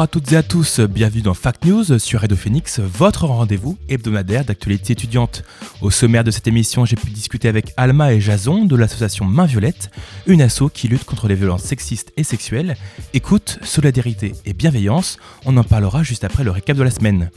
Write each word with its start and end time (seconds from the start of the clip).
Bonjour 0.00 0.08
à 0.08 0.18
toutes 0.18 0.32
et 0.32 0.36
à 0.38 0.42
tous, 0.42 0.80
bienvenue 0.80 1.20
dans 1.20 1.34
Fact 1.34 1.66
News 1.66 1.98
sur 1.98 2.22
Radio 2.22 2.34
Phoenix, 2.34 2.80
votre 2.80 3.26
rendez-vous 3.26 3.76
hebdomadaire 3.90 4.46
d'actualité 4.46 4.94
étudiante. 4.94 5.44
Au 5.82 5.90
sommaire 5.90 6.24
de 6.24 6.30
cette 6.30 6.46
émission, 6.46 6.86
j'ai 6.86 6.96
pu 6.96 7.10
discuter 7.10 7.48
avec 7.48 7.74
Alma 7.76 8.14
et 8.14 8.18
Jason 8.18 8.64
de 8.64 8.76
l'association 8.76 9.26
Main 9.26 9.44
Violette, 9.44 9.90
une 10.26 10.40
asso 10.40 10.70
qui 10.72 10.88
lutte 10.88 11.04
contre 11.04 11.28
les 11.28 11.34
violences 11.34 11.64
sexistes 11.64 12.14
et 12.16 12.24
sexuelles. 12.24 12.78
Écoute, 13.12 13.58
solidarité 13.62 14.32
et 14.46 14.54
bienveillance, 14.54 15.18
on 15.44 15.54
en 15.58 15.64
parlera 15.64 16.02
juste 16.02 16.24
après 16.24 16.44
le 16.44 16.50
récap 16.50 16.78
de 16.78 16.82
la 16.82 16.90
semaine. 16.90 17.28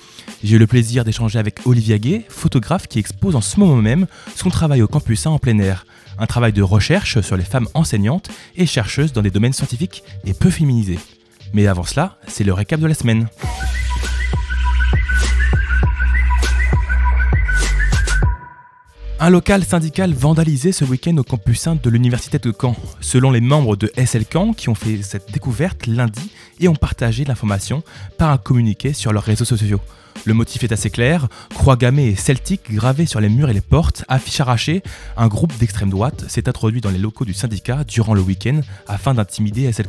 J'ai 0.41 0.55
eu 0.55 0.59
le 0.59 0.65
plaisir 0.65 1.03
d'échanger 1.03 1.39
avec 1.39 1.59
Olivia 1.65 1.97
Gay, 1.97 2.23
photographe 2.29 2.87
qui 2.87 2.97
expose 2.97 3.35
en 3.35 3.41
ce 3.41 3.59
moment 3.59 3.75
même 3.75 4.07
son 4.37 4.49
travail 4.49 4.81
au 4.81 4.87
campus 4.87 5.27
1 5.27 5.31
en 5.31 5.37
plein 5.37 5.59
air. 5.59 5.85
Un 6.17 6.27
travail 6.27 6.53
de 6.53 6.61
recherche 6.61 7.19
sur 7.19 7.35
les 7.35 7.43
femmes 7.43 7.67
enseignantes 7.73 8.29
et 8.55 8.65
chercheuses 8.65 9.11
dans 9.11 9.21
des 9.21 9.31
domaines 9.31 9.51
scientifiques 9.51 10.03
et 10.23 10.33
peu 10.33 10.49
féminisés. 10.49 10.99
Mais 11.53 11.67
avant 11.67 11.83
cela, 11.83 12.17
c'est 12.27 12.43
le 12.43 12.51
récap 12.51 12.79
de 12.79 12.87
la 12.87 12.95
semaine. 12.95 13.27
Un 19.19 19.29
local 19.29 19.63
syndical 19.63 20.13
vandalisé 20.13 20.71
ce 20.71 20.83
week-end 20.83 21.15
au 21.17 21.23
campus 21.23 21.67
1 21.67 21.75
de 21.75 21.89
l'université 21.89 22.39
de 22.39 22.51
Caen. 22.59 22.75
Selon 22.99 23.31
les 23.31 23.39
membres 23.39 23.77
de 23.77 23.89
SL 23.95 24.25
Caen 24.29 24.53
qui 24.53 24.67
ont 24.67 24.75
fait 24.75 25.01
cette 25.01 25.31
découverte 25.31 25.87
lundi 25.87 26.31
et 26.59 26.67
ont 26.67 26.75
partagé 26.75 27.23
l'information 27.23 27.83
par 28.17 28.31
un 28.31 28.37
communiqué 28.37 28.91
sur 28.91 29.13
leurs 29.13 29.23
réseaux 29.23 29.45
sociaux. 29.45 29.79
Le 30.25 30.33
motif 30.33 30.63
est 30.63 30.71
assez 30.71 30.89
clair, 30.89 31.27
croix 31.53 31.75
gammée 31.75 32.07
et 32.07 32.15
celtique 32.15 32.71
gravées 32.71 33.05
sur 33.05 33.19
les 33.19 33.29
murs 33.29 33.49
et 33.49 33.53
les 33.53 33.61
portes, 33.61 34.05
affiches 34.07 34.39
arrachées, 34.39 34.81
un 35.17 35.27
groupe 35.27 35.57
d'extrême 35.57 35.89
droite 35.89 36.25
s'est 36.29 36.47
introduit 36.47 36.79
dans 36.79 36.91
les 36.91 36.97
locaux 36.97 37.25
du 37.25 37.33
syndicat 37.33 37.83
durant 37.83 38.13
le 38.13 38.21
week-end 38.21 38.61
afin 38.87 39.13
d'intimider 39.13 39.71
SL. 39.71 39.87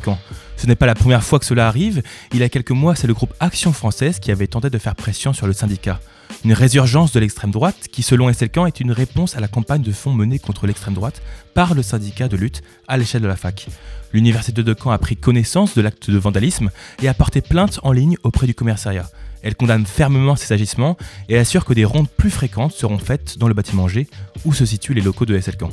Ce 0.57 0.67
n'est 0.67 0.75
pas 0.75 0.85
la 0.85 0.95
première 0.95 1.23
fois 1.23 1.39
que 1.39 1.45
cela 1.45 1.67
arrive, 1.67 2.03
il 2.33 2.39
y 2.39 2.43
a 2.43 2.49
quelques 2.49 2.71
mois 2.71 2.95
c'est 2.95 3.07
le 3.07 3.13
groupe 3.13 3.33
Action 3.39 3.71
Française 3.71 4.19
qui 4.19 4.31
avait 4.31 4.47
tenté 4.47 4.69
de 4.69 4.77
faire 4.77 4.95
pression 4.95 5.31
sur 5.31 5.47
le 5.47 5.53
syndicat. 5.53 5.99
Une 6.43 6.53
résurgence 6.53 7.11
de 7.11 7.19
l'extrême 7.19 7.51
droite 7.51 7.87
qui 7.91 8.03
selon 8.03 8.31
Caen 8.33 8.65
est 8.65 8.79
une 8.79 8.91
réponse 8.91 9.35
à 9.35 9.39
la 9.39 9.47
campagne 9.47 9.81
de 9.81 9.91
fonds 9.91 10.13
menée 10.13 10.39
contre 10.39 10.67
l'extrême 10.67 10.93
droite 10.93 11.21
par 11.53 11.73
le 11.73 11.81
syndicat 11.81 12.27
de 12.27 12.35
lutte 12.35 12.61
à 12.87 12.97
l'échelle 12.97 13.21
de 13.21 13.27
la 13.27 13.35
fac. 13.35 13.67
L'université 14.13 14.63
de 14.63 14.75
Caen 14.77 14.91
a 14.91 14.97
pris 14.97 15.15
connaissance 15.15 15.75
de 15.75 15.81
l'acte 15.81 16.09
de 16.09 16.17
vandalisme 16.17 16.69
et 17.01 17.07
a 17.07 17.13
porté 17.13 17.41
plainte 17.41 17.79
en 17.83 17.91
ligne 17.91 18.17
auprès 18.23 18.47
du 18.47 18.53
commissariat. 18.53 19.09
Elle 19.45 19.55
condamne 19.55 19.85
fermement 19.85 20.35
ces 20.35 20.53
agissements 20.53 20.97
et 21.29 21.37
assure 21.37 21.65
que 21.65 21.73
des 21.73 21.85
rondes 21.85 22.09
plus 22.09 22.31
fréquentes 22.31 22.73
seront 22.73 22.97
faites 22.97 23.37
dans 23.37 23.47
le 23.47 23.53
bâtiment 23.53 23.87
G 23.87 24.07
où 24.43 24.53
se 24.53 24.65
situent 24.65 24.95
les 24.95 25.01
locaux 25.01 25.25
de 25.25 25.39
SL 25.39 25.55
Caen. 25.59 25.69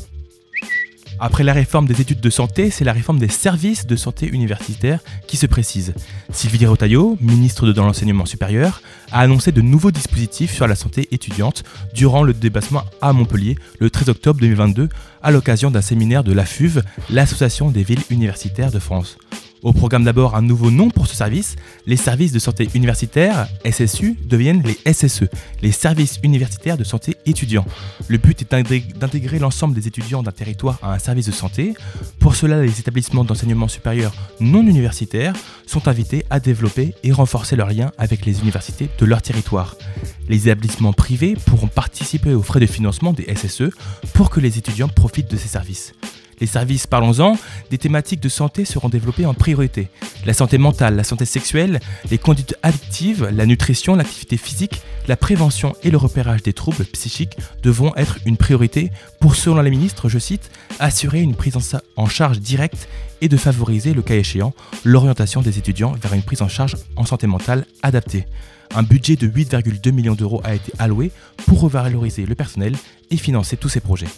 Après 1.19 1.43
la 1.43 1.55
réforme 1.55 1.87
des 1.87 2.01
études 2.01 2.21
de 2.21 2.31
santé, 2.31 2.71
c'est 2.71 2.85
la 2.85 2.93
réforme 2.93 3.19
des 3.19 3.29
services 3.29 3.87
de 3.87 3.97
santé 3.97 4.27
universitaire 4.27 5.01
qui 5.27 5.39
se 5.39 5.47
précise. 5.47 5.95
Sylvie 6.33 6.67
Rotaillot, 6.67 7.17
ministre 7.21 7.67
de 7.67 7.81
l'enseignement 7.81 8.27
supérieur, 8.27 8.83
a 9.11 9.21
annoncé 9.21 9.53
de 9.53 9.63
nouveaux 9.63 9.91
dispositifs 9.91 10.53
sur 10.53 10.67
la 10.67 10.75
santé 10.75 11.09
étudiante 11.13 11.63
durant 11.95 12.25
le 12.25 12.35
dépassement 12.35 12.85
à 13.01 13.13
Montpellier 13.13 13.57
le 13.79 13.89
13 13.89 14.11
octobre 14.11 14.41
2022 14.41 14.89
à 15.23 15.31
l'occasion 15.31 15.71
d'un 15.71 15.81
séminaire 15.81 16.25
de 16.25 16.33
l'AFUV, 16.33 16.83
l'Association 17.09 17.71
des 17.71 17.85
villes 17.85 18.03
universitaires 18.11 18.73
de 18.73 18.81
France. 18.81 19.17
Au 19.63 19.73
programme 19.73 20.03
d'abord 20.03 20.35
un 20.35 20.43
nouveau 20.43 20.73
nom 20.73 20.91
pour 20.91 21.07
ce 21.07 21.15
service, 21.15 21.55
les 21.87 21.97
services 21.97 22.33
de 22.33 22.41
santé 22.41 22.69
universitaire, 22.75 23.47
SSU, 23.65 24.17
deviennent 24.25 24.65
les 24.65 24.93
SSE, 24.93 25.29
les 25.63 25.71
services 25.71 26.19
universitaires 26.25 26.77
de 26.77 26.83
santé 26.83 27.17
étudiants. 27.27 27.65
Le 28.09 28.19
but 28.19 28.43
est 28.43 28.53
d'intégrer 28.99 29.39
l'ensemble 29.39 29.75
des 29.75 29.87
étudiants 29.87 30.25
d'un 30.25 30.33
territoire 30.33 30.81
à 30.83 30.93
un 30.95 30.99
service 30.99 31.27
de 31.27 31.33
santé. 31.33 31.75
Pour 32.19 32.35
cela, 32.35 32.61
les 32.61 32.81
établissements 32.81 33.23
d'enseignement 33.23 33.69
supérieur 33.69 34.13
non 34.41 34.67
universitaires 34.67 35.35
sont 35.67 35.87
invités 35.87 36.25
à 36.29 36.41
développer 36.41 36.97
et 37.05 37.13
renforcer 37.13 37.55
leurs 37.55 37.71
liens 37.71 37.93
avec 37.99 38.27
les 38.27 38.41
universités 38.41 38.89
de 38.99 39.07
leur 39.07 39.23
territoire. 39.23 39.77
Les 40.29 40.49
établissements 40.49 40.93
privés 40.93 41.37
pourront 41.47 41.69
participer 41.69 42.35
aux 42.35 42.43
frais 42.43 42.59
de 42.59 42.67
financement 42.67 43.13
des 43.13 43.33
SSE 43.33 43.71
pour 44.13 44.29
que 44.31 44.41
les 44.41 44.59
étudiants 44.59 44.89
profitent 44.89 45.31
de 45.31 45.37
ces 45.37 45.49
services. 45.49 45.95
Les 46.43 46.49
services, 46.49 46.89
parlons-en, 46.89 47.39
des 47.71 47.79
thématiques 47.79 48.19
de 48.19 48.29
santé 48.29 48.65
seront 48.65 48.89
développés 48.89 49.27
en 49.27 49.33
priorité. 49.33 49.87
La 50.27 50.35
santé 50.35 50.59
mentale, 50.59 50.97
la 50.97 51.05
santé 51.05 51.25
sexuelle, 51.25 51.79
les 52.11 52.19
conduites 52.19 52.57
addictives, 52.65 53.29
la 53.33 53.47
nutrition, 53.47 53.95
l'activité 53.95 54.37
physique, 54.37 54.83
la 55.07 55.17
prévention 55.17 55.77
et 55.85 55.93
le 55.93 55.99
repérage 55.99 56.43
des 56.43 56.53
troubles 56.53 56.85
psychiques 56.87 57.37
devront 57.63 57.95
être 57.95 58.19
une 58.27 58.37
priorité 58.37 58.91
pour, 59.21 59.37
selon 59.37 59.63
la 59.63 59.71
ministre, 59.71 60.09
je 60.09 60.19
cite, 60.19 60.51
assurer 60.81 61.21
une 61.21 61.37
prise 61.37 61.57
en 61.95 62.07
charge 62.09 62.41
directe 62.41 62.89
et 63.21 63.29
de 63.29 63.37
favoriser, 63.37 63.95
le 63.95 64.03
cas 64.03 64.17
échéant, 64.17 64.53
l'orientation 64.83 65.43
des 65.43 65.59
étudiants 65.59 65.93
vers 65.93 66.13
une 66.13 66.25
prise 66.25 66.43
en 66.43 66.49
charge 66.49 66.77
en 66.97 67.05
santé 67.05 67.29
mentale 67.29 67.67
adaptée. 67.85 68.27
Un 68.75 68.83
budget 68.83 69.15
de 69.15 69.29
8,2 69.29 69.93
millions 69.93 70.17
d'euros 70.17 70.41
a 70.43 70.57
été 70.57 70.73
alloué 70.81 71.13
pour 71.47 71.61
revaloriser 71.61 72.27
le 72.27 72.35
personnel 72.35 72.75
et 73.13 73.17
financer 73.17 73.57
tous 73.57 73.69
ces 73.69 73.79
projets. 73.79 74.09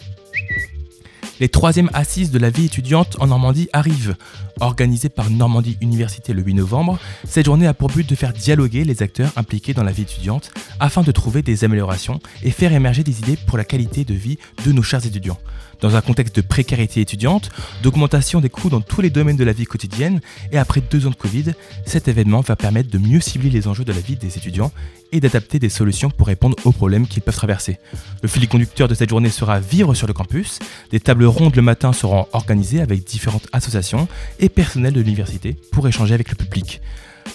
Les 1.45 1.51
troisièmes 1.51 1.91
assises 1.93 2.31
de 2.31 2.39
la 2.39 2.49
vie 2.49 2.65
étudiante 2.65 3.19
en 3.21 3.27
Normandie 3.27 3.69
arrivent. 3.75 4.17
Organisée 4.61 5.11
par 5.11 5.29
Normandie 5.29 5.77
Université 5.83 6.33
le 6.33 6.41
8 6.41 6.55
novembre, 6.55 6.99
cette 7.29 7.45
journée 7.45 7.67
a 7.67 7.75
pour 7.75 7.91
but 7.91 8.09
de 8.09 8.15
faire 8.15 8.33
dialoguer 8.33 8.83
les 8.83 9.03
acteurs 9.03 9.31
impliqués 9.37 9.75
dans 9.75 9.83
la 9.83 9.93
vie 9.93 10.05
étudiante 10.05 10.53
afin 10.81 11.03
de 11.03 11.13
trouver 11.13 11.43
des 11.43 11.63
améliorations 11.63 12.19
et 12.43 12.51
faire 12.51 12.73
émerger 12.73 13.05
des 13.05 13.19
idées 13.19 13.37
pour 13.47 13.59
la 13.59 13.65
qualité 13.65 14.07
de 14.07 14.15
vie 14.15 14.39
de 14.65 14.73
nos 14.73 14.83
chers 14.83 15.05
étudiants. 15.05 15.37
Dans 15.85 15.97
un 15.97 16.01
contexte 16.01 16.35
de 16.37 16.41
précarité 16.41 17.03
étudiante, 17.03 17.51
d'augmentation 17.83 18.41
des 18.41 18.49
coûts 18.49 18.71
dans 18.71 18.81
tous 18.81 19.03
les 19.03 19.11
domaines 19.11 19.37
de 19.37 19.45
la 19.45 19.53
vie 19.53 19.67
quotidienne 19.67 20.23
et 20.51 20.57
après 20.57 20.81
deux 20.81 21.07
ans 21.07 21.11
de 21.11 21.15
Covid, 21.15 21.53
cet 21.85 22.09
événement 22.09 22.41
va 22.41 22.57
permettre 22.57 22.89
de 22.89 22.97
mieux 22.97 23.21
cibler 23.21 23.51
les 23.51 23.69
enjeux 23.69 23.85
de 23.85 23.93
la 23.93 24.01
vie 24.01 24.17
des 24.17 24.39
étudiants 24.39 24.73
et 25.13 25.21
d'adapter 25.21 25.59
des 25.59 25.69
solutions 25.69 26.09
pour 26.09 26.29
répondre 26.29 26.57
aux 26.65 26.73
problèmes 26.73 27.07
qu'ils 27.07 27.21
peuvent 27.21 27.37
traverser. 27.37 27.77
Le 28.23 28.29
fil 28.29 28.49
conducteur 28.49 28.89
de 28.89 28.95
cette 28.95 29.11
journée 29.11 29.29
sera 29.29 29.61
vivre 29.61 29.93
sur 29.93 30.07
le 30.07 30.15
campus. 30.15 30.59
Des 30.91 31.01
tables 31.01 31.27
rondes 31.27 31.55
le 31.55 31.61
matin 31.61 31.93
seront 31.93 32.29
organisées 32.33 32.81
avec 32.81 33.05
différentes 33.05 33.47
associations 33.53 34.09
et 34.41 34.49
personnels 34.49 34.95
de 34.95 35.03
l'université 35.03 35.55
pour 35.71 35.87
échanger 35.87 36.15
avec 36.15 36.31
le 36.31 36.37
public. 36.37 36.81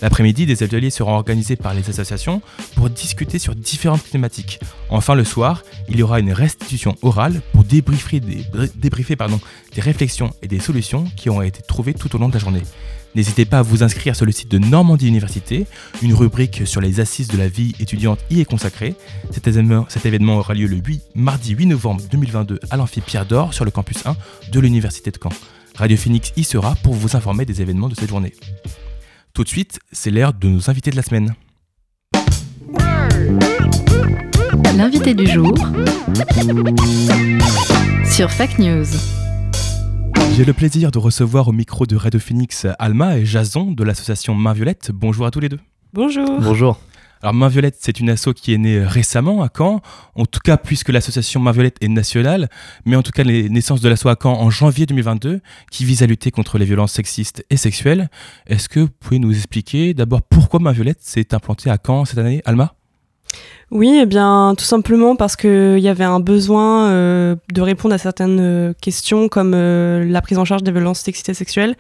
L'après-midi, 0.02 0.46
des 0.46 0.64
ateliers 0.64 0.90
seront 0.90 1.14
organisés 1.14 1.56
par 1.56 1.74
les 1.74 1.90
associations 1.90 2.42
pour 2.76 2.90
discuter 2.90 3.40
sur 3.40 3.56
différentes 3.56 4.04
thématiques. 4.10 4.60
Enfin, 4.90 5.16
le 5.16 5.24
soir, 5.24 5.64
il 5.90 5.98
y 5.98 6.04
aura 6.04 6.20
une 6.20 6.32
restitution 6.32 6.96
orale 7.02 7.42
pour 7.54 7.64
débriefer, 7.64 8.20
des, 8.20 8.46
réflexions 9.82 10.34
et 10.42 10.48
des 10.48 10.60
solutions 10.60 11.06
qui 11.16 11.30
ont 11.30 11.42
été 11.42 11.62
trouvées 11.62 11.94
tout 11.94 12.16
au 12.16 12.20
long 12.20 12.30
de 12.30 12.34
la 12.34 12.40
journée. 12.40 12.62
N'hésitez 13.16 13.46
pas 13.46 13.60
à 13.60 13.62
vous 13.64 13.82
inscrire 13.84 14.16
sur 14.16 14.26
le 14.26 14.32
site 14.32 14.52
de 14.52 14.60
Normandie 14.60 15.08
Université. 15.08 15.66
Une 16.02 16.14
rubrique 16.14 16.68
sur 16.68 16.80
les 16.80 17.00
assises 17.00 17.28
de 17.28 17.38
la 17.38 17.48
vie 17.48 17.74
étudiante 17.80 18.20
y 18.30 18.40
est 18.40 18.46
consacrée. 18.46 18.96
Cet 19.32 19.48
événement, 19.48 19.86
cet 19.90 20.06
événement 20.06 20.38
aura 20.38 20.54
lieu 20.54 20.68
le 20.68 20.78
8, 20.78 21.02
mardi 21.16 21.54
8 21.54 21.66
novembre 21.66 22.04
2022 22.12 22.60
à 22.70 22.78
l'amphi 22.78 23.02
Pierre 23.02 23.26
d'Or 23.26 23.54
sur 23.54 23.66
le 23.66 23.72
campus 23.72 24.06
1 24.06 24.16
de 24.52 24.60
l'Université 24.60 25.10
de 25.10 25.18
Caen. 25.22 25.32
Radio 25.76 25.98
Phoenix 25.98 26.32
y 26.36 26.44
sera 26.44 26.76
pour 26.84 26.94
vous 26.94 27.16
informer 27.16 27.46
des 27.46 27.62
événements 27.62 27.90
de 27.90 27.96
cette 27.96 28.10
journée. 28.10 28.34
Tout 29.34 29.44
de 29.44 29.50
suite, 29.50 29.80
c'est 29.92 30.12
l'heure 30.12 30.34
de 30.34 30.48
nos 30.48 30.70
invités 30.70 30.92
de 30.92 30.96
la 30.96 31.02
semaine. 31.02 31.34
L'invité 34.76 35.14
du 35.14 35.28
jour 35.28 35.54
sur 38.06 38.32
Fact 38.32 38.60
News. 38.60 38.86
J'ai 40.36 40.46
le 40.46 40.54
plaisir 40.54 40.92
de 40.92 40.98
recevoir 40.98 41.48
au 41.48 41.52
micro 41.52 41.86
de 41.86 41.96
Radio 41.96 42.20
Phoenix 42.20 42.66
Alma 42.80 43.18
et 43.18 43.26
Jason 43.26 43.72
de 43.72 43.84
l'association 43.84 44.36
Main 44.36 44.54
Violette. 44.54 44.92
Bonjour 44.94 45.26
à 45.26 45.32
tous 45.32 45.40
les 45.40 45.50
deux. 45.50 45.60
Bonjour. 45.94 46.40
Bonjour. 46.42 46.80
Alors 47.22 47.34
Main 47.34 47.50
Violette, 47.50 47.76
c'est 47.80 48.00
une 48.00 48.10
asso 48.10 48.30
qui 48.34 48.54
est 48.54 48.58
née 48.58 48.82
récemment 48.82 49.44
à 49.44 49.50
Caen, 49.56 49.82
en 50.16 50.26
tout 50.26 50.40
cas 50.42 50.56
puisque 50.56 50.90
l'association 50.90 51.42
Main 51.42 51.52
Violette 51.52 51.76
est 51.82 51.90
nationale, 51.90 52.48
mais 52.86 52.96
en 52.96 53.02
tout 53.02 53.12
cas 53.12 53.24
les 53.24 53.50
naissances 53.50 53.82
de 53.82 53.90
l'asso 53.90 54.08
à 54.08 54.16
Caen 54.22 54.40
en 54.40 54.50
janvier 54.50 54.86
2022, 54.86 55.42
qui 55.70 55.84
vise 55.84 56.02
à 56.02 56.06
lutter 56.06 56.32
contre 56.32 56.58
les 56.58 56.66
violences 56.66 56.94
sexistes 56.94 57.46
et 57.50 57.58
sexuelles. 57.58 58.10
Est-ce 58.48 58.70
que 58.70 58.80
vous 58.80 58.90
pouvez 59.00 59.20
nous 59.20 59.36
expliquer 59.36 59.94
d'abord 59.94 60.22
pourquoi 60.22 60.62
Main 60.62 60.72
Violette 60.72 61.00
s'est 61.02 61.34
implantée 61.34 61.70
à 61.70 61.78
Caen 61.86 62.06
cette 62.06 62.20
année, 62.20 62.42
Alma? 62.46 62.74
Oui, 63.72 64.00
eh 64.02 64.06
bien, 64.06 64.56
tout 64.58 64.66
simplement 64.66 65.16
parce 65.16 65.36
qu'il 65.36 65.80
y 65.80 65.90
avait 65.90 66.04
un 66.04 66.20
besoin 66.20 66.88
euh, 66.88 67.36
de 67.54 67.62
répondre 67.62 67.94
à 67.94 68.00
certaines 68.00 68.40
euh, 68.40 68.74
questions 68.82 69.30
comme 69.30 69.54
euh, 69.54 70.04
la 70.06 70.22
prise 70.22 70.40
en 70.40 70.46
charge 70.46 70.64
des 70.64 70.72
violences 70.72 71.00
sexistes 71.02 71.30
et 71.30 71.36
sexuelles 71.36 71.76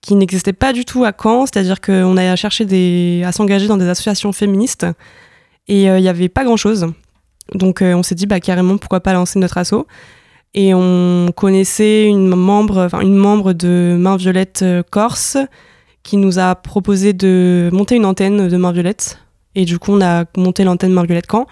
qui 0.00 0.14
n'existait 0.14 0.52
pas 0.52 0.72
du 0.72 0.84
tout 0.84 1.04
à 1.04 1.12
Caen, 1.12 1.46
c'est-à-dire 1.46 1.80
qu'on 1.80 2.16
a 2.16 2.36
cherché 2.36 2.64
des, 2.64 3.22
à 3.26 3.32
s'engager 3.32 3.66
dans 3.66 3.76
des 3.76 3.88
associations 3.88 4.32
féministes 4.32 4.86
et 5.66 5.84
il 5.84 6.00
n'y 6.00 6.08
avait 6.08 6.28
pas 6.28 6.44
grand-chose. 6.44 6.92
Donc 7.54 7.82
on 7.82 8.02
s'est 8.02 8.14
dit 8.14 8.26
bah, 8.26 8.40
carrément 8.40 8.78
pourquoi 8.78 9.00
pas 9.00 9.12
lancer 9.12 9.38
notre 9.38 9.58
asso. 9.58 9.86
Et 10.54 10.72
on 10.72 11.30
connaissait 11.36 12.06
une 12.06 12.28
membre, 12.28 12.88
une 13.02 13.16
membre 13.16 13.52
de 13.52 13.96
Main 13.98 14.16
Violette 14.16 14.64
Corse 14.90 15.36
qui 16.02 16.16
nous 16.16 16.38
a 16.38 16.54
proposé 16.54 17.12
de 17.12 17.68
monter 17.72 17.96
une 17.96 18.06
antenne 18.06 18.48
de 18.48 18.56
Main 18.56 18.72
Violette 18.72 19.18
et 19.58 19.64
du 19.64 19.80
coup, 19.80 19.92
on 19.92 20.00
a 20.00 20.24
monté 20.36 20.62
l'antenne 20.62 20.92
Marguerite 20.92 21.26
Camp. 21.26 21.46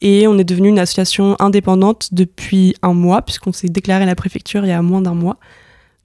Et 0.00 0.26
on 0.26 0.36
est 0.38 0.44
devenu 0.44 0.68
une 0.68 0.78
association 0.78 1.36
indépendante 1.38 2.08
depuis 2.12 2.74
un 2.82 2.94
mois, 2.94 3.22
puisqu'on 3.22 3.52
s'est 3.52 3.68
déclaré 3.68 4.02
à 4.02 4.06
la 4.06 4.16
préfecture 4.16 4.64
il 4.64 4.68
y 4.68 4.72
a 4.72 4.82
moins 4.82 5.02
d'un 5.02 5.14
mois. 5.14 5.36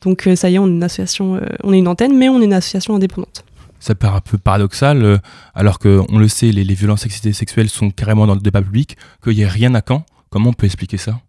Donc 0.02 0.28
euh, 0.28 0.36
ça 0.36 0.50
y 0.50 0.56
est, 0.56 0.60
on 0.60 0.68
est 0.68 0.72
une 0.72 0.84
association, 0.84 1.36
euh, 1.36 1.42
on 1.64 1.74
est 1.74 1.80
une 1.80 1.88
antenne, 1.88 2.16
mais 2.18 2.30
on 2.30 2.42
est 2.42 2.46
une 2.46 2.54
association 2.54 2.96
indépendante. 2.96 3.44
Ça 3.80 3.96
paraît 3.96 4.18
un 4.18 4.22
peu 4.22 4.38
paradoxal, 4.38 5.04
euh, 5.04 5.18
alors 5.54 5.80
qu'on 5.80 6.18
le 6.18 6.28
sait, 6.28 6.52
les, 6.52 6.74
violences 6.74 7.02
sexistes 7.02 7.26
et 7.26 7.34
sexuelles 7.34 7.70
sont 7.70 7.92
carrément 7.92 8.26
dans 8.26 8.36
le 8.36 8.42
débat 8.42 8.62
public, 8.62 8.98
qu'il 9.24 9.36
n'y 9.36 9.42
ait 9.42 9.48
rien 9.48 9.76
à 9.76 9.82
Caen. 9.88 10.04
Comment 10.30 10.50
on 10.50 10.54
peut 10.54 10.66
expliquer 10.66 10.98
ça? 10.98 11.20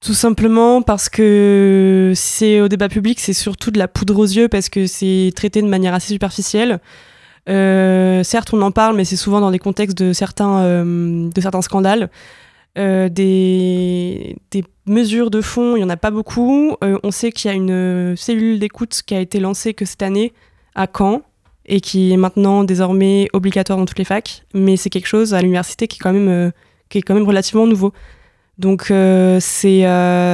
Tout 0.00 0.14
simplement 0.14 0.80
parce 0.80 1.08
que 1.08 2.12
c'est 2.14 2.60
au 2.60 2.68
débat 2.68 2.88
public, 2.88 3.18
c'est 3.18 3.32
surtout 3.32 3.72
de 3.72 3.78
la 3.78 3.88
poudre 3.88 4.16
aux 4.18 4.26
yeux 4.26 4.48
parce 4.48 4.68
que 4.68 4.86
c'est 4.86 5.32
traité 5.34 5.60
de 5.60 5.66
manière 5.66 5.92
assez 5.92 6.12
superficielle. 6.12 6.80
Euh, 7.48 8.22
certes, 8.22 8.52
on 8.52 8.62
en 8.62 8.70
parle, 8.70 8.96
mais 8.96 9.04
c'est 9.04 9.16
souvent 9.16 9.40
dans 9.40 9.50
des 9.50 9.58
contextes 9.58 9.98
de 9.98 10.12
certains, 10.12 10.58
euh, 10.60 11.28
de 11.30 11.40
certains 11.40 11.62
scandales. 11.62 12.10
Euh, 12.76 13.08
des, 13.08 14.36
mesures 14.86 15.30
de 15.30 15.40
fond, 15.40 15.76
il 15.76 15.80
n'y 15.80 15.84
en 15.84 15.90
a 15.90 15.96
pas 15.96 16.10
beaucoup. 16.10 16.76
on 16.80 17.10
sait 17.10 17.32
qu'il 17.32 17.50
y 17.50 17.52
a 17.52 17.56
une 17.56 18.16
cellule 18.16 18.58
d'écoute 18.58 19.02
qui 19.04 19.14
a 19.14 19.20
été 19.20 19.40
lancée 19.40 19.74
que 19.74 19.84
cette 19.84 20.02
année 20.02 20.32
à 20.74 20.86
Caen 20.86 21.22
et 21.66 21.80
qui 21.80 22.12
est 22.12 22.16
maintenant 22.16 22.64
désormais 22.64 23.28
obligatoire 23.32 23.78
dans 23.78 23.84
toutes 23.84 23.98
les 23.98 24.04
facs. 24.04 24.44
Mais 24.54 24.76
c'est 24.76 24.88
quelque 24.88 25.06
chose 25.06 25.34
à 25.34 25.42
l'université 25.42 25.88
qui, 25.88 25.96
est 25.96 26.02
quand 26.02 26.12
même, 26.12 26.52
qui 26.88 26.98
est 26.98 27.02
quand 27.02 27.14
même 27.14 27.26
relativement 27.26 27.66
nouveau. 27.66 27.92
Donc 28.56 28.84
c'est 29.40 29.82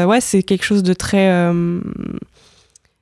ouais, 0.05 0.19
quelque 0.47 0.65
chose 0.65 0.85
de 0.85 0.93
très... 0.93 1.53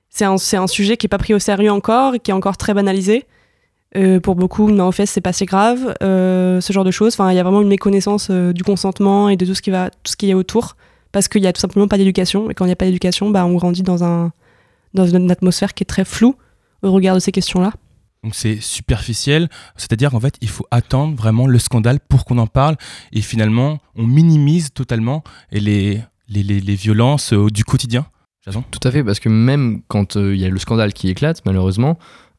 c'est 0.08 0.24
un, 0.24 0.36
un, 0.36 0.66
sujet 0.66 0.96
qui 0.96 1.04
n'est 1.04 1.10
pas 1.10 1.18
pris 1.18 1.34
au 1.34 1.38
sérieux 1.38 1.70
encore, 1.70 2.14
qui 2.22 2.30
est 2.30 2.34
encore 2.34 2.56
très 2.56 2.72
banalisé. 2.72 3.26
Euh, 3.94 4.20
pour 4.20 4.36
beaucoup, 4.36 4.70
non, 4.70 4.84
en 4.84 4.92
fait, 4.92 5.04
c'est 5.04 5.20
pas 5.20 5.34
si 5.34 5.44
grave, 5.44 5.94
euh, 6.02 6.62
ce 6.62 6.72
genre 6.72 6.84
de 6.84 6.90
choses. 6.90 7.12
Enfin, 7.12 7.30
il 7.30 7.36
y 7.36 7.38
a 7.38 7.42
vraiment 7.42 7.60
une 7.60 7.68
méconnaissance 7.68 8.28
euh, 8.30 8.52
du 8.54 8.64
consentement 8.64 9.28
et 9.28 9.36
de 9.36 9.44
tout 9.44 9.54
ce 9.54 9.60
qui 9.60 9.70
va, 9.70 9.90
tout 9.90 10.12
ce 10.12 10.16
qui 10.16 10.30
est 10.30 10.34
autour, 10.34 10.76
parce 11.12 11.28
qu'il 11.28 11.42
y 11.42 11.46
a 11.46 11.52
tout 11.52 11.60
simplement 11.60 11.88
pas 11.88 11.98
d'éducation. 11.98 12.50
Et 12.50 12.54
quand 12.54 12.64
il 12.64 12.68
n'y 12.68 12.72
a 12.72 12.76
pas 12.76 12.86
d'éducation, 12.86 13.28
bah, 13.28 13.44
on 13.44 13.52
grandit 13.54 13.82
dans 13.82 14.02
un, 14.02 14.32
dans 14.94 15.06
une 15.06 15.30
atmosphère 15.30 15.74
qui 15.74 15.82
est 15.82 15.86
très 15.86 16.06
floue 16.06 16.36
au 16.82 16.90
regard 16.90 17.14
de 17.14 17.20
ces 17.20 17.32
questions-là. 17.32 17.74
Donc 18.24 18.34
c'est 18.34 18.60
superficiel, 18.60 19.50
c'est-à-dire 19.76 20.12
qu'en 20.12 20.20
fait, 20.20 20.36
il 20.40 20.48
faut 20.48 20.66
attendre 20.70 21.14
vraiment 21.16 21.46
le 21.46 21.58
scandale 21.58 21.98
pour 22.00 22.24
qu'on 22.24 22.38
en 22.38 22.46
parle, 22.46 22.76
et 23.12 23.20
finalement, 23.20 23.78
on 23.94 24.06
minimise 24.06 24.72
totalement 24.72 25.22
les, 25.50 26.00
les, 26.28 26.42
les, 26.42 26.60
les 26.60 26.74
violences 26.76 27.34
du 27.34 27.64
quotidien. 27.64 28.06
Jason? 28.44 28.64
Tout 28.70 28.80
à 28.88 28.90
fait, 28.90 29.04
parce 29.04 29.20
que 29.20 29.28
même 29.28 29.82
quand 29.88 30.16
il 30.16 30.36
y 30.36 30.44
a 30.44 30.48
le 30.48 30.58
scandale 30.58 30.92
qui 30.92 31.08
éclate, 31.08 31.42
malheureusement, 31.44 31.98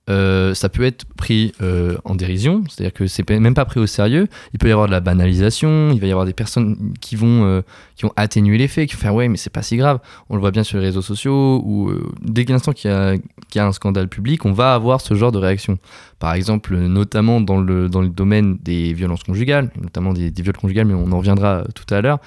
euh, 0.10 0.54
ça 0.54 0.68
peut 0.68 0.84
être 0.84 1.06
pris 1.16 1.54
euh, 1.62 1.96
en 2.04 2.16
dérision, 2.16 2.64
c'est-à-dire 2.68 2.92
que 2.92 3.08
c'est 3.08 3.30
même 3.30 3.54
pas 3.54 3.64
pris 3.64 3.80
au 3.80 3.88
sérieux. 3.88 4.28
Il 4.54 4.60
peut 4.60 4.68
y 4.68 4.72
avoir 4.72 4.88
de 4.88 4.92
la 4.92 5.00
banalisation, 5.00 5.92
il 5.94 6.02
va 6.02 6.08
y 6.08 6.12
avoir 6.12 6.26
des 6.26 6.34
personnes 6.34 6.94
qui 7.00 7.16
vont, 7.16 7.46
euh, 7.46 7.62
qui 7.96 8.04
vont 8.04 8.12
atténuer 8.18 8.58
les 8.58 8.68
faits, 8.68 8.90
qui 8.90 8.96
vont 8.96 9.02
faire 9.02 9.16
ouais, 9.16 9.30
mais 9.30 9.38
c'est 9.38 9.50
pas 9.50 9.62
si 9.62 9.78
grave. 9.78 10.00
On 10.30 10.36
le 10.36 10.42
voit 10.42 10.52
bien 10.52 10.64
sur 10.64 10.78
les 10.78 10.86
réseaux 10.86 11.02
sociaux, 11.02 11.62
où 11.64 11.90
dès 12.22 12.44
l'instant 12.44 12.74
qu'il 12.74 12.92
y, 12.92 13.56
y, 13.56 13.60
a 13.60 13.66
un 13.66 13.72
scandale 13.72 14.10
public, 14.10 14.44
on 14.46 14.52
va 14.52 14.74
avoir 14.74 15.00
ce 15.00 15.14
genre 15.14 15.32
de 15.32 15.38
réaction. 15.38 15.78
Par 16.20 16.34
exemple, 16.34 16.76
notamment 16.76 17.40
dans 17.40 17.62
le, 17.62 17.88
dans 17.88 18.02
le 18.02 18.10
domaine 18.10 18.58
des 18.62 18.94
violences 18.94 19.24
conjugales, 19.24 19.72
notamment 19.82 20.12
des, 20.12 20.32
des 20.32 20.42
viols 20.44 20.58
conjugales, 20.58 20.86
mais 20.86 20.94
on 20.94 21.12
en 21.14 21.18
reviendra 21.18 21.64
tout 21.74 21.92
à 21.94 22.02
l'heure 22.02 22.20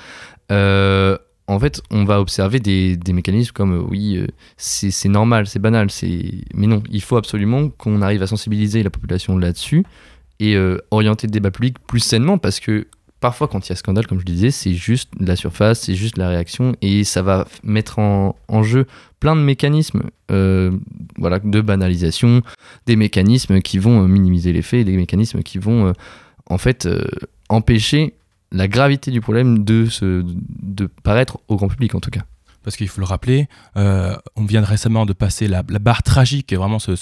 en 1.48 1.60
fait, 1.60 1.80
on 1.90 2.04
va 2.04 2.20
observer 2.20 2.58
des, 2.58 2.98
mécanismes 3.12 3.52
comme 3.52 3.72
euh, 3.72 3.84
oui, 3.88 4.16
euh, 4.16 4.26
c'est 4.56 5.08
normal, 5.08 5.46
c'est 5.46 5.60
banal, 5.60 5.88
mais 6.54 6.66
non, 6.66 6.82
il 6.90 7.00
faut 7.00 7.16
absolument 7.16 7.68
qu'on 7.68 8.02
arrive 8.02 8.22
à 8.22 8.26
sensibiliser 8.26 8.82
la 8.82 8.90
population 8.90 9.38
là-dessus 9.38 9.84
et 10.40 10.56
euh, 10.56 10.78
orienter 10.90 11.26
le 11.28 11.32
débat 11.32 11.50
public 11.50 11.76
plus 11.86 12.00
sainement 12.00 12.36
parce 12.38 12.58
que 12.58 12.88
parfois, 13.20 13.46
quand 13.46 13.66
il 13.66 13.70
y 13.70 13.72
a 13.72 13.76
scandale, 13.76 14.06
comme 14.08 14.18
je 14.18 14.24
disais, 14.24 14.50
c'est 14.50 14.74
juste 14.74 15.10
la 15.20 15.36
surface, 15.36 15.82
c'est 15.82 15.94
juste 15.94 16.18
la 16.18 16.28
réaction 16.28 16.74
et 16.82 17.04
ça 17.04 17.22
va 17.22 17.46
mettre 17.62 18.00
en, 18.00 18.34
jeu 18.62 18.86
plein 19.20 19.36
de 19.36 19.40
mécanismes 19.40 20.02
voilà, 20.28 21.38
de 21.38 21.60
banalisation, 21.60 22.42
des 22.86 22.96
mécanismes 22.96 23.60
qui 23.60 23.78
vont 23.78 24.06
minimiser 24.08 24.52
les 24.52 24.62
faits, 24.62 24.84
des 24.84 24.96
mécanismes 24.96 25.42
qui 25.42 25.58
vont 25.58 25.92
en 26.50 26.58
fait 26.58 26.88
empêcher 27.48 28.14
la 28.56 28.68
gravité 28.68 29.10
du 29.10 29.20
problème 29.20 29.64
de, 29.64 29.86
se, 29.86 30.24
de 30.24 30.86
paraître 30.86 31.38
au 31.48 31.56
grand 31.56 31.68
public 31.68 31.94
en 31.94 32.00
tout 32.00 32.10
cas. 32.10 32.22
Parce 32.64 32.76
qu'il 32.76 32.88
faut 32.88 33.00
le 33.00 33.06
rappeler, 33.06 33.46
euh, 33.76 34.16
on 34.34 34.44
vient 34.44 34.62
récemment 34.62 35.06
de 35.06 35.12
passer 35.12 35.46
la, 35.46 35.62
barre 35.62 36.02
tragique, 36.02 36.52
vraiment 36.52 36.80
ce, 36.80 36.96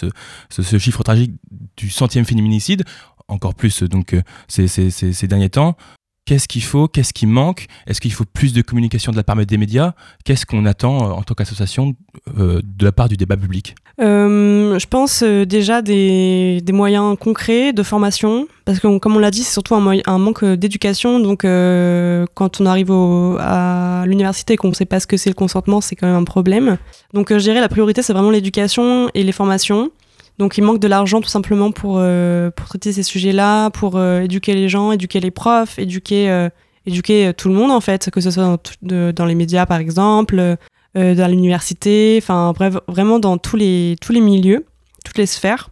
chiffre 0.79 1.03
tragique 1.03 1.33
du 1.79 1.89
centième 1.89 2.27
féminicide, 2.27 2.85
encore 3.29 3.55
plus 3.55 3.83
donc 3.85 4.12
euh, 4.12 4.23
ces, 4.49 5.27
derniers 5.27 5.49
temps. 5.49 5.77
Qu'est-ce 6.26 6.49
qu'il 6.49 6.62
faut? 6.62 6.88
Qu'est-ce 6.88 7.12
qui 7.12 7.26
manque? 7.26 7.67
Est-ce 7.87 8.00
qu'il 8.00 8.12
faut 8.12 8.25
plus 8.25 8.55
de 8.55 8.62
communication 8.62 9.12
de 9.12 9.17
la 9.17 9.23
part 9.23 9.37
des 9.37 9.59
médias? 9.59 9.93
Qu'est-ce 10.25 10.47
qu'on 10.47 10.65
attend 10.65 11.11
euh, 11.11 11.12
en 11.12 11.23
tant 11.23 11.35
qu'association 11.35 11.94
euh, 12.38 12.62
de 12.65 12.85
la 12.87 12.93
part 12.93 13.11
du 13.11 13.19
débat 13.19 13.37
public? 13.37 13.75
Euh, 14.00 14.79
Je 14.79 14.87
pense 14.87 15.23
déjà 15.23 15.82
des, 15.82 16.65
moyens 16.73 17.19
concrets 17.21 17.75
de 17.75 17.82
formation, 17.82 18.49
parce 18.65 18.81
que 18.81 18.99
comme 18.99 19.17
on 19.17 19.19
l'a 19.19 19.31
dit, 19.31 19.43
c'est 19.43 19.53
surtout 19.53 19.75
un, 19.75 20.19
manque 20.19 20.44
d'éducation. 20.44 21.21
Donc 21.21 21.43
quand 21.43 22.61
on 22.61 22.67
arrive 22.67 22.91
à 23.38 24.05
l'université 24.06 24.55
et 24.55 24.56
qu'on 24.56 24.69
ne 24.69 24.75
sait 24.75 24.87
pas 24.87 25.00
ce 25.00 25.06
que 25.06 25.19
c'est 25.19 25.31
le 25.31 25.35
consentement, 25.35 25.82
c'est 25.82 25.94
quand 25.94 26.06
même 26.06 26.17
un 26.17 26.25
problème. 26.25 26.79
Donc 27.12 27.35
je 27.35 27.38
dirais 27.38 27.61
la 27.61 27.69
priorité, 27.69 28.00
c'est 28.00 28.15
vraiment 28.15 28.31
l'éducation 28.31 29.11
et 29.12 29.25
les 29.25 29.32
formations. 29.32 29.91
Donc 30.38 30.58
il 30.58 30.64
manque 30.64 30.81
de 30.81 30.88
l'argent 30.88 31.20
tout 31.20 31.28
simplement 31.28 31.70
pour, 31.70 31.96
euh, 31.98 32.50
traiter 32.50 32.92
ces 32.92 33.02
sujets-là, 33.02 33.70
pour 33.70 33.96
euh, 33.96 34.22
éduquer 34.22 34.54
les 34.54 34.69
gens, 34.69 34.92
éduquer 34.92 35.20
les 35.20 35.31
profs, 35.31 35.78
éduquer, 35.78 36.28
euh, 36.28 37.32
tout 37.32 37.48
le 37.48 37.54
monde 37.54 37.70
en 37.70 37.81
fait, 37.81 38.10
que 38.10 38.20
ce 38.20 38.31
soit 38.31 38.58
dans, 38.82 39.12
dans 39.12 39.25
les 39.26 39.34
médias 39.34 39.66
par 39.66 39.78
exemple, 39.78 40.56
dans 40.94 41.28
l'université, 41.28 42.20
enfin 42.22 42.52
bref, 42.52 42.76
vraiment 42.86 43.19
dans 43.19 43.36
tous 43.36 43.56
les, 43.56 43.96
tous 44.00 44.12
les 44.12 44.20
milieux, 44.20 44.64
toutes 45.04 45.19
les 45.19 45.26
sphères. 45.26 45.70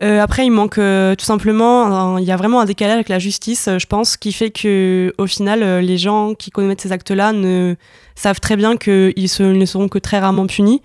après, 0.00 0.46
il 0.46 0.50
manque 0.50 0.76
tout 0.76 1.24
simplement, 1.24 2.18
il 2.18 2.24
y 2.24 2.30
a 2.30 2.36
vraiment 2.36 2.60
un 2.60 2.66
décalage 2.66 2.94
avec 2.94 3.08
la 3.08 3.18
justice, 3.18 3.68
je 3.78 3.86
pense, 3.86 4.16
qui 4.16 4.32
fait 4.32 4.50
que 4.50 5.12
au 5.18 5.26
final, 5.26 5.80
les 5.80 5.98
gens 5.98 6.34
qui 6.34 6.50
commettent 6.50 6.82
ces 6.82 6.92
actes-là 6.92 7.32
ne 7.32 7.74
savent 8.14 8.38
très 8.38 8.56
bien 8.56 8.76
qu'ils 8.76 9.30
ne 9.40 9.64
seront 9.64 9.88
que 9.88 9.98
très 9.98 10.20
rarement 10.20 10.46
punis 10.46 10.82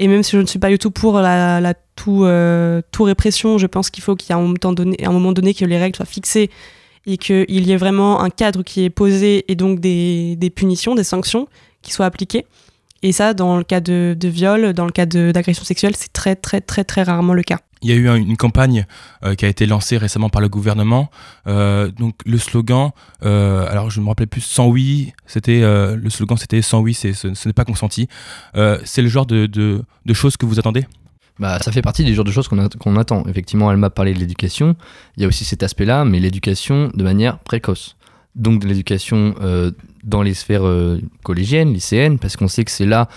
et 0.00 0.08
même 0.08 0.22
si 0.22 0.32
je 0.32 0.38
ne 0.38 0.46
suis 0.46 0.58
pas 0.58 0.70
du 0.70 0.78
tout 0.78 0.90
pour 0.90 1.20
la, 1.20 1.60
la 1.60 1.74
tout, 1.94 2.24
euh, 2.24 2.80
répression, 2.98 3.58
je 3.58 3.66
pense 3.66 3.90
qu'il 3.90 4.02
faut 4.02 4.16
qu'il 4.16 4.34
y 4.34 4.38
ait 4.38 4.42
un 4.42 5.12
moment 5.12 5.32
donné, 5.32 5.54
que 5.54 5.64
les 5.66 5.78
règles 5.78 5.94
soient 5.94 6.06
fixées 6.06 6.50
et 7.06 7.18
qu'il 7.18 7.66
y 7.66 7.70
ait 7.70 7.76
vraiment 7.76 8.20
un 8.22 8.30
cadre 8.30 8.62
qui 8.62 8.82
est 8.84 8.90
posé 8.90 9.44
et 9.48 9.54
donc 9.54 9.78
des 9.78 10.52
punitions, 10.56 10.94
des 10.94 11.04
sanctions 11.04 11.48
qui 11.82 11.92
soient 11.92 12.06
appliquées. 12.06 12.46
Et 13.02 13.12
ça, 13.12 13.32
dans 13.32 13.56
le 13.56 13.64
cas 13.64 13.80
de, 13.80 14.16
de 14.18 14.28
viol, 14.28 14.72
dans 14.74 14.84
le 14.84 14.92
cas 14.92 15.06
d'agression 15.06 15.64
sexuelle, 15.64 15.94
c'est 15.96 16.12
très, 16.12 16.36
très, 16.36 16.60
très, 16.60 16.84
très 16.84 17.02
rarement 17.02 17.32
le 17.32 17.42
cas. 17.42 17.58
Il 17.82 17.88
y 17.88 17.92
a 17.92 17.96
eu 17.96 18.14
une 18.14 18.36
campagne 18.36 18.84
euh, 19.24 19.34
qui 19.34 19.46
a 19.46 19.48
été 19.48 19.64
lancée 19.64 19.96
récemment 19.96 20.28
par 20.28 20.42
le 20.42 20.50
gouvernement. 20.50 21.10
Euh, 21.46 21.90
donc 21.90 22.14
le 22.26 22.36
slogan, 22.36 22.90
euh, 23.24 23.66
alors 23.70 23.90
je 23.90 24.02
me 24.02 24.08
rappelle 24.08 24.26
plus, 24.26 24.42
sans 24.42 24.68
oui, 24.68 25.14
c'était 25.26 25.60
le 25.60 26.10
slogan, 26.10 26.36
c'était 26.36 26.60
sans 26.60 26.80
oui, 26.80 26.92
c'est 26.92 27.14
ce, 27.14 27.28
n'est 27.28 27.54
pas 27.54 27.64
consenti. 27.64 28.08
c'est 28.84 29.02
le 29.02 29.08
genre 29.08 29.24
de, 29.24 29.46
de, 29.46 29.82
de, 30.04 30.14
choses 30.14 30.36
que 30.36 30.44
vous 30.44 30.58
attendez? 30.58 30.84
Bah, 31.38 31.58
ça 31.62 31.72
fait 31.72 31.80
partie 31.80 32.04
des 32.04 32.12
genres 32.12 32.26
de 32.26 32.30
choses 32.30 32.48
qu'on 32.48 32.68
qu'on 32.68 32.96
attend. 32.96 33.24
Effectivement, 33.26 33.70
elle 33.72 33.78
m'a 33.78 33.88
parlé 33.88 34.12
de 34.12 34.18
l'éducation. 34.18 34.76
Il 35.16 35.22
y 35.22 35.24
a 35.24 35.28
aussi 35.28 35.46
cet 35.46 35.62
aspect-là, 35.62 36.04
mais 36.04 36.20
l'éducation 36.20 36.90
de 36.92 37.02
manière 37.02 37.38
précoce. 37.38 37.96
Donc 38.36 38.60
de 38.62 38.68
l'éducation 38.68 39.34
dans 40.04 40.22
les 40.22 40.34
sphères 40.34 40.62
collégiennes, 41.24 41.72
lycéennes, 41.72 42.18
parce 42.18 42.36
qu'on 42.36 42.48
sait 42.48 42.64
que 42.64 42.70
c'est 42.70 42.86
là 42.86 43.08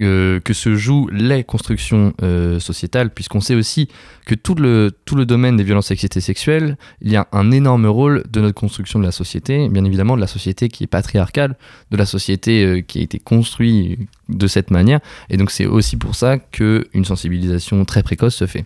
euh, 0.00 0.40
que 0.40 0.52
se 0.54 0.74
jouent 0.74 1.08
les 1.12 1.44
constructions 1.44 2.14
euh, 2.22 2.58
sociétales, 2.58 3.10
puisqu'on 3.10 3.40
sait 3.40 3.54
aussi 3.54 3.88
que 4.24 4.34
tout 4.34 4.54
le, 4.54 4.90
tout 5.04 5.14
le 5.14 5.26
domaine 5.26 5.56
des 5.56 5.62
violences 5.62 5.88
sexistes 5.88 6.16
et 6.16 6.20
sexuelles, 6.20 6.76
il 7.02 7.12
y 7.12 7.16
a 7.16 7.28
un 7.30 7.52
énorme 7.52 7.86
rôle 7.86 8.24
de 8.28 8.40
notre 8.40 8.54
construction 8.54 8.98
de 8.98 9.04
la 9.04 9.12
société, 9.12 9.68
bien 9.68 9.84
évidemment 9.84 10.16
de 10.16 10.20
la 10.22 10.26
société 10.26 10.70
qui 10.70 10.84
est 10.84 10.88
patriarcale, 10.88 11.56
de 11.90 11.96
la 11.98 12.06
société 12.06 12.64
euh, 12.64 12.80
qui 12.80 13.00
a 13.00 13.02
été 13.02 13.18
construite 13.20 14.00
de 14.28 14.46
cette 14.46 14.70
manière, 14.70 15.00
et 15.28 15.36
donc 15.36 15.50
c'est 15.50 15.66
aussi 15.66 15.96
pour 15.98 16.16
ça 16.16 16.38
qu'une 16.38 17.04
sensibilisation 17.04 17.84
très 17.84 18.02
précoce 18.02 18.34
se 18.34 18.46
fait. 18.46 18.64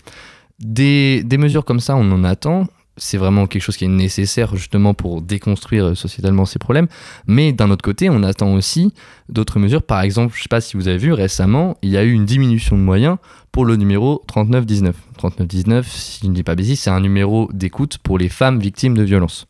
Des, 0.61 1.23
des 1.23 1.37
mesures 1.39 1.65
comme 1.65 1.81
ça, 1.81 1.97
on 1.97 2.11
en 2.13 2.25
attend, 2.25 2.67
c'est 2.97 3.19
vraiment 3.19 3.47
quelque 3.47 3.63
chose 3.63 3.77
qui 3.77 3.85
est 3.85 3.89
nécessaire 3.89 4.57
justement 4.57 4.95
pour 4.95 5.23
déconstruire 5.23 5.97
sociétalement 5.97 6.45
ces 6.45 6.59
problèmes. 6.59 6.89
Mais 7.27 7.53
d'un 7.53 7.71
autre 7.71 7.83
côté, 7.83 8.09
on 8.11 8.23
attend 8.23 8.55
aussi 8.55 8.93
d'autres 9.29 9.59
mesures. 9.59 9.83
Par 9.83 10.01
exemple, 10.01 10.35
je 10.35 10.41
ne 10.41 10.43
sais 10.43 10.49
pas 10.49 10.61
si 10.61 10.77
vous 10.77 10.89
avez 10.89 10.99
vu 10.99 11.13
récemment, 11.13 11.77
il 11.83 11.91
y 11.91 11.97
a 11.97 12.05
eu 12.05 12.13
une 12.13 12.25
diminution 12.25 12.77
de 12.77 12.83
moyens 12.83 13.17
pour 13.53 13.65
le 13.65 13.77
numéro 13.77 14.23
3919. 14.27 14.97
3919, 15.19 15.89
si 15.89 16.21
je 16.23 16.29
ne 16.29 16.35
dis 16.35 16.43
pas 16.43 16.55
bêtise, 16.55 16.81
c'est 16.81 16.91
un 16.91 17.01
numéro 17.01 17.49
d'écoute 17.53 17.99
pour 17.99 18.19
les 18.19 18.29
femmes 18.29 18.59
victimes 18.59 18.97
de 18.97 19.03
violences. 19.03 19.47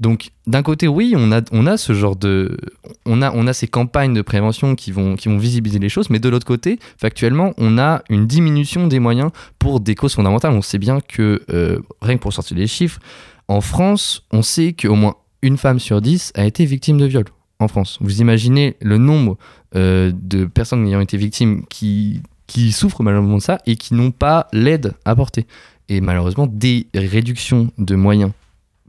Donc 0.00 0.30
d'un 0.46 0.62
côté, 0.62 0.88
oui, 0.88 1.14
on 1.16 1.30
a, 1.30 1.76
ce 1.76 1.92
genre 1.92 2.16
de... 2.16 2.56
On 3.04 3.22
a, 3.22 3.52
ces 3.52 3.68
campagnes 3.68 4.14
de 4.14 4.22
prévention 4.22 4.74
qui 4.74 4.92
vont, 4.92 5.14
qui 5.14 5.28
vont 5.28 5.38
visibiliser 5.38 5.78
les 5.78 5.90
choses, 5.90 6.08
mais 6.10 6.18
de 6.18 6.28
l'autre 6.28 6.46
côté, 6.46 6.78
factuellement, 6.96 7.52
on 7.58 7.78
a 7.78 8.02
une 8.08 8.26
diminution 8.26 8.86
des 8.86 8.98
moyens 8.98 9.30
pour 9.58 9.78
des 9.80 9.94
causes 9.94 10.14
fondamentales. 10.14 10.52
On 10.52 10.62
sait 10.62 10.78
bien 10.78 11.00
que, 11.00 11.42
euh, 11.50 11.78
rien 12.00 12.16
que 12.16 12.22
pour 12.22 12.32
sortir 12.32 12.56
les 12.56 12.66
chiffres, 12.66 12.98
en 13.46 13.60
France, 13.60 14.26
on 14.32 14.42
sait 14.42 14.72
qu'au 14.72 14.94
moins 14.94 15.16
une 15.42 15.58
femme 15.58 15.78
sur 15.78 16.00
dix 16.00 16.32
a 16.34 16.44
été 16.44 16.64
victime 16.64 16.98
de 16.98 17.06
viol 17.06 17.24
en 17.58 17.68
France. 17.68 17.98
Vous 18.00 18.20
imaginez 18.20 18.76
le 18.80 18.96
nombre 18.96 19.36
euh, 19.76 20.12
de 20.14 20.46
personnes 20.46 20.86
ayant 20.86 21.00
été 21.00 21.16
victimes 21.16 21.64
qui, 21.68 22.22
qui 22.46 22.72
souffrent 22.72 23.02
malheureusement 23.02 23.36
de 23.36 23.42
ça 23.42 23.58
et 23.66 23.76
qui 23.76 23.94
n'ont 23.94 24.12
pas 24.12 24.48
l'aide 24.52 24.94
apportée. 25.04 25.46
Et 25.88 26.00
malheureusement, 26.00 26.46
des 26.46 26.86
réductions 26.94 27.70
de 27.76 27.96
moyens 27.96 28.32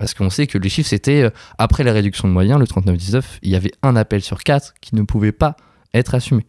parce 0.02 0.16
qu'on 0.16 0.32
sait 0.32 0.48
que 0.48 0.58
les 0.58 0.68
chiffres, 0.68 0.90
c'était 0.90 1.22
euh, 1.22 1.30
après 1.60 1.84
la 1.84 1.94
réduction 1.94 2.28
de 2.28 2.34
moyens, 2.34 2.60
le 2.60 2.66
39-19, 2.66 3.22
il 3.44 3.52
y 3.52 3.56
avait 3.56 3.72
un 3.84 3.96
appel 3.96 4.24
sur 4.24 4.44
quatre 4.44 4.74
qui 4.82 4.96
ne 4.96 5.04
pouvait 5.04 5.32
pas 5.32 5.56
être 5.94 6.16
assumé. 6.16 6.48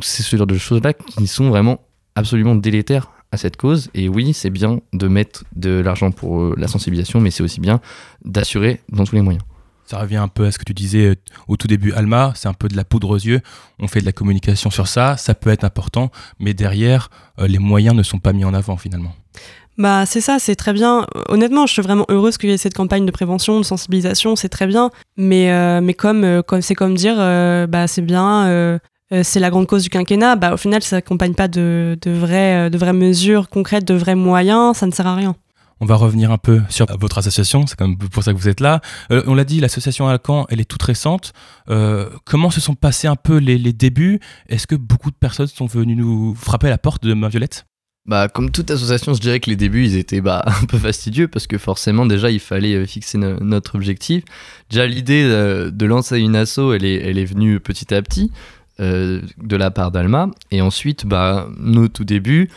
C'est 0.00 0.22
ce 0.22 0.34
genre 0.34 0.46
de 0.46 0.56
choses-là 0.56 0.94
qui 0.94 1.26
sont 1.26 1.50
vraiment 1.50 1.82
absolument 2.14 2.54
délétères 2.54 3.10
à 3.32 3.36
cette 3.36 3.58
cause. 3.58 3.90
Et 3.92 4.08
oui, 4.08 4.32
c'est 4.32 4.48
bien 4.48 4.80
de 4.94 5.08
mettre 5.08 5.44
de 5.54 5.78
l'argent 5.78 6.10
pour 6.10 6.40
euh, 6.40 6.54
la 6.56 6.68
sensibilisation, 6.68 7.20
mais 7.20 7.30
c'est 7.30 7.42
aussi 7.42 7.60
bien 7.60 7.82
d'assurer 8.24 8.80
dans 8.88 9.04
tous 9.04 9.14
les 9.14 9.20
moyens. 9.20 9.44
Ça 9.84 10.00
revient 10.00 10.16
un 10.16 10.28
peu 10.28 10.46
à 10.46 10.50
ce 10.50 10.58
que 10.58 10.64
tu 10.64 10.72
disais 10.72 11.08
euh, 11.08 11.16
au 11.48 11.58
tout 11.58 11.66
début, 11.66 11.92
Alma, 11.92 12.32
c'est 12.34 12.48
un 12.48 12.54
peu 12.54 12.68
de 12.68 12.76
la 12.76 12.84
poudre 12.84 13.10
aux 13.10 13.18
yeux. 13.18 13.42
On 13.78 13.88
fait 13.88 14.00
de 14.00 14.06
la 14.06 14.12
communication 14.12 14.70
sur 14.70 14.88
ça, 14.88 15.18
ça 15.18 15.34
peut 15.34 15.50
être 15.50 15.64
important, 15.64 16.10
mais 16.40 16.54
derrière, 16.54 17.10
les 17.36 17.58
moyens 17.58 17.94
ne 17.94 18.02
sont 18.02 18.20
pas 18.20 18.32
mis 18.32 18.46
en 18.46 18.54
avant 18.54 18.78
finalement. 18.78 19.14
Bah 19.78 20.06
c'est 20.06 20.22
ça, 20.22 20.38
c'est 20.38 20.56
très 20.56 20.72
bien. 20.72 21.06
Honnêtement, 21.28 21.66
je 21.66 21.72
suis 21.74 21.82
vraiment 21.82 22.06
heureuse 22.08 22.38
qu'il 22.38 22.48
y 22.48 22.52
ait 22.52 22.56
cette 22.58 22.74
campagne 22.74 23.04
de 23.04 23.10
prévention, 23.10 23.58
de 23.58 23.64
sensibilisation, 23.64 24.34
c'est 24.34 24.48
très 24.48 24.66
bien. 24.66 24.90
Mais, 25.16 25.50
euh, 25.50 25.80
mais 25.82 25.92
comme 25.92 26.24
euh, 26.24 26.42
comme 26.42 26.62
c'est 26.62 26.74
comme 26.74 26.94
dire, 26.94 27.16
euh, 27.18 27.66
bah 27.66 27.86
c'est 27.86 28.02
bien, 28.02 28.80
c'est 29.22 29.40
la 29.40 29.50
grande 29.50 29.66
cause 29.66 29.82
du 29.82 29.90
quinquennat. 29.90 30.36
Bah 30.36 30.54
au 30.54 30.56
final, 30.56 30.82
ça 30.82 30.96
n'accompagne 30.96 31.34
pas 31.34 31.48
de, 31.48 31.98
de, 32.00 32.10
vraies, 32.10 32.70
de 32.70 32.78
vraies 32.78 32.94
mesures 32.94 33.48
concrètes, 33.48 33.84
de 33.84 33.94
vrais 33.94 34.14
moyens, 34.14 34.78
ça 34.78 34.86
ne 34.86 34.92
sert 34.92 35.06
à 35.06 35.14
rien. 35.14 35.36
On 35.78 35.84
va 35.84 35.96
revenir 35.96 36.32
un 36.32 36.38
peu 36.38 36.62
sur 36.70 36.86
votre 36.98 37.18
association, 37.18 37.66
c'est 37.66 37.76
quand 37.76 37.86
même 37.86 37.98
pour 37.98 38.22
ça 38.22 38.32
que 38.32 38.38
vous 38.38 38.48
êtes 38.48 38.60
là. 38.60 38.80
on 39.10 39.34
l'a 39.34 39.44
dit, 39.44 39.60
l'association 39.60 40.08
Alcan, 40.08 40.46
elle 40.48 40.58
est 40.62 40.64
toute 40.64 40.82
récente. 40.82 41.34
comment 42.24 42.50
se 42.50 42.62
sont 42.62 42.74
passés 42.74 43.08
un 43.08 43.16
peu 43.16 43.36
les, 43.36 43.58
les 43.58 43.74
débuts? 43.74 44.20
Est-ce 44.48 44.66
que 44.66 44.74
beaucoup 44.74 45.10
de 45.10 45.16
personnes 45.16 45.48
sont 45.48 45.66
venues 45.66 45.96
nous 45.96 46.34
frapper 46.34 46.68
à 46.68 46.70
la 46.70 46.78
porte 46.78 47.02
de 47.02 47.12
Main 47.12 47.28
Violette 47.28 47.66
bah, 48.06 48.28
comme 48.28 48.50
toute 48.50 48.70
association, 48.70 49.14
je 49.14 49.20
dirais 49.20 49.40
que 49.40 49.50
les 49.50 49.56
débuts, 49.56 49.84
ils 49.84 49.96
étaient 49.96 50.20
bah, 50.20 50.44
un 50.62 50.66
peu 50.66 50.78
fastidieux 50.78 51.28
parce 51.28 51.46
que 51.46 51.58
forcément, 51.58 52.06
déjà, 52.06 52.30
il 52.30 52.40
fallait 52.40 52.74
euh, 52.74 52.86
fixer 52.86 53.18
notre 53.18 53.74
objectif. 53.74 54.24
Déjà, 54.70 54.86
l'idée 54.86 55.24
euh, 55.24 55.70
de 55.70 55.86
lancer 55.86 56.18
une 56.18 56.36
asso, 56.36 56.72
elle 56.74 56.84
est, 56.84 57.02
elle 57.02 57.18
est 57.18 57.24
venue 57.24 57.58
petit 57.58 57.92
à 57.92 58.02
petit 58.02 58.30
euh, 58.78 59.20
de 59.42 59.56
la 59.56 59.70
part 59.70 59.90
d'Alma. 59.90 60.30
Et 60.52 60.60
ensuite, 60.60 61.04
bah, 61.04 61.48
nous, 61.58 61.88
tout 61.88 62.04
début, 62.04 62.48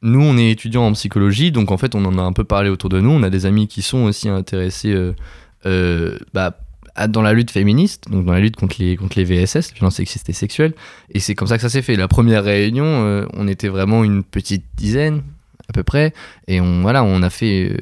nous, 0.00 0.22
on 0.22 0.38
est 0.38 0.50
étudiants 0.50 0.86
en 0.86 0.92
psychologie, 0.92 1.52
donc 1.52 1.70
en 1.72 1.76
fait, 1.76 1.94
on 1.94 2.04
en 2.04 2.16
a 2.18 2.22
un 2.22 2.32
peu 2.32 2.44
parlé 2.44 2.70
autour 2.70 2.88
de 2.88 3.00
nous. 3.00 3.10
On 3.10 3.22
a 3.22 3.30
des 3.30 3.44
amis 3.44 3.68
qui 3.68 3.82
sont 3.82 4.04
aussi 4.04 4.28
intéressés 4.28 4.94
bah, 6.32 6.58
dans 7.08 7.22
la 7.22 7.32
lutte 7.32 7.50
féministe, 7.50 8.04
donc 8.10 8.24
dans 8.24 8.32
la 8.32 8.40
lutte 8.40 8.56
contre 8.56 8.76
les, 8.78 8.96
contre 8.96 9.18
les 9.18 9.24
VSS, 9.24 9.70
les 9.70 9.74
violences 9.74 9.96
sexistes 9.96 10.28
et 10.28 10.32
sexuelles. 10.32 10.72
Et 11.10 11.20
c'est 11.20 11.34
comme 11.34 11.48
ça 11.48 11.56
que 11.56 11.62
ça 11.62 11.68
s'est 11.68 11.82
fait. 11.82 11.96
La 11.96 12.08
première 12.08 12.44
réunion, 12.44 12.84
euh, 12.86 13.26
on 13.34 13.46
était 13.48 13.68
vraiment 13.68 14.04
une 14.04 14.24
petite 14.24 14.64
dizaine 14.76 15.22
à 15.68 15.72
peu 15.72 15.82
près, 15.82 16.12
et 16.46 16.60
on 16.60 16.82
voilà, 16.82 17.02
on 17.02 17.22
a 17.22 17.30
fait, 17.30 17.72
euh, 17.72 17.76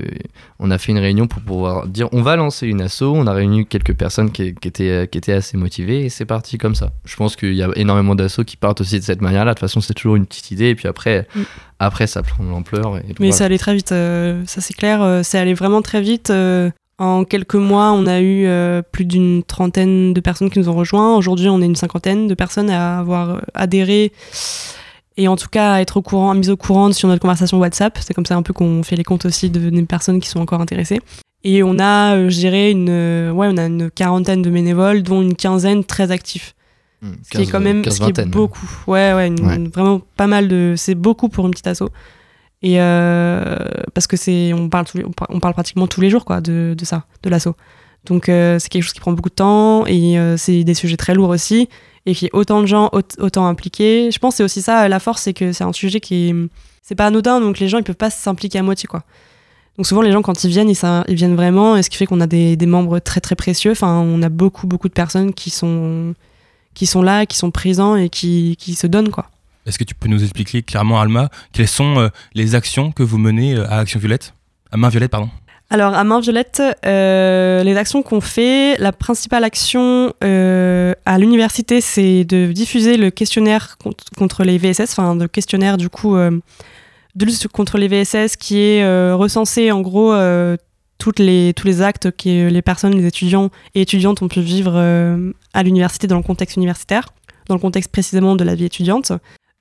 on 0.58 0.70
a 0.70 0.78
fait 0.78 0.92
une 0.92 0.98
réunion 0.98 1.26
pour 1.26 1.42
pouvoir 1.42 1.86
dire 1.86 2.08
on 2.12 2.22
va 2.22 2.34
lancer 2.34 2.66
une 2.66 2.80
asso. 2.80 3.02
On 3.02 3.26
a 3.26 3.32
réuni 3.34 3.66
quelques 3.66 3.92
personnes 3.92 4.32
qui, 4.32 4.54
qui 4.54 4.68
étaient, 4.68 5.06
qui 5.06 5.18
étaient 5.18 5.34
assez 5.34 5.58
motivées, 5.58 6.06
et 6.06 6.08
c'est 6.08 6.24
parti 6.24 6.56
comme 6.56 6.74
ça. 6.74 6.92
Je 7.04 7.14
pense 7.14 7.36
qu'il 7.36 7.52
y 7.52 7.62
a 7.62 7.68
énormément 7.76 8.14
d'assauts 8.14 8.44
qui 8.44 8.56
partent 8.56 8.80
aussi 8.80 8.98
de 8.98 9.04
cette 9.04 9.20
manière-là. 9.20 9.50
De 9.50 9.54
toute 9.56 9.60
façon, 9.60 9.82
c'est 9.82 9.92
toujours 9.92 10.16
une 10.16 10.24
petite 10.24 10.50
idée, 10.50 10.70
et 10.70 10.74
puis 10.74 10.88
après, 10.88 11.28
mm. 11.36 11.42
après 11.78 12.06
ça 12.06 12.22
prend 12.22 12.42
l'ampleur. 12.42 12.98
Mais 13.20 13.32
ça 13.32 13.44
allait 13.44 13.58
très 13.58 13.74
vite, 13.74 13.92
euh, 13.92 14.42
ça 14.46 14.62
c'est 14.62 14.74
clair. 14.74 15.20
c'est 15.22 15.38
allé 15.38 15.52
vraiment 15.52 15.82
très 15.82 16.00
vite. 16.00 16.32
En 16.98 17.24
quelques 17.24 17.56
mois, 17.56 17.92
on 17.92 18.06
a 18.06 18.20
eu 18.20 18.46
euh, 18.46 18.80
plus 18.80 19.04
d'une 19.04 19.42
trentaine 19.42 20.14
de 20.14 20.20
personnes 20.20 20.48
qui 20.48 20.60
nous 20.60 20.68
ont 20.68 20.74
rejoints. 20.74 21.16
Aujourd'hui, 21.16 21.48
on 21.48 21.60
est 21.60 21.66
une 21.66 21.74
cinquantaine 21.74 22.28
de 22.28 22.34
personnes 22.34 22.70
à 22.70 23.00
avoir 23.00 23.30
euh, 23.30 23.38
adhéré 23.54 24.12
et 25.16 25.26
en 25.26 25.36
tout 25.36 25.48
cas 25.48 25.74
à 25.74 25.80
être 25.80 25.96
au 25.96 26.02
courant, 26.02 26.34
mise 26.34 26.50
au 26.50 26.56
courant 26.56 26.92
sur 26.92 27.08
notre 27.08 27.20
conversation 27.20 27.58
WhatsApp. 27.58 27.98
C'est 28.00 28.14
comme 28.14 28.26
ça 28.26 28.36
un 28.36 28.42
peu 28.42 28.52
qu'on 28.52 28.84
fait 28.84 28.94
les 28.94 29.02
comptes 29.02 29.24
aussi 29.24 29.50
de, 29.50 29.70
des 29.70 29.82
personnes 29.82 30.20
qui 30.20 30.28
sont 30.28 30.40
encore 30.40 30.60
intéressées. 30.60 31.00
Et 31.42 31.64
on 31.64 31.78
a, 31.80 32.14
euh, 32.14 32.30
je 32.30 32.38
dirais, 32.38 32.70
une, 32.70 32.88
ouais, 32.88 33.48
on 33.50 33.56
a 33.56 33.66
une 33.66 33.90
quarantaine 33.90 34.42
de 34.42 34.50
bénévoles, 34.50 35.02
dont 35.02 35.20
une 35.20 35.34
quinzaine 35.34 35.84
très 35.84 36.12
actifs. 36.12 36.54
Mmh, 37.02 37.08
ce 37.24 37.30
qui 37.30 37.42
est 37.42 37.50
quand 37.50 37.60
même 37.60 37.84
ce 37.84 38.00
qui 38.00 38.08
est 38.08 38.26
beaucoup. 38.28 38.70
Ouais, 38.86 39.12
ouais, 39.12 39.30
vraiment 39.74 40.00
pas 40.16 40.28
mal 40.28 40.46
de. 40.46 40.74
C'est 40.76 40.94
beaucoup 40.94 41.28
pour 41.28 41.44
une 41.46 41.50
petite 41.50 41.66
asso. 41.66 41.82
Et 42.64 42.80
euh, 42.80 43.56
parce 43.92 44.06
que 44.06 44.16
c'est, 44.16 44.54
on 44.54 44.70
parle, 44.70 44.86
pratiquement 45.52 45.86
tous 45.86 46.00
les 46.00 46.08
jours 46.08 46.24
quoi, 46.24 46.40
de, 46.40 46.74
ça, 46.82 47.04
de 47.22 47.28
l'assaut. 47.28 47.56
Donc 48.06 48.30
euh, 48.30 48.58
c'est 48.58 48.70
quelque 48.70 48.82
chose 48.82 48.94
qui 48.94 49.00
prend 49.00 49.12
beaucoup 49.12 49.28
de 49.28 49.34
temps 49.34 49.86
et 49.86 50.18
euh, 50.18 50.38
c'est 50.38 50.64
des 50.64 50.72
sujets 50.72 50.96
très 50.96 51.14
lourds 51.14 51.28
aussi 51.28 51.68
et 52.06 52.14
qui 52.14 52.24
est 52.24 52.30
autant 52.32 52.62
de 52.62 52.66
gens 52.66 52.90
autant 53.18 53.46
impliqués. 53.46 54.10
Je 54.10 54.18
pense 54.18 54.32
que 54.32 54.36
c'est 54.38 54.44
aussi 54.44 54.62
ça 54.62 54.88
la 54.88 54.98
force, 54.98 55.20
c'est 55.22 55.34
que 55.34 55.52
c'est 55.52 55.64
un 55.64 55.74
sujet 55.74 56.00
qui 56.00 56.30
est, 56.30 56.34
c'est 56.82 56.94
pas 56.94 57.06
anodin 57.06 57.38
donc 57.38 57.58
les 57.58 57.68
gens 57.68 57.76
ils 57.76 57.84
peuvent 57.84 57.96
pas 57.96 58.08
s'impliquer 58.08 58.60
à 58.60 58.62
moitié 58.62 58.86
quoi. 58.86 59.02
Donc 59.76 59.86
souvent 59.86 60.00
les 60.00 60.12
gens 60.12 60.22
quand 60.22 60.42
ils 60.44 60.50
viennent 60.50 60.70
ils 60.70 61.14
viennent 61.14 61.36
vraiment 61.36 61.76
et 61.76 61.82
ce 61.82 61.90
qui 61.90 61.98
fait 61.98 62.06
qu'on 62.06 62.22
a 62.22 62.26
des, 62.26 62.56
des, 62.56 62.66
membres 62.66 62.98
très 62.98 63.20
très 63.20 63.36
précieux. 63.36 63.72
Enfin 63.72 64.00
on 64.00 64.22
a 64.22 64.30
beaucoup 64.30 64.66
beaucoup 64.66 64.88
de 64.88 64.94
personnes 64.94 65.34
qui 65.34 65.50
sont 65.50 66.14
qui 66.72 66.86
sont 66.86 67.02
là, 67.02 67.26
qui 67.26 67.36
sont 67.36 67.50
présents 67.50 67.94
et 67.94 68.08
qui, 68.08 68.56
qui 68.58 68.74
se 68.74 68.86
donnent 68.86 69.10
quoi. 69.10 69.26
Est-ce 69.66 69.78
que 69.78 69.84
tu 69.84 69.94
peux 69.94 70.08
nous 70.08 70.22
expliquer 70.22 70.62
clairement, 70.62 71.00
Alma, 71.00 71.30
quelles 71.52 71.68
sont 71.68 71.98
euh, 71.98 72.08
les 72.34 72.54
actions 72.54 72.92
que 72.92 73.02
vous 73.02 73.18
menez 73.18 73.54
euh, 73.54 73.66
à 73.70 73.78
Action 73.78 73.98
Violette? 73.98 74.34
À 74.70 74.76
Main 74.76 74.90
Violette, 74.90 75.10
pardon. 75.10 75.30
Alors, 75.70 75.94
à 75.94 76.04
Main 76.04 76.20
Violette, 76.20 76.62
euh, 76.84 77.62
les 77.62 77.76
actions 77.76 78.02
qu'on 78.02 78.20
fait, 78.20 78.76
la 78.78 78.92
principale 78.92 79.44
action 79.44 80.12
à 80.20 81.18
l'université, 81.18 81.80
c'est 81.80 82.24
de 82.24 82.52
diffuser 82.52 82.96
le 82.96 83.10
questionnaire 83.10 83.78
contre, 84.16 84.44
les 84.44 84.58
VSS, 84.58 84.92
enfin, 84.92 85.16
le 85.16 85.26
questionnaire 85.26 85.78
du 85.78 85.88
coup 85.88 86.14
de 86.16 87.24
lutte 87.24 87.48
contre 87.48 87.78
les 87.78 87.88
VSS 87.88 88.36
qui 88.36 88.60
est 88.60 89.12
recensé 89.12 89.72
en 89.72 89.80
gros 89.80 90.14
toutes 90.98 91.18
les, 91.18 91.54
tous 91.54 91.66
les 91.66 91.80
actes 91.80 92.10
que 92.10 92.48
les 92.48 92.62
personnes, 92.62 92.94
les 92.94 93.06
étudiants 93.06 93.50
et 93.74 93.80
étudiantes 93.80 94.20
ont 94.22 94.28
pu 94.28 94.42
vivre 94.42 94.78
à 95.54 95.62
l'université 95.62 96.06
dans 96.06 96.18
le 96.18 96.22
contexte 96.22 96.56
universitaire, 96.56 97.08
dans 97.48 97.54
le 97.54 97.60
contexte 97.60 97.90
précisément 97.90 98.36
de 98.36 98.44
la 98.44 98.54
vie 98.54 98.66
étudiante. 98.66 99.12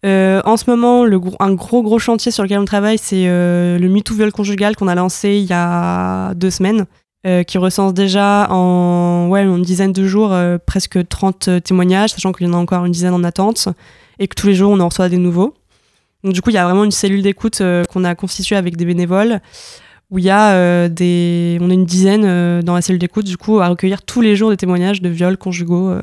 Euh, 0.05 0.41
en 0.43 0.57
ce 0.57 0.69
moment, 0.69 1.05
un 1.39 1.53
gros 1.53 1.81
gros 1.81 1.99
chantier 1.99 2.31
sur 2.31 2.43
lequel 2.43 2.59
on 2.59 2.65
travaille, 2.65 2.97
c'est 2.97 3.27
euh, 3.27 3.79
le 3.79 3.87
MeToo 3.87 4.15
viol 4.15 4.31
conjugal 4.31 4.75
qu'on 4.75 4.87
a 4.87 4.95
lancé 4.95 5.37
il 5.37 5.45
y 5.45 5.53
a 5.53 6.33
deux 6.33 6.49
semaines, 6.49 6.85
euh, 7.25 7.43
qui 7.43 7.57
recense 7.57 7.93
déjà 7.93 8.47
en 8.49 9.33
une 9.33 9.63
dizaine 9.63 9.93
de 9.93 10.05
jours 10.05 10.35
presque 10.65 11.07
30 11.07 11.63
témoignages, 11.63 12.11
sachant 12.11 12.33
qu'il 12.33 12.47
y 12.47 12.49
en 12.49 12.53
a 12.53 12.57
encore 12.57 12.85
une 12.85 12.91
dizaine 12.91 13.13
en 13.13 13.23
attente, 13.23 13.69
et 14.19 14.27
que 14.27 14.35
tous 14.35 14.47
les 14.47 14.55
jours 14.55 14.71
on 14.71 14.79
en 14.79 14.89
reçoit 14.89 15.09
des 15.09 15.17
nouveaux. 15.17 15.53
Donc 16.23 16.33
du 16.33 16.41
coup, 16.41 16.49
il 16.49 16.53
y 16.53 16.57
a 16.57 16.65
vraiment 16.65 16.83
une 16.83 16.91
cellule 16.91 17.21
d'écoute 17.21 17.61
qu'on 17.91 18.03
a 18.03 18.15
constituée 18.15 18.55
avec 18.55 18.75
des 18.75 18.85
bénévoles, 18.85 19.39
où 20.11 20.19
il 20.19 20.25
y 20.25 20.29
a 20.29 20.89
des... 20.89 21.57
On 21.61 21.69
est 21.69 21.73
une 21.73 21.85
dizaine 21.85 22.61
dans 22.61 22.75
la 22.75 22.81
cellule 22.81 22.99
d'écoute, 22.99 23.25
du 23.25 23.37
coup, 23.37 23.59
à 23.59 23.69
recueillir 23.69 24.01
tous 24.03 24.21
les 24.21 24.35
jours 24.35 24.49
des 24.49 24.57
témoignages 24.57 25.01
de 25.01 25.09
viols 25.09 25.37
conjugaux 25.37 25.97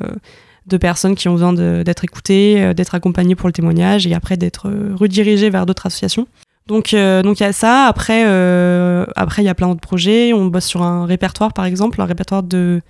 de 0.71 0.77
personnes 0.77 1.15
qui 1.15 1.27
ont 1.27 1.33
besoin 1.33 1.53
d'être 1.53 2.03
écoutées, 2.03 2.61
euh, 2.61 2.73
d'être 2.73 2.95
accompagnées 2.95 3.35
pour 3.35 3.47
le 3.47 3.53
témoignage 3.53 4.07
et 4.07 4.13
après 4.13 4.37
d'être 4.37 4.67
euh, 4.69 4.95
redirigées 4.95 5.49
vers 5.49 5.65
d'autres 5.65 5.85
associations. 5.85 6.27
Donc 6.67 6.93
euh, 6.93 7.21
donc 7.21 7.39
il 7.39 7.43
y 7.43 7.45
a 7.45 7.53
ça. 7.53 7.85
Après 7.85 8.23
après 9.15 9.43
il 9.43 9.45
y 9.45 9.49
a 9.49 9.55
plein 9.55 9.67
d'autres 9.67 9.81
projets. 9.81 10.33
On 10.33 10.45
bosse 10.45 10.65
sur 10.65 10.81
un 10.81 11.05
répertoire 11.05 11.53
par 11.53 11.65
exemple, 11.65 12.01
un 12.01 12.05
répertoire 12.05 12.43
de 12.43 12.81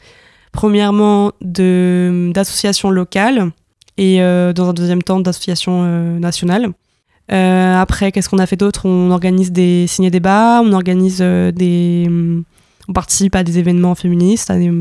premièrement 0.52 1.32
de 1.42 2.32
d'associations 2.34 2.92
locales 2.92 3.52
et 3.98 4.20
dans 4.20 4.70
un 4.70 4.74
deuxième 4.74 5.02
temps 5.02 5.20
d'associations 5.20 6.20
nationales. 6.20 6.70
après 7.30 8.12
qu'est-ce 8.12 8.30
qu'on 8.30 8.40
a 8.40 8.46
fait 8.46 8.58
d'autre? 8.58 8.86
On 8.86 9.10
organise 9.10 9.52
des 9.52 9.88
ciné 9.88 10.12
débats, 10.12 10.62
on 10.64 10.74
organise 10.74 11.22
des 11.22 12.10
on 12.90 12.94
participe 12.94 13.36
à 13.36 13.44
des 13.44 13.58
événements 13.58 13.96
féministes, 13.96 14.52
à 14.52 14.58
des 14.58 14.72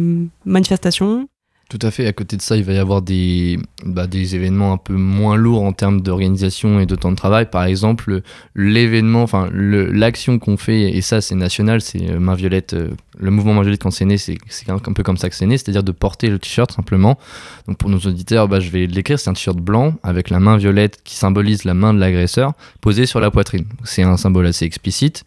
manifestations. 0.45 1.29
Tout 1.71 1.79
à 1.83 1.93
fait. 1.93 2.09
À 2.09 2.13
côté 2.13 2.37
de 2.37 2.43
ça, 2.43 2.57
il 2.57 2.65
va 2.65 2.73
y 2.73 2.79
avoir 2.79 3.01
des, 3.01 3.57
bah, 3.85 4.09
des 4.09 4.35
événements 4.35 4.73
un 4.73 4.77
peu 4.77 4.95
moins 4.95 5.37
lourds 5.37 5.63
en 5.63 5.73
termes 5.73 6.01
d'organisation 6.01 6.81
et 6.81 6.87
de 6.87 6.97
temps 6.97 7.13
de 7.13 7.17
travail. 7.17 7.49
Par 7.49 7.63
exemple, 7.63 8.23
l'événement, 8.57 9.23
enfin 9.23 9.49
l'action 9.53 10.41
qu'on 10.41 10.57
fait, 10.57 10.91
et 10.91 11.01
ça 11.01 11.21
c'est 11.21 11.37
national, 11.37 11.81
c'est 11.81 12.11
euh, 12.11 12.19
Main 12.19 12.35
Violette, 12.35 12.75
euh, 12.75 12.91
le 13.21 13.31
mouvement 13.31 13.55
Main 13.55 13.63
Violette 13.63 13.85
quand 13.85 13.93
c'est 13.93 14.05
né, 14.05 14.19
c'est 14.19 14.37
un, 14.69 14.79
peu 14.81 15.05
comme 15.05 15.17
ça 15.17 15.31
que 15.31 15.37
c'est 15.37 15.47
né, 15.47 15.59
c'est-à-dire 15.59 15.85
de 15.85 15.93
porter 15.93 16.29
le 16.29 16.41
t-shirt 16.41 16.73
simplement. 16.73 17.17
Donc 17.69 17.79
pour 17.79 17.89
nos 17.89 18.01
auditeurs, 18.01 18.49
bah, 18.49 18.59
je 18.59 18.69
vais 18.71 18.89
l'écrire, 18.89 19.21
c'est 19.21 19.31
un 19.31 19.35
t-shirt 19.35 19.59
blanc 19.59 19.95
avec 20.03 20.29
la 20.29 20.41
main 20.41 20.57
violette 20.57 20.99
qui 21.05 21.15
symbolise 21.15 21.63
la 21.63 21.75
main 21.75 21.95
de 21.95 22.01
l'agresseur 22.01 22.55
posée 22.81 23.07
sur 23.07 23.21
la 23.21 23.31
poitrine. 23.31 23.67
C'est 23.85 24.03
un 24.03 24.17
symbole 24.17 24.47
assez 24.47 24.65
explicite. 24.65 25.25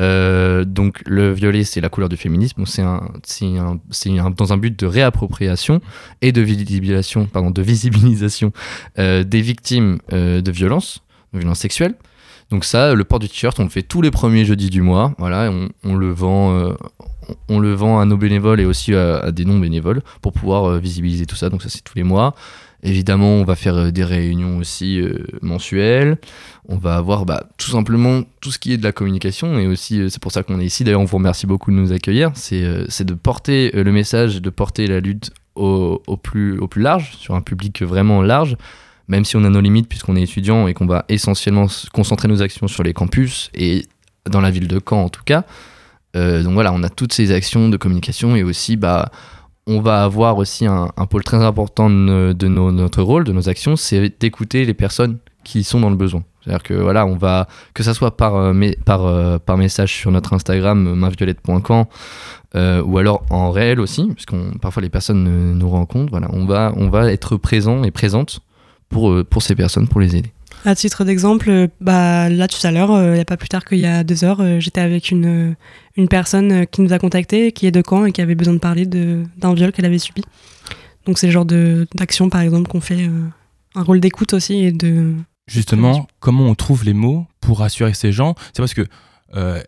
Euh, 0.00 0.64
donc 0.64 1.02
le 1.06 1.32
violet, 1.32 1.64
c'est 1.64 1.80
la 1.80 1.88
couleur 1.88 2.08
du 2.08 2.16
féminisme. 2.16 2.64
C'est 2.66 2.82
un, 2.82 3.00
un, 3.42 4.30
dans 4.30 4.52
un 4.52 4.56
but 4.56 4.78
de 4.78 4.86
réappropriation 4.86 5.80
et 6.22 6.32
de 6.32 6.40
visibilisation, 6.40 7.26
pardon, 7.26 7.50
de 7.50 7.62
visibilisation 7.62 8.52
euh, 8.98 9.24
des 9.24 9.42
victimes 9.42 9.98
euh, 10.12 10.40
de 10.40 10.50
violences, 10.50 11.02
de 11.34 11.38
violences 11.38 11.60
sexuelles. 11.60 11.94
Donc 12.50 12.64
ça, 12.64 12.94
le 12.94 13.04
port 13.04 13.20
du 13.20 13.28
t-shirt, 13.28 13.60
on 13.60 13.64
le 13.64 13.68
fait 13.68 13.82
tous 13.82 14.02
les 14.02 14.10
premiers 14.10 14.44
jeudis 14.44 14.70
du 14.70 14.82
mois. 14.82 15.14
Voilà, 15.18 15.52
on, 15.84 15.94
le 15.94 16.10
vend. 16.10 16.74
on 17.48 17.60
le 17.60 17.74
vend 17.74 18.00
à 18.00 18.04
nos 18.06 18.16
bénévoles 18.16 18.60
et 18.60 18.64
aussi 18.64 18.92
à 18.92 19.30
des 19.30 19.44
non-bénévoles 19.44 20.02
pour 20.20 20.32
pouvoir 20.32 20.78
visibiliser 20.80 21.26
tout 21.26 21.36
ça. 21.36 21.48
Donc 21.48 21.62
ça, 21.62 21.68
c'est 21.68 21.84
tous 21.84 21.94
les 21.94 22.02
mois. 22.02 22.34
Évidemment, 22.82 23.34
on 23.34 23.44
va 23.44 23.56
faire 23.56 23.76
euh, 23.76 23.90
des 23.90 24.04
réunions 24.04 24.56
aussi 24.56 25.00
euh, 25.00 25.26
mensuelles. 25.42 26.18
On 26.68 26.76
va 26.76 26.96
avoir 26.96 27.26
bah, 27.26 27.44
tout 27.58 27.70
simplement 27.70 28.22
tout 28.40 28.50
ce 28.50 28.58
qui 28.58 28.72
est 28.72 28.78
de 28.78 28.82
la 28.82 28.92
communication 28.92 29.58
et 29.58 29.66
aussi 29.66 30.00
euh, 30.00 30.08
c'est 30.08 30.20
pour 30.20 30.32
ça 30.32 30.42
qu'on 30.42 30.58
est 30.60 30.64
ici. 30.64 30.82
D'ailleurs, 30.84 31.02
on 31.02 31.04
vous 31.04 31.18
remercie 31.18 31.46
beaucoup 31.46 31.70
de 31.70 31.76
nous 31.76 31.92
accueillir. 31.92 32.30
C'est 32.34 33.04
de 33.04 33.14
porter 33.14 33.70
le 33.72 33.92
message, 33.92 34.40
de 34.40 34.50
porter 34.50 34.86
la 34.86 35.00
lutte 35.00 35.30
au, 35.56 36.00
plus, 36.22 36.58
au 36.58 36.68
plus 36.68 36.80
large, 36.80 37.16
sur 37.18 37.34
un 37.34 37.42
public 37.42 37.82
vraiment 37.82 38.22
large, 38.22 38.56
même 39.08 39.26
si 39.26 39.36
on 39.36 39.44
a 39.44 39.50
nos 39.50 39.60
limites 39.60 39.88
puisqu'on 39.88 40.16
est 40.16 40.22
étudiant 40.22 40.68
et 40.68 40.74
qu'on 40.74 40.86
va 40.86 41.04
essentiellement 41.10 41.66
concentrer 41.92 42.28
nos 42.28 42.40
actions 42.40 42.66
sur 42.66 42.82
les 42.82 42.94
campus 42.94 43.50
et 43.52 43.86
dans 44.30 44.40
la 44.40 44.50
ville 44.50 44.68
de 44.68 44.80
Caen 44.80 45.02
en 45.02 45.08
tout 45.10 45.24
cas. 45.24 45.44
donc 46.14 46.54
voilà, 46.54 46.72
on 46.72 46.82
a 46.82 46.88
toutes 46.88 47.12
ces 47.12 47.30
actions 47.30 47.68
de 47.68 47.76
communication 47.76 48.36
et 48.36 48.42
aussi 48.42 48.76
bah, 48.76 49.10
on 49.70 49.80
va 49.80 50.02
avoir 50.02 50.36
aussi 50.38 50.66
un, 50.66 50.88
pôle 51.08 51.22
très 51.22 51.42
important 51.42 51.88
de, 51.88 52.48
notre 52.48 53.02
rôle, 53.02 53.24
de 53.24 53.32
nos 53.32 53.48
actions, 53.48 53.76
c'est 53.76 54.20
d'écouter 54.20 54.64
les 54.64 54.74
personnes 54.74 55.18
qui 55.44 55.62
sont 55.62 55.80
dans 55.80 55.90
le 55.90 55.96
besoin. 55.96 56.24
C'est-à-dire 56.42 56.62
que 56.62 56.74
voilà, 56.74 57.06
on 57.06 57.16
va 57.16 57.46
que 57.72 57.82
ça 57.82 57.94
soit 57.94 58.16
par, 58.16 58.34
euh, 58.34 58.52
euh, 58.88 59.56
message 59.56 59.94
sur 59.94 60.10
notre 60.10 60.32
Instagram 60.32 60.94
mainviolette.camp 60.94 61.88
euh, 62.56 62.82
ou 62.82 62.98
alors 62.98 63.22
en 63.30 63.50
réel 63.52 63.78
aussi, 63.78 64.08
parce 64.08 64.26
qu'on 64.26 64.52
parfois 64.60 64.82
les 64.82 64.88
personnes 64.88 65.54
nous 65.56 65.68
rencontrent. 65.68 66.10
Voilà, 66.10 66.28
on 66.32 66.46
va 66.46 66.72
on 66.76 66.88
va 66.88 67.12
être 67.12 67.36
présent 67.36 67.84
et 67.84 67.90
présente 67.90 68.40
pour 68.88 69.24
pour 69.24 69.42
ces 69.42 69.54
personnes 69.54 69.86
pour 69.86 70.00
les 70.00 70.16
aider. 70.16 70.32
À 70.64 70.74
titre 70.74 71.04
d'exemple, 71.04 71.68
bah, 71.80 72.28
là 72.28 72.46
tout 72.46 72.64
à 72.66 72.70
l'heure, 72.70 72.90
il 73.02 73.14
n'y 73.14 73.20
a 73.20 73.24
pas 73.24 73.38
plus 73.38 73.48
tard 73.48 73.64
qu'il 73.64 73.78
y 73.78 73.86
a 73.86 74.04
deux 74.04 74.24
heures, 74.24 74.60
j'étais 74.60 74.80
avec 74.80 75.10
une, 75.10 75.56
une 75.96 76.08
personne 76.08 76.66
qui 76.66 76.82
nous 76.82 76.92
a 76.92 76.98
contacté, 76.98 77.52
qui 77.52 77.66
est 77.66 77.70
de 77.70 77.82
Caen 77.88 78.04
et 78.04 78.12
qui 78.12 78.20
avait 78.20 78.34
besoin 78.34 78.54
de 78.54 78.58
parler 78.58 78.84
d'un 78.84 79.54
viol 79.54 79.72
qu'elle 79.72 79.86
avait 79.86 79.98
subi. 79.98 80.22
Donc 81.06 81.18
c'est 81.18 81.26
le 81.28 81.32
genre 81.32 81.46
d'action, 81.46 82.28
par 82.28 82.42
exemple, 82.42 82.68
qu'on 82.68 82.82
fait 82.82 83.08
un 83.74 83.82
rôle 83.82 84.00
d'écoute 84.00 84.34
aussi 84.34 84.64
et 84.64 84.72
de... 84.72 85.14
Justement, 85.46 86.06
comment 86.20 86.46
on 86.46 86.54
trouve 86.54 86.84
les 86.84 86.92
mots 86.92 87.26
pour 87.40 87.60
rassurer 87.60 87.94
ces 87.94 88.12
gens? 88.12 88.34
C'est 88.54 88.60
parce 88.60 88.74
que 88.74 88.86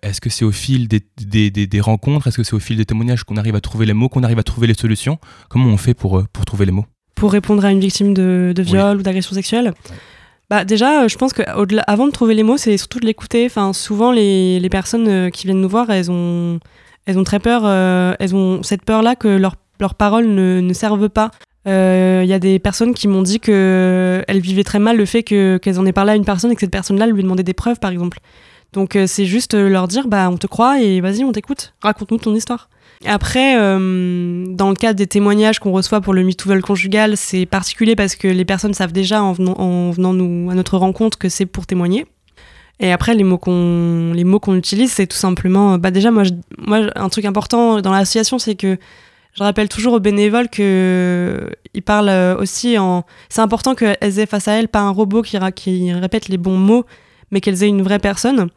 est-ce 0.02 0.20
que 0.20 0.28
c'est 0.28 0.44
au 0.44 0.52
fil 0.52 0.88
des, 0.88 1.00
des, 1.16 1.50
des, 1.50 1.80
rencontres? 1.80 2.26
Est-ce 2.26 2.36
que 2.36 2.42
c'est 2.42 2.54
au 2.54 2.60
fil 2.60 2.76
des 2.76 2.84
témoignages 2.84 3.24
qu'on 3.24 3.36
arrive 3.36 3.54
à 3.54 3.60
trouver 3.60 3.86
les 3.86 3.94
mots, 3.94 4.10
qu'on 4.10 4.24
arrive 4.24 4.38
à 4.38 4.42
trouver 4.42 4.66
les 4.66 4.74
solutions? 4.74 5.18
Comment 5.48 5.68
on 5.68 5.78
fait 5.78 5.94
pour, 5.94 6.22
pour 6.32 6.44
trouver 6.44 6.66
les 6.66 6.72
mots? 6.72 6.84
Pour 7.14 7.32
répondre 7.32 7.64
à 7.64 7.70
une 7.70 7.80
victime 7.80 8.12
de, 8.12 8.52
de 8.54 8.62
viol 8.62 8.98
ou 8.98 9.02
d'agression 9.02 9.34
sexuelle? 9.34 9.72
Bah 10.52 10.66
déjà, 10.66 11.04
euh, 11.04 11.08
je 11.08 11.16
pense 11.16 11.32
qu'avant 11.32 12.06
de 12.06 12.12
trouver 12.12 12.34
les 12.34 12.42
mots, 12.42 12.58
c'est 12.58 12.76
surtout 12.76 13.00
de 13.00 13.06
l'écouter. 13.06 13.46
Enfin, 13.46 13.72
souvent, 13.72 14.12
les, 14.12 14.60
les, 14.60 14.68
personnes 14.68 15.08
euh, 15.08 15.30
qui 15.30 15.46
viennent 15.46 15.62
nous 15.62 15.68
voir, 15.68 15.88
elles 15.88 16.10
ont, 16.10 16.60
elles 17.06 17.18
ont 17.18 17.24
très 17.24 17.38
peur, 17.38 17.62
euh, 17.64 18.14
elles 18.20 18.34
ont 18.34 18.62
cette 18.62 18.84
peur-là 18.84 19.16
que 19.16 19.28
leurs 19.28 19.54
leurs 19.80 19.94
paroles 19.94 20.26
ne, 20.26 20.60
ne 20.60 20.72
servent 20.74 21.08
pas. 21.08 21.30
Il 21.64 22.26
y 22.26 22.34
a 22.34 22.38
des 22.38 22.58
personnes 22.58 22.92
qui 22.92 23.08
m'ont 23.08 23.22
dit 23.22 23.40
qu'elles 23.40 24.40
vivaient 24.42 24.62
très 24.62 24.78
mal 24.78 24.98
le 24.98 25.06
fait 25.06 25.22
qu'elles 25.22 25.80
en 25.80 25.86
aient 25.86 25.92
parlé 25.92 26.12
à 26.12 26.16
une 26.16 26.26
personne 26.26 26.50
et 26.50 26.54
que 26.54 26.60
cette 26.60 26.70
personne-là 26.70 27.06
lui 27.06 27.22
demandait 27.22 27.42
des 27.44 27.54
preuves, 27.54 27.78
par 27.78 27.90
exemple. 27.90 28.18
Donc 28.72 28.98
c'est 29.06 29.26
juste 29.26 29.54
leur 29.54 29.86
dire, 29.86 30.08
bah 30.08 30.30
on 30.30 30.38
te 30.38 30.46
croit 30.46 30.80
et 30.80 31.00
vas-y, 31.00 31.24
on 31.24 31.32
t'écoute. 31.32 31.74
Raconte-nous 31.82 32.18
ton 32.18 32.34
histoire. 32.34 32.68
Après, 33.04 33.58
euh, 33.58 34.44
dans 34.48 34.68
le 34.70 34.76
cadre 34.76 34.96
des 34.96 35.06
témoignages 35.06 35.58
qu'on 35.58 35.72
reçoit 35.72 36.00
pour 36.00 36.14
le 36.14 36.22
MeToo 36.22 36.60
conjugal, 36.60 37.16
c'est 37.16 37.46
particulier 37.46 37.96
parce 37.96 38.14
que 38.16 38.28
les 38.28 38.44
personnes 38.44 38.74
savent 38.74 38.92
déjà 38.92 39.22
en 39.22 39.32
venant, 39.32 39.54
en 39.58 39.90
venant 39.90 40.12
nous, 40.12 40.50
à 40.50 40.54
notre 40.54 40.76
rencontre 40.76 41.18
que 41.18 41.28
c'est 41.28 41.46
pour 41.46 41.66
témoigner. 41.66 42.06
Et 42.80 42.92
après, 42.92 43.14
les 43.14 43.24
mots 43.24 43.38
qu'on, 43.38 44.12
les 44.14 44.24
mots 44.24 44.40
qu'on 44.40 44.56
utilise, 44.56 44.92
c'est 44.92 45.06
tout 45.06 45.16
simplement, 45.16 45.78
bah 45.78 45.90
déjà, 45.90 46.10
moi, 46.10 46.24
moi, 46.58 46.80
un 46.96 47.08
truc 47.08 47.24
important 47.24 47.80
dans 47.80 47.92
l'association, 47.92 48.38
c'est 48.38 48.54
que 48.54 48.78
je 49.34 49.42
rappelle 49.42 49.68
toujours 49.68 49.94
aux 49.94 50.00
bénévoles 50.00 50.48
que 50.48 51.50
ils 51.74 51.82
parlent 51.82 52.36
aussi 52.38 52.76
en. 52.78 53.04
C'est 53.28 53.40
important 53.40 53.74
qu'elles 53.74 54.18
aient 54.18 54.26
face 54.26 54.48
à 54.48 54.52
elles 54.52 54.68
pas 54.68 54.80
un 54.80 54.90
robot 54.90 55.22
qui, 55.22 55.38
qui 55.54 55.92
répète 55.92 56.28
les 56.28 56.36
bons 56.36 56.58
mots, 56.58 56.84
mais 57.30 57.40
qu'elles 57.40 57.62
aient 57.62 57.68
une 57.68 57.82
vraie 57.82 57.98
personne. 57.98 58.48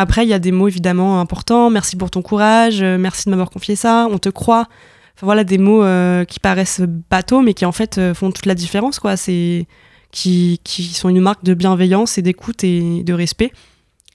Après, 0.00 0.24
il 0.24 0.30
y 0.30 0.32
a 0.32 0.38
des 0.38 0.50
mots 0.50 0.66
évidemment 0.66 1.20
importants. 1.20 1.68
Merci 1.68 1.94
pour 1.94 2.10
ton 2.10 2.22
courage, 2.22 2.80
euh, 2.80 2.96
merci 2.96 3.26
de 3.26 3.30
m'avoir 3.30 3.50
confié 3.50 3.76
ça, 3.76 4.08
on 4.10 4.16
te 4.16 4.30
croit. 4.30 4.66
Enfin 5.14 5.26
voilà, 5.26 5.44
des 5.44 5.58
mots 5.58 5.84
euh, 5.84 6.24
qui 6.24 6.40
paraissent 6.40 6.80
bateaux, 7.10 7.42
mais 7.42 7.52
qui 7.52 7.66
en 7.66 7.72
fait 7.72 7.98
euh, 7.98 8.14
font 8.14 8.32
toute 8.32 8.46
la 8.46 8.54
différence, 8.54 8.98
quoi. 8.98 9.18
C'est 9.18 9.66
qui, 10.10 10.58
qui 10.64 10.84
sont 10.84 11.10
une 11.10 11.20
marque 11.20 11.44
de 11.44 11.52
bienveillance 11.52 12.16
et 12.16 12.22
d'écoute 12.22 12.64
et 12.64 13.04
de 13.04 13.12
respect. 13.12 13.52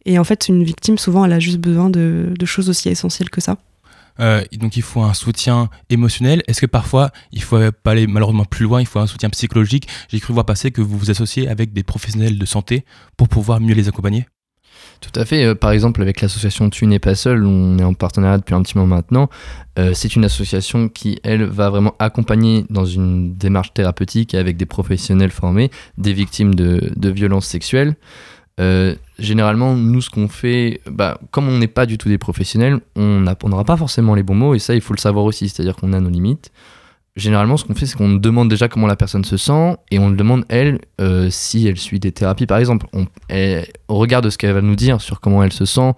Et 0.05 0.17
en 0.17 0.23
fait, 0.23 0.47
une 0.47 0.63
victime, 0.63 0.97
souvent, 0.97 1.23
elle 1.23 1.33
a 1.33 1.39
juste 1.39 1.59
besoin 1.59 1.91
de, 1.91 2.33
choses 2.45 2.67
aussi 2.67 2.89
essentielles 2.89 3.29
que 3.29 3.39
ça. 3.39 3.57
donc 4.53 4.77
il 4.77 4.81
faut 4.81 5.03
un 5.03 5.13
soutien 5.13 5.69
émotionnel. 5.91 6.41
Est-ce 6.47 6.61
que 6.61 6.65
parfois 6.65 7.11
il 7.31 7.43
faut 7.43 7.59
pas 7.83 7.91
aller 7.91 8.07
malheureusement 8.07 8.45
plus 8.45 8.63
loin, 8.63 8.81
il 8.81 8.87
faut 8.87 8.97
un 8.97 9.07
soutien 9.07 9.29
psychologique? 9.29 9.87
J'ai 10.09 10.19
cru 10.19 10.33
voir 10.33 10.47
passer 10.47 10.71
que 10.71 10.81
vous 10.81 10.97
vous 10.97 11.11
associez 11.11 11.47
avec 11.47 11.73
des 11.73 11.83
professionnels 11.83 12.39
de 12.39 12.45
santé 12.47 12.85
pour 13.17 13.29
pouvoir 13.29 13.61
mieux 13.61 13.75
les 13.75 13.87
accompagner. 13.87 14.25
Tout 15.01 15.19
à 15.19 15.25
fait. 15.25 15.45
Euh, 15.45 15.55
par 15.55 15.71
exemple, 15.71 16.01
avec 16.01 16.21
l'association 16.21 16.69
Tu 16.69 16.87
n'es 16.87 16.99
pas 16.99 17.15
seul, 17.15 17.45
on 17.45 17.77
est 17.77 17.83
en 17.83 17.93
partenariat 17.93 18.37
depuis 18.37 18.55
un 18.55 18.61
petit 18.61 18.77
moment 18.77 18.95
maintenant. 18.95 19.29
Euh, 19.77 19.91
c'est 19.93 20.15
une 20.15 20.25
association 20.25 20.89
qui, 20.89 21.19
elle, 21.23 21.43
va 21.43 21.69
vraiment 21.69 21.95
accompagner 21.99 22.65
dans 22.69 22.85
une 22.85 23.35
démarche 23.35 23.73
thérapeutique 23.73 24.33
avec 24.33 24.57
des 24.57 24.65
professionnels 24.65 25.31
formés 25.31 25.69
des 25.97 26.13
victimes 26.13 26.55
de, 26.55 27.09
violences 27.09 27.47
sexuelles. 27.47 27.95
Euh, 28.61 28.95
généralement, 29.19 29.75
nous, 29.75 30.01
ce 30.01 30.09
qu'on 30.09 30.29
fait, 30.29 30.79
bah, 30.89 31.19
comme 31.31 31.49
on 31.49 31.57
n'est 31.57 31.67
pas 31.67 31.85
du 31.85 31.97
tout 31.97 32.07
des 32.07 32.17
professionnels, 32.17 32.79
on 32.95 33.19
n'aura 33.19 33.65
pas 33.65 33.75
forcément 33.75 34.15
les 34.15 34.23
bons 34.23 34.35
mots, 34.35 34.55
et 34.55 34.59
ça, 34.59 34.75
il 34.75 34.81
faut 34.81 34.93
le 34.93 34.99
savoir 34.99 35.25
aussi, 35.25 35.49
c'est-à-dire 35.49 35.75
qu'on 35.75 35.91
a 35.91 35.99
nos 35.99 36.09
limites 36.09 36.51
généralement, 37.15 37.57
ce 37.57 37.65
qu'on 37.65 37.75
fait, 37.75 37.85
c'est 37.85 37.97
qu'on 37.97 38.13
demande 38.13 38.49
déjà 38.49 38.67
comment 38.67 38.87
la 38.87 38.95
personne 38.95 39.23
se 39.23 39.37
sent 39.37 39.77
et 39.91 39.99
on 39.99 40.09
le 40.09 40.15
demande, 40.15 40.45
elle, 40.49 40.79
euh, 40.99 41.29
si 41.29 41.67
elle 41.67 41.77
suit 41.77 41.99
des 41.99 42.11
thérapies, 42.11 42.45
par 42.45 42.57
exemple. 42.57 42.87
On, 42.93 43.05
regarde 43.87 44.29
ce 44.29 44.37
qu'elle 44.37 44.53
va 44.53 44.61
nous 44.61 44.75
dire 44.75 45.01
sur 45.01 45.21
comment 45.21 45.43
elle 45.43 45.53
se 45.53 45.65
sent. 45.65 45.93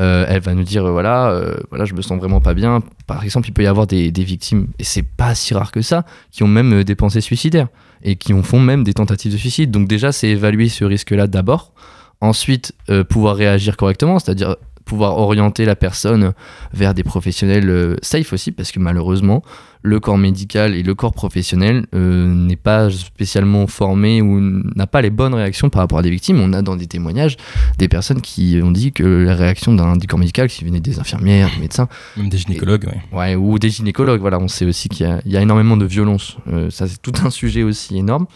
Euh, 0.00 0.26
elle 0.28 0.40
va 0.40 0.54
nous 0.54 0.62
dire, 0.62 0.84
euh, 0.84 0.92
voilà, 0.92 1.40
voilà, 1.70 1.84
je 1.84 1.94
me 1.94 2.02
sens 2.02 2.18
vraiment 2.18 2.40
pas 2.40 2.54
bien. 2.54 2.82
Par 3.06 3.24
exemple, 3.24 3.48
il 3.48 3.52
peut 3.52 3.62
y 3.62 3.66
avoir 3.66 3.86
des, 3.86 4.10
victimes, 4.10 4.68
et 4.78 4.84
c'est 4.84 5.02
pas 5.02 5.34
si 5.34 5.54
rare 5.54 5.72
que 5.72 5.82
ça, 5.82 6.04
qui 6.30 6.42
ont 6.42 6.48
même 6.48 6.84
des 6.84 6.94
pensées 6.94 7.20
suicidaires 7.20 7.68
et 8.02 8.14
qui 8.14 8.32
ont, 8.32 8.44
font 8.44 8.60
même 8.60 8.84
des 8.84 8.94
tentatives 8.94 9.32
de 9.32 9.38
suicide. 9.38 9.70
Donc 9.70 9.88
déjà, 9.88 10.12
c'est 10.12 10.28
évaluer 10.28 10.68
ce 10.68 10.84
risque-là 10.84 11.26
d'abord. 11.26 11.72
Ensuite, 12.20 12.74
pouvoir 13.08 13.36
réagir 13.36 13.76
correctement, 13.76 14.18
c'est-à-dire 14.18 14.56
pouvoir 14.84 15.18
orienter 15.18 15.64
la 15.64 15.76
personne 15.76 16.32
vers 16.72 16.94
des 16.94 17.04
professionnels 17.04 17.96
safe 18.02 18.32
aussi, 18.32 18.52
parce 18.52 18.72
que 18.72 18.80
malheureusement, 18.80 19.42
le 19.82 20.00
corps 20.00 20.18
médical 20.18 20.74
et 20.74 20.82
le 20.82 20.94
corps 20.94 21.12
professionnel 21.12 21.86
euh, 21.94 22.26
n'est 22.26 22.56
pas 22.56 22.90
spécialement 22.90 23.66
formé 23.66 24.20
ou 24.22 24.40
n'a 24.40 24.86
pas 24.86 25.02
les 25.02 25.10
bonnes 25.10 25.34
réactions 25.34 25.70
par 25.70 25.80
rapport 25.80 25.98
à 25.98 26.02
des 26.02 26.10
victimes. 26.10 26.40
On 26.40 26.52
a 26.52 26.62
dans 26.62 26.76
des 26.76 26.86
témoignages 26.86 27.36
des 27.78 27.88
personnes 27.88 28.20
qui 28.20 28.60
ont 28.62 28.70
dit 28.70 28.92
que 28.92 29.04
la 29.04 29.34
réaction 29.34 29.74
d'un 29.74 29.98
corps 29.98 30.18
médical, 30.18 30.48
qui 30.48 30.64
venait 30.64 30.80
des 30.80 30.98
infirmières, 30.98 31.50
des 31.54 31.60
médecins, 31.60 31.88
même 32.16 32.28
des 32.28 32.38
gynécologues, 32.38 32.88
ouais. 33.12 33.36
ou 33.36 33.58
des 33.58 33.70
gynécologues. 33.70 34.20
Voilà, 34.20 34.38
on 34.38 34.48
sait 34.48 34.64
aussi 34.64 34.88
qu'il 34.88 35.20
y, 35.24 35.36
a 35.36 35.40
énormément 35.40 35.76
de 35.76 35.84
violence. 35.84 36.36
Euh, 36.48 36.70
ça, 36.70 36.86
c'est 36.86 37.00
tout 37.00 37.12
un 37.24 37.30
sujet 37.30 37.62
aussi 37.62 37.96
énorme. 37.98 38.26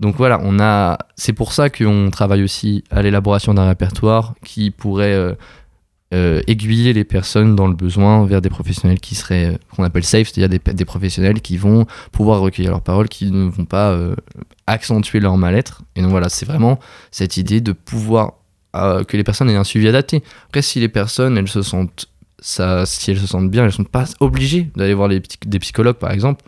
Donc 0.00 0.16
voilà, 0.16 0.40
on 0.42 0.58
a. 0.58 0.98
C'est 1.14 1.32
pour 1.32 1.52
ça 1.52 1.70
qu'on 1.70 2.10
travaille 2.10 2.42
aussi 2.42 2.82
à 2.90 3.02
l'élaboration 3.02 3.54
d'un 3.54 3.68
répertoire 3.68 4.34
qui 4.44 4.72
pourrait 4.72 5.14
euh, 5.14 5.34
euh, 6.12 6.42
aiguiller 6.46 6.92
les 6.92 7.04
personnes 7.04 7.56
dans 7.56 7.66
le 7.66 7.74
besoin 7.74 8.26
vers 8.26 8.42
des 8.42 8.50
professionnels 8.50 9.00
qui 9.00 9.14
seraient, 9.14 9.54
euh, 9.54 9.56
qu'on 9.74 9.82
appelle 9.82 10.04
safe, 10.04 10.28
c'est-à-dire 10.28 10.60
des, 10.74 10.84
professionnels 10.84 11.40
qui 11.40 11.56
vont 11.56 11.86
pouvoir 12.12 12.40
recueillir 12.40 12.70
leurs 12.70 12.82
paroles, 12.82 13.08
qui 13.08 13.30
ne 13.30 13.48
vont 13.48 13.64
pas 13.64 13.92
euh, 13.92 14.14
accentuer 14.66 15.20
leur 15.20 15.38
mal-être. 15.38 15.82
Et 15.96 16.02
donc 16.02 16.10
voilà, 16.10 16.28
c'est 16.28 16.44
vraiment 16.44 16.78
cette 17.10 17.38
idée 17.38 17.60
de 17.60 17.72
pouvoir 17.72 18.34
que 18.74 19.18
les 19.18 19.24
personnes 19.24 19.50
aient 19.50 19.56
un 19.56 19.64
suivi 19.64 19.86
adapté. 19.86 20.22
Après, 20.46 20.62
si 20.62 20.80
les 20.80 20.88
personnes, 20.88 21.36
elles 21.36 21.46
se 21.46 21.60
sentent, 21.60 22.06
ça, 22.38 22.86
si 22.86 23.10
elles 23.10 23.18
se 23.18 23.26
sentent 23.26 23.50
bien, 23.50 23.62
elles 23.62 23.68
ne 23.68 23.72
sont 23.72 23.84
pas 23.84 24.06
obligées 24.20 24.70
d'aller 24.76 24.94
voir 24.94 25.10
des 25.10 25.58
psychologues, 25.58 25.96
par 25.96 26.10
exemple. 26.10 26.42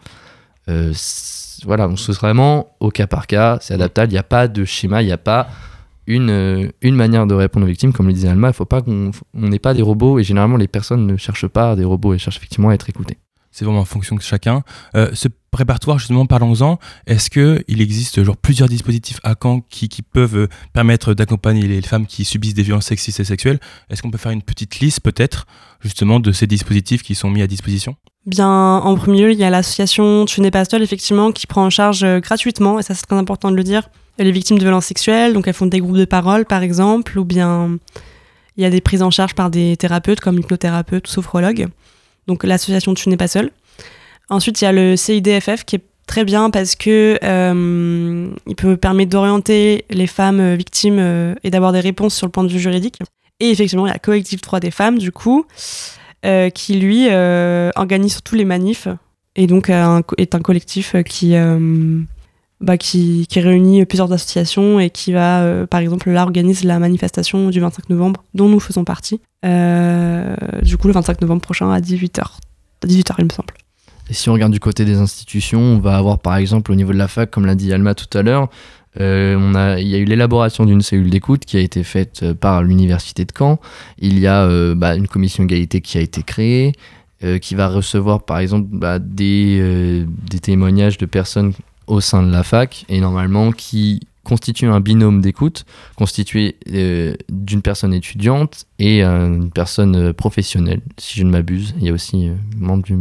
Voilà, 0.67 1.87
on 1.87 1.97
se 1.97 2.13
vraiment 2.13 2.75
au 2.81 2.91
cas 2.91 3.07
par 3.07 3.27
cas, 3.27 3.59
c'est 3.61 3.75
adaptable, 3.75 4.11
il 4.11 4.15
n'y 4.15 4.19
a 4.19 4.23
pas 4.23 4.49
de 4.49 4.65
schéma, 4.65 5.03
il 5.03 5.07
n'y 5.07 5.13
a 5.13 5.19
pas 5.19 5.49
une, 6.07 6.31
euh, 6.31 6.69
une 6.83 6.95
manière 6.95 7.27
de 7.27 7.35
répondre 7.35 7.65
aux 7.65 7.69
victimes. 7.69 7.93
Comme 7.93 8.07
le 8.07 8.13
disait 8.13 8.29
Alma, 8.29 8.49
il 8.49 8.51
ne 8.51 8.55
faut 8.55 8.65
pas 8.65 8.83
qu'on 8.83 9.11
on 9.35 9.49
n'ait 9.49 9.59
pas 9.59 9.75
des 9.75 9.83
robots, 9.83 10.19
et 10.19 10.25
généralement 10.25 10.57
les 10.57 10.69
personnes 10.69 11.07
ne 11.07 11.17
cherchent 11.17 11.49
pas 11.49 11.77
des 11.77 11.85
robots, 11.85 12.13
elles 12.13 12.19
cherchent 12.19 12.37
effectivement 12.37 12.71
à 12.71 12.75
être 12.75 12.89
écoutées. 12.89 13.19
C'est 13.55 13.65
vraiment 13.65 13.81
en 13.81 13.85
fonction 13.85 14.17
de 14.17 14.21
chacun. 14.21 14.65
Euh, 14.97 15.11
ce 15.15 15.29
répertoire, 15.53 16.01
justement, 16.01 16.27
parlons-en. 16.27 16.81
Est-ce 17.07 17.31
qu'il 17.31 17.81
existe 17.81 18.21
genre 18.25 18.37
plusieurs 18.37 18.69
dispositifs 18.69 19.21
à 19.23 19.37
Caen 19.41 19.61
qui, 19.61 19.89
qui 19.89 20.03
peuvent 20.03 20.37
euh, 20.37 20.49
permettre 20.73 21.15
d'accompagner 21.15 21.69
les 21.69 21.81
femmes 21.81 22.07
qui 22.07 22.25
subissent 22.25 22.55
des 22.55 22.65
violences 22.65 22.87
sexistes 22.87 23.21
et 23.21 23.25
sexuelles? 23.25 23.61
Est-ce 23.91 24.03
qu'on 24.03 24.11
peut 24.11 24.19
faire 24.19 24.33
une 24.33 24.43
petite 24.43 24.81
liste, 24.81 25.03
peut-être, 25.03 25.47
justement, 25.79 26.19
de 26.19 26.33
ces 26.33 26.49
dispositifs 26.49 27.05
qui 27.05 27.15
sont 27.15 27.31
mis 27.31 27.43
à 27.43 27.47
disposition? 27.47 27.95
Bien, 28.27 28.49
en 28.49 28.97
premier 28.97 29.23
lieu, 29.23 29.33
il 29.33 29.39
y 29.39 29.45
a 29.45 29.51
l'association 29.51 30.25
Tu 30.25 30.41
n'es 30.41 30.51
pas 30.51 30.65
seul, 30.65 30.83
effectivement, 30.83 31.31
qui 31.31 31.47
prend 31.47 31.65
en 31.65 31.71
charge 31.71 32.05
gratuitement, 32.23 32.81
et 32.81 32.83
ça 32.83 32.95
c'est 32.95 33.07
très 33.07 33.17
important 33.17 33.53
de 33.53 33.57
le 33.57 33.63
dire, 33.63 33.89
les 34.19 34.33
victimes 34.33 34.59
de 34.59 34.63
violences 34.63 34.87
sexuelles. 34.87 35.33
Donc 35.33 35.49
elles 35.49 35.55
font 35.55 35.67
des 35.67 35.81
groupes 35.81 35.97
de 35.97 36.05
parole, 36.05 36.45
par 36.45 36.63
exemple, 36.63 37.19
ou 37.19 37.25
bien 37.25 37.79
il 38.57 38.63
y 38.63 38.67
a 38.67 38.71
des 38.71 38.81
prises 38.81 39.03
en 39.03 39.11
charge 39.11 39.35
par 39.35 39.51
des 39.51 39.77
thérapeutes 39.77 40.21
comme 40.21 40.39
hypnothérapeutes 40.39 41.09
ou 41.09 41.11
sophrologues. 41.11 41.69
Donc 42.27 42.45
l'association 42.45 42.95
Tu 42.95 43.09
n'es 43.09 43.17
pas 43.17 43.29
seul. 43.29 43.51
Ensuite, 44.31 44.61
il 44.61 44.65
y 44.65 44.69
a 44.69 44.73
le 44.73 44.97
CIDFF 44.97 45.65
qui 45.65 45.77
est 45.77 45.85
très 46.07 46.25
bien 46.25 46.51
parce 46.51 46.77
que 46.77 47.19
euh, 47.23 48.31
il 48.47 48.57
peut 48.57 48.77
permettre 48.77 49.11
d'orienter 49.11 49.85
les 49.91 50.07
femmes 50.07 50.41
euh, 50.41 50.55
victimes 50.57 50.99
euh, 50.99 51.35
et 51.45 51.51
d'avoir 51.51 51.73
des 51.73 51.81
réponses 51.81 52.15
sur 52.15 52.27
le 52.27 52.31
point 52.31 52.45
de 52.45 52.53
vue 52.53 52.59
juridique. 52.59 52.99
Et 53.41 53.51
effectivement, 53.51 53.87
il 53.87 53.91
y 53.91 53.95
a 53.95 53.99
Collectif 53.99 54.41
3 54.41 54.61
des 54.61 54.71
femmes, 54.71 54.99
du 54.99 55.13
coup, 55.13 55.45
qui 56.55 56.75
lui 56.79 57.09
organise 57.77 58.13
surtout 58.13 58.37
les 58.37 58.47
manifs 58.47 58.89
et 59.37 59.47
donc 59.47 59.69
est 59.69 60.35
un 60.35 60.41
collectif 60.41 60.95
qui, 61.05 61.35
bah, 62.65 62.79
qui, 62.79 63.27
réunit 63.37 63.85
plusieurs 63.85 64.11
associations 64.11 64.81
et 64.81 64.89
qui 64.89 65.13
va, 65.13 65.43
euh, 65.43 65.67
par 65.67 65.81
exemple, 65.81 66.11
là, 66.11 66.27
la 66.65 66.79
manifestation 66.79 67.51
du 67.51 67.61
25 67.61 67.91
novembre 67.91 68.25
dont 68.33 68.49
nous 68.49 68.59
faisons 68.59 68.85
partie. 68.85 69.21
Euh, 69.45 70.35
du 70.63 70.79
coup, 70.79 70.87
le 70.87 70.95
25 70.95 71.21
novembre 71.21 71.43
prochain 71.43 71.71
à 71.71 71.81
18h. 71.81 72.39
18h, 72.87 73.15
il 73.19 73.25
me 73.25 73.31
semble. 73.31 73.53
Et 74.09 74.15
si 74.15 74.31
on 74.31 74.33
regarde 74.33 74.53
du 74.53 74.61
côté 74.61 74.87
des 74.87 74.97
institutions, 74.97 75.61
on 75.61 75.79
va 75.79 75.97
avoir 75.97 76.19
par 76.19 76.37
exemple 76.37 76.73
au 76.73 76.75
niveau 76.75 76.93
de 76.93 76.99
la 76.99 77.09
fac, 77.09 77.31
comme 77.31 77.45
l'a 77.45 77.55
dit 77.55 77.71
Alma 77.73 77.95
tout 77.95 78.17
à 78.17 78.23
l'heure, 78.23 78.49
euh, 78.99 79.55
a, 79.55 79.79
il 79.79 79.89
y 79.89 79.95
a 79.95 79.99
eu 79.99 80.05
l'élaboration 80.05 80.65
d'une 80.65 80.81
cellule 80.81 81.11
d'écoute 81.11 81.45
qui 81.45 81.59
a 81.59 81.61
été 81.61 81.83
faite 81.85 82.33
par 82.33 82.63
l'université 82.63 83.27
de 83.27 83.33
Caen. 83.37 83.59
Il 83.99 84.19
y 84.19 84.27
a 84.27 84.75
bah, 84.75 84.97
une 84.97 85.09
commission 85.09 85.45
égalité 85.45 85.83
qui 85.83 85.99
a 85.99 86.01
été 86.01 86.23
créée, 86.23 86.73
qui 87.41 87.55
va 87.55 87.69
recevoir 87.69 88.25
par 88.25 88.39
exemple 88.39 88.69
bah, 88.71 88.99
des, 88.99 90.05
des 90.31 90.39
témoignages 90.39 90.99
de 90.99 91.07
personnes 91.07 91.53
au 91.87 92.01
sein 92.01 92.23
de 92.23 92.31
la 92.31 92.43
fac 92.43 92.85
et 92.89 93.01
normalement 93.01 93.53
qui 93.53 94.01
constitue 94.23 94.67
un 94.67 94.81
binôme 94.81 95.21
d'écoute 95.21 95.67
constitué 95.97 96.57
euh, 96.73 97.15
d'une 97.29 97.61
personne 97.61 97.93
étudiante 97.93 98.65
et 98.79 99.05
euh, 99.05 99.27
une 99.27 99.51
personne 99.51 99.97
euh, 99.97 100.13
professionnelle, 100.13 100.81
si 100.97 101.19
je 101.19 101.25
ne 101.25 101.31
m'abuse. 101.31 101.75
Il 101.79 101.85
y 101.85 101.91
a 101.91 101.93
aussi 101.93 102.31
membre 102.57 102.85
du 102.85 102.97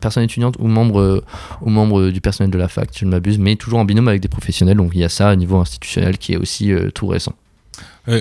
personne 0.00 0.24
étudiante 0.24 0.56
ou 0.58 0.66
membre, 0.66 1.22
ou 1.62 1.70
membre 1.70 2.10
du 2.10 2.20
personnel 2.20 2.50
de 2.50 2.58
la 2.58 2.66
fac, 2.66 2.88
si 2.92 3.00
je 3.00 3.04
ne 3.04 3.10
m'abuse, 3.10 3.38
mais 3.38 3.54
toujours 3.54 3.78
en 3.78 3.84
binôme 3.84 4.08
avec 4.08 4.20
des 4.20 4.28
professionnels. 4.28 4.78
Donc 4.78 4.90
il 4.94 5.00
y 5.00 5.04
a 5.04 5.08
ça 5.08 5.32
au 5.32 5.36
niveau 5.36 5.58
institutionnel 5.58 6.18
qui 6.18 6.32
est 6.32 6.36
aussi 6.36 6.72
tout 6.92 7.06
récent. 7.06 7.34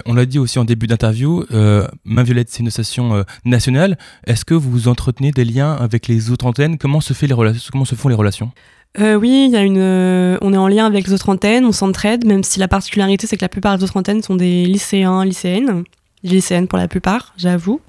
On 0.06 0.14
l'a 0.14 0.26
dit 0.26 0.40
aussi 0.40 0.58
en 0.58 0.66
début 0.66 0.88
d'interview, 0.88 1.46
euh, 1.52 1.88
Main 2.06 2.24
Violette, 2.24 2.50
c'est 2.50 2.64
une 2.64 2.70
euh, 3.12 3.24
nationale. 3.46 3.98
Est-ce 4.26 4.44
que 4.44 4.56
vous 4.56 4.88
entretenez 4.88 5.32
des 5.32 5.46
liens 5.46 5.74
avec 5.74 6.08
les 6.08 6.32
autres 6.32 6.46
antennes? 6.46 6.78
Comment 6.78 7.02
se, 7.02 7.14
fait 7.14 7.28
les 7.28 7.36
comment 7.72 7.86
se 7.86 7.96
font 7.96 8.10
les 8.10 8.16
relations? 8.16 8.52
Euh, 9.00 9.16
oui, 9.16 9.50
y 9.52 9.58
a 9.58 9.62
une, 9.62 9.78
euh, 9.78 10.38
on 10.42 10.54
est 10.54 10.58
en 10.58 10.68
lien 10.70 10.86
avec 10.86 11.06
les 11.08 11.14
autres 11.14 11.28
antennes, 11.30 11.66
on 11.66 11.74
s'entraide, 11.74 12.26
même 12.26 12.44
si 12.44 12.60
la 12.60 12.70
particularité 12.70 13.28
c'est 13.28 13.36
que 13.36 13.44
la 13.44 13.50
plupart 13.50 13.78
des 13.78 13.84
autres 13.84 13.98
antennes 13.98 14.22
sont 14.24 14.36
des 14.36 14.66
lycéens, 14.66 15.26
lycéennes, 15.26 15.84
lycéennes 16.24 16.68
pour 16.68 16.78
la 16.78 16.88
plupart, 16.88 17.34
j'avoue. 17.36 17.82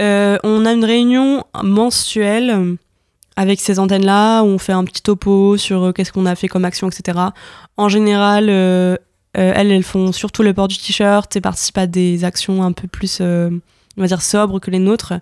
Euh, 0.00 0.38
on 0.42 0.64
a 0.64 0.72
une 0.72 0.84
réunion 0.86 1.44
mensuelle 1.62 2.76
avec 3.36 3.60
ces 3.60 3.78
antennes-là 3.78 4.42
où 4.42 4.46
on 4.46 4.58
fait 4.58 4.72
un 4.72 4.84
petit 4.84 5.02
topo 5.02 5.58
sur 5.58 5.82
euh, 5.84 5.92
qu'est-ce 5.92 6.12
qu'on 6.12 6.24
a 6.26 6.34
fait 6.34 6.48
comme 6.48 6.64
action, 6.64 6.88
etc. 6.88 7.18
En 7.76 7.90
général, 7.90 8.46
euh, 8.48 8.96
euh, 9.36 9.52
elles, 9.54 9.70
elles 9.70 9.82
font 9.82 10.12
surtout 10.12 10.42
le 10.42 10.54
port 10.54 10.68
du 10.68 10.78
t-shirt 10.78 11.34
et 11.36 11.42
participent 11.42 11.76
à 11.78 11.86
des 11.86 12.24
actions 12.24 12.62
un 12.62 12.72
peu 12.72 12.88
plus, 12.88 13.20
on 13.20 13.60
va 13.98 14.06
dire, 14.06 14.22
sobres 14.22 14.60
que 14.60 14.70
les 14.70 14.78
nôtres, 14.78 15.12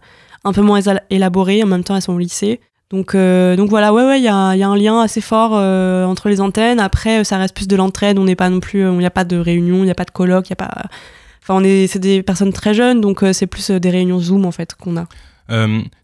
un 0.45 0.53
peu 0.53 0.63
moins 0.63 0.79
éla- 0.79 1.03
élaborées. 1.11 1.65
En 1.65 1.67
même 1.67 1.83
temps, 1.83 1.97
elles 1.97 2.03
sont 2.03 2.13
au 2.13 2.19
lycée. 2.19 2.61
Donc, 2.95 3.17
euh, 3.17 3.57
donc 3.57 3.71
voilà, 3.71 3.93
ouais, 3.93 4.07
ouais, 4.07 4.21
il 4.21 4.23
y 4.25 4.29
a, 4.29 4.55
il 4.55 4.61
y 4.61 4.63
a 4.63 4.69
un 4.69 4.77
lien 4.77 5.01
assez 5.01 5.21
fort 5.21 5.51
euh, 5.55 6.05
entre 6.05 6.29
les 6.29 6.41
antennes. 6.41 6.79
Après, 6.79 7.21
euh, 7.21 7.25
ça 7.25 7.39
reste 7.39 7.55
plus 7.57 7.67
de 7.67 7.75
l'entraide. 7.75 8.21
On 8.21 8.25
n'est 8.25 8.37
pas 8.37 8.49
non 8.51 8.61
plus, 8.61 8.83
il 8.83 8.99
n'y 8.99 9.05
a 9.05 9.11
pas 9.11 9.25
de 9.25 9.37
réunion, 9.37 9.79
il 9.79 9.87
n'y 9.87 9.91
a 9.91 9.97
pas 9.97 10.05
de 10.05 10.13
colloque, 10.13 10.47
il 10.47 10.51
y 10.51 10.53
a 10.53 10.57
pas. 10.57 10.73
Enfin, 11.43 11.55
on 11.61 11.65
est, 11.65 11.89
c'est 11.89 11.99
des 11.99 12.23
personnes 12.23 12.53
très 12.53 12.73
jeunes, 12.73 13.01
donc 13.01 13.25
euh, 13.25 13.33
c'est 13.33 13.49
plus 13.49 13.71
des 13.73 13.91
réunions 13.91 14.21
Zoom 14.21 14.47
en 14.47 14.53
fait 14.53 14.75
qu'on 14.75 14.97
a. 14.97 15.07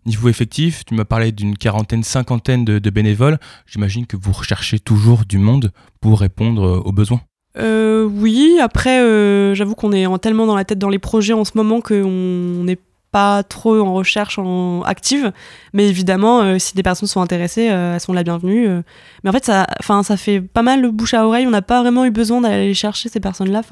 Niveau 0.05 0.29
effectif, 0.29 0.85
tu 0.85 0.95
m'as 0.95 1.05
parlé 1.05 1.31
d'une 1.31 1.57
quarantaine, 1.57 2.03
cinquantaine 2.03 2.65
de, 2.65 2.81
de 2.81 2.91
bénévoles. 2.91 3.39
J'imagine 3.67 4.07
que 4.07 4.17
vous 4.17 4.33
recherchez 4.33 4.81
toujours 4.81 5.25
du 5.27 5.39
monde 5.39 5.71
pour 6.01 6.21
répondre 6.21 6.83
aux 6.85 6.93
besoins. 6.93 7.21
Oui, 7.57 8.59
après, 8.61 9.55
j'avoue 9.55 9.77
qu'on 9.77 9.93
est 9.93 10.07
en- 10.07 10.19
tellement 10.19 10.47
dans 10.47 10.57
la 10.57 10.65
tête 10.65 10.79
dans 10.79 10.91
les 10.91 10.99
projets 10.99 11.33
en 11.35 11.45
ce 11.45 11.53
moment 11.55 11.81
qu'on 11.81 12.65
n'est 12.65 12.79
pas 13.11 13.43
trop 13.43 13.81
en 13.81 13.95
recherche 13.95 14.39
en 14.39 14.83
active. 14.83 15.33
Mais 15.73 15.89
évidemment, 15.89 16.43
euh, 16.43 16.59
si 16.59 16.75
des 16.75 16.83
personnes 16.83 17.09
sont 17.09 17.21
intéressées, 17.21 17.69
euh, 17.71 17.95
elles 17.95 18.01
sont 18.01 18.13
la 18.13 18.23
bienvenue. 18.23 18.69
euh. 18.69 18.83
Mais 19.25 19.31
en 19.31 19.33
fait, 19.33 19.45
ça, 19.45 19.67
ça 20.03 20.17
fait 20.17 20.41
pas 20.41 20.63
mal 20.63 20.81
le 20.81 20.91
bouche 20.91 21.15
à 21.15 21.27
oreille. 21.27 21.47
On 21.47 21.51
n'a 21.51 21.63
pas 21.63 21.81
vraiment 21.83 22.05
eu 22.05 22.11
besoin 22.11 22.41
d'aller 22.41 22.75
chercher 22.75 23.09
ces 23.09 23.21
personnes-là. 23.21 23.63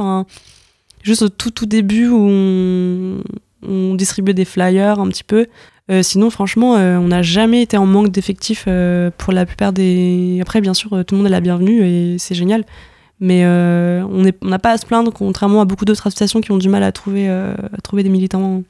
Juste 1.03 1.23
au 1.23 1.29
tout 1.29 1.51
tout 1.51 1.67
début 1.67 2.09
où 2.09 3.21
on, 3.67 3.95
distribuait 3.95 4.35
des 4.35 4.45
flyers 4.45 4.99
un 5.01 5.09
petit 5.09 5.25
peu. 5.25 5.47
Sinon, 6.03 6.29
franchement, 6.29 6.73
on 6.73 7.09
n'a 7.09 7.23
jamais 7.23 7.63
été 7.63 7.77
en 7.77 7.87
manque 7.87 8.11
d'effectifs 8.11 8.69
pour 9.17 9.33
la 9.33 9.47
plupart 9.47 9.73
des. 9.73 10.39
Après, 10.43 10.61
bien 10.61 10.75
sûr, 10.75 10.91
tout 11.07 11.15
le 11.15 11.19
monde 11.19 11.27
est 11.27 11.31
la 11.31 11.41
bienvenue 11.41 11.83
et 11.83 12.19
c'est 12.19 12.35
génial. 12.35 12.65
Mais 13.21 13.47
on 13.47 14.25
n'a 14.43 14.59
pas 14.59 14.73
à 14.73 14.79
se 14.79 14.87
plaindre, 14.87 15.13
contrairement 15.13 15.61
à 15.61 15.65
beaucoup 15.65 15.85
d'autres 15.85 16.07
associations 16.07 16.41
qui 16.41 16.53
ont 16.53 16.59
du 16.59 16.69
mal 16.69 16.83
à 16.83 16.93
trouver, 16.93 17.29
à 17.29 17.81
trouver 17.83 18.03
des 18.03 18.11
militants 18.11 18.63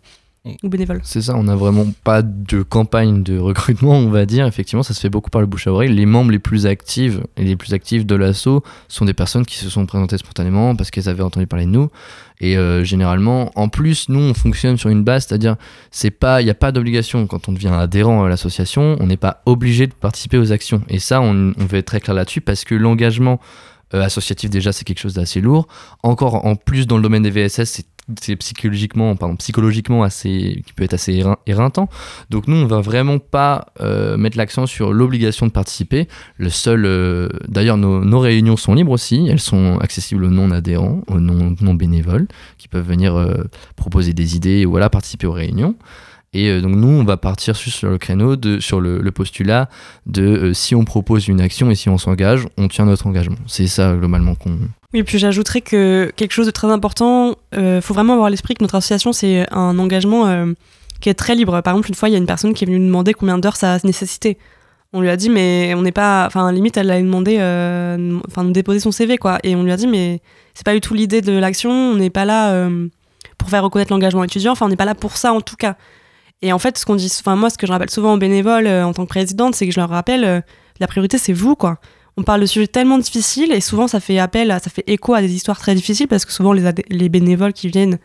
ou 0.62 0.68
bénévoles. 0.68 1.00
C'est 1.04 1.22
ça, 1.22 1.34
on 1.36 1.44
n'a 1.44 1.56
vraiment 1.56 1.86
pas 2.04 2.22
de 2.22 2.62
campagne 2.62 3.22
de 3.22 3.38
recrutement, 3.38 3.94
on 3.94 4.08
va 4.08 4.26
dire. 4.26 4.46
Effectivement, 4.46 4.82
ça 4.82 4.94
se 4.94 5.00
fait 5.00 5.10
beaucoup 5.10 5.30
par 5.30 5.40
le 5.40 5.46
bouche 5.46 5.66
à 5.66 5.72
oreille. 5.72 5.92
Les 5.92 6.06
membres 6.06 6.30
les 6.30 6.38
plus 6.38 6.66
actifs 6.66 7.18
et 7.36 7.44
les 7.44 7.56
plus 7.56 7.74
actifs 7.74 8.06
de 8.06 8.14
l'asso 8.14 8.62
sont 8.88 9.04
des 9.04 9.14
personnes 9.14 9.44
qui 9.44 9.56
se 9.56 9.68
sont 9.68 9.86
présentées 9.86 10.18
spontanément 10.18 10.74
parce 10.76 10.90
qu'elles 10.90 11.08
avaient 11.08 11.22
entendu 11.22 11.46
parler 11.46 11.66
de 11.66 11.70
nous. 11.70 11.90
Et 12.40 12.56
euh, 12.56 12.84
généralement, 12.84 13.50
en 13.56 13.68
plus, 13.68 14.08
nous, 14.08 14.20
on 14.20 14.34
fonctionne 14.34 14.76
sur 14.76 14.90
une 14.90 15.02
base, 15.02 15.26
c'est-à-dire, 15.26 15.56
c'est 15.90 16.10
pas, 16.10 16.40
il 16.40 16.44
n'y 16.44 16.50
a 16.50 16.54
pas 16.54 16.72
d'obligation 16.72 17.26
quand 17.26 17.48
on 17.48 17.52
devient 17.52 17.68
adhérent 17.68 18.24
à 18.24 18.28
l'association, 18.28 18.96
on 19.00 19.06
n'est 19.06 19.16
pas 19.16 19.42
obligé 19.44 19.86
de 19.86 19.92
participer 19.92 20.38
aux 20.38 20.52
actions. 20.52 20.82
Et 20.88 21.00
ça, 21.00 21.20
on, 21.20 21.52
on 21.58 21.64
veut 21.64 21.78
être 21.78 21.86
très 21.86 22.00
clair 22.00 22.14
là-dessus 22.14 22.40
parce 22.40 22.64
que 22.64 22.74
l'engagement 22.74 23.40
euh, 23.94 24.02
associatif 24.02 24.50
déjà, 24.50 24.72
c'est 24.72 24.84
quelque 24.84 25.00
chose 25.00 25.14
d'assez 25.14 25.40
lourd. 25.40 25.66
Encore 26.02 26.44
en 26.44 26.56
plus 26.56 26.86
dans 26.86 26.96
le 26.96 27.02
domaine 27.02 27.22
des 27.22 27.30
VSS, 27.30 27.64
c'est 27.64 27.86
c'est 28.20 28.36
psychologiquement, 28.36 29.14
pardon, 29.16 29.36
psychologiquement 29.36 30.02
assez, 30.02 30.62
qui 30.66 30.72
peut 30.72 30.84
être 30.84 30.94
assez 30.94 31.12
érein- 31.12 31.38
éreintant. 31.46 31.88
Donc 32.30 32.48
nous, 32.48 32.56
on 32.56 32.66
va 32.66 32.80
vraiment 32.80 33.18
pas 33.18 33.66
euh, 33.80 34.16
mettre 34.16 34.36
l'accent 34.36 34.66
sur 34.66 34.92
l'obligation 34.92 35.46
de 35.46 35.52
participer. 35.52 36.08
Le 36.36 36.50
seul, 36.50 36.84
euh, 36.86 37.28
d'ailleurs, 37.46 37.76
nos, 37.76 38.18
réunions 38.20 38.56
sont 38.56 38.74
libres 38.74 38.92
aussi. 38.92 39.26
Elles 39.28 39.40
sont 39.40 39.78
accessibles 39.78 40.24
aux 40.24 40.30
non-adhérents, 40.30 41.02
aux 41.06 41.20
non, 41.20 41.54
non 41.60 41.74
bénévoles, 41.74 42.26
qui 42.56 42.68
peuvent 42.68 42.86
venir 42.86 43.16
euh, 43.16 43.44
proposer 43.76 44.12
des 44.12 44.36
idées 44.36 44.66
ou 44.66 44.78
participer 44.88 45.26
aux 45.26 45.32
réunions. 45.32 45.74
Et 46.34 46.48
euh, 46.48 46.60
donc 46.60 46.74
nous, 46.76 46.88
on 46.88 47.04
va 47.04 47.16
partir 47.16 47.56
sur, 47.56 47.90
le 47.90 47.98
créneau, 47.98 48.36
de, 48.36 48.60
sur 48.60 48.80
le, 48.80 49.10
postulat 49.10 49.68
de 50.06 50.22
euh, 50.22 50.54
si 50.54 50.74
on 50.74 50.84
propose 50.84 51.28
une 51.28 51.40
action 51.40 51.70
et 51.70 51.74
si 51.74 51.88
on 51.88 51.98
s'engage, 51.98 52.46
on 52.58 52.68
tient 52.68 52.84
notre 52.84 53.06
engagement. 53.06 53.38
C'est 53.46 53.66
ça 53.66 53.94
globalement 53.94 54.34
qu'on 54.34 54.58
Oui, 54.92 55.02
puis 55.02 55.18
j'ajouterais 55.18 55.62
que 55.62 56.12
quelque 56.16 56.32
chose 56.32 56.46
de 56.46 56.50
très 56.50 56.68
important, 56.68 57.36
il 57.52 57.80
faut 57.82 57.94
vraiment 57.94 58.14
avoir 58.14 58.26
à 58.26 58.30
l'esprit 58.30 58.54
que 58.54 58.62
notre 58.62 58.74
association, 58.74 59.12
c'est 59.12 59.46
un 59.52 59.78
engagement 59.78 60.26
euh, 60.26 60.52
qui 61.00 61.08
est 61.08 61.14
très 61.14 61.34
libre. 61.34 61.60
Par 61.62 61.72
exemple, 61.74 61.88
une 61.88 61.94
fois, 61.94 62.08
il 62.08 62.12
y 62.12 62.14
a 62.16 62.18
une 62.18 62.26
personne 62.26 62.54
qui 62.54 62.64
est 62.64 62.66
venue 62.66 62.78
nous 62.78 62.86
demander 62.86 63.14
combien 63.14 63.38
d'heures 63.38 63.56
ça 63.56 63.78
nécessitait. 63.84 64.38
On 64.92 65.00
lui 65.02 65.10
a 65.10 65.16
dit, 65.16 65.28
mais 65.28 65.74
on 65.76 65.82
n'est 65.82 65.92
pas. 65.92 66.24
Enfin, 66.26 66.50
limite, 66.50 66.76
elle 66.78 66.90
a 66.90 67.00
demandé, 67.00 67.36
euh, 67.38 68.18
enfin, 68.26 68.42
nous 68.42 68.52
déposer 68.52 68.80
son 68.80 68.90
CV, 68.90 69.18
quoi. 69.18 69.38
Et 69.42 69.54
on 69.54 69.62
lui 69.62 69.72
a 69.72 69.76
dit, 69.76 69.86
mais 69.86 70.20
c'est 70.54 70.64
pas 70.64 70.72
du 70.72 70.80
tout 70.80 70.94
l'idée 70.94 71.20
de 71.20 71.32
l'action, 71.32 71.70
on 71.70 71.96
n'est 71.96 72.10
pas 72.10 72.24
là 72.24 72.52
euh, 72.52 72.88
pour 73.36 73.50
faire 73.50 73.62
reconnaître 73.62 73.92
l'engagement 73.92 74.24
étudiant, 74.24 74.52
enfin, 74.52 74.66
on 74.66 74.68
n'est 74.70 74.76
pas 74.76 74.86
là 74.86 74.94
pour 74.94 75.16
ça 75.16 75.32
en 75.32 75.40
tout 75.40 75.56
cas. 75.56 75.76
Et 76.42 76.52
en 76.52 76.58
fait, 76.58 76.78
ce 76.78 76.86
qu'on 76.86 76.94
dit, 76.94 77.12
enfin, 77.18 77.36
moi, 77.36 77.50
ce 77.50 77.58
que 77.58 77.66
je 77.66 77.72
rappelle 77.72 77.90
souvent 77.90 78.14
aux 78.14 78.18
bénévoles 78.18 78.66
euh, 78.66 78.86
en 78.86 78.92
tant 78.92 79.04
que 79.04 79.08
présidente, 79.08 79.54
c'est 79.54 79.66
que 79.66 79.72
je 79.72 79.80
leur 79.80 79.88
rappelle, 79.88 80.24
euh, 80.24 80.40
la 80.80 80.86
priorité, 80.86 81.18
c'est 81.18 81.32
vous, 81.32 81.56
quoi 81.56 81.78
on 82.16 82.24
parle 82.24 82.40
de 82.40 82.46
sujets 82.46 82.66
tellement 82.66 82.98
difficiles 82.98 83.52
et 83.52 83.60
souvent 83.60 83.86
ça 83.86 84.00
fait 84.00 84.18
appel, 84.18 84.48
ça 84.60 84.70
fait 84.70 84.82
écho 84.88 85.14
à 85.14 85.20
des 85.20 85.32
histoires 85.32 85.56
très 85.56 85.76
difficiles 85.76 86.08
parce 86.08 86.24
que 86.24 86.32
souvent 86.32 86.52
les, 86.52 87.08
bénévoles 87.08 87.52
qui 87.52 87.68
viennent, 87.68 88.00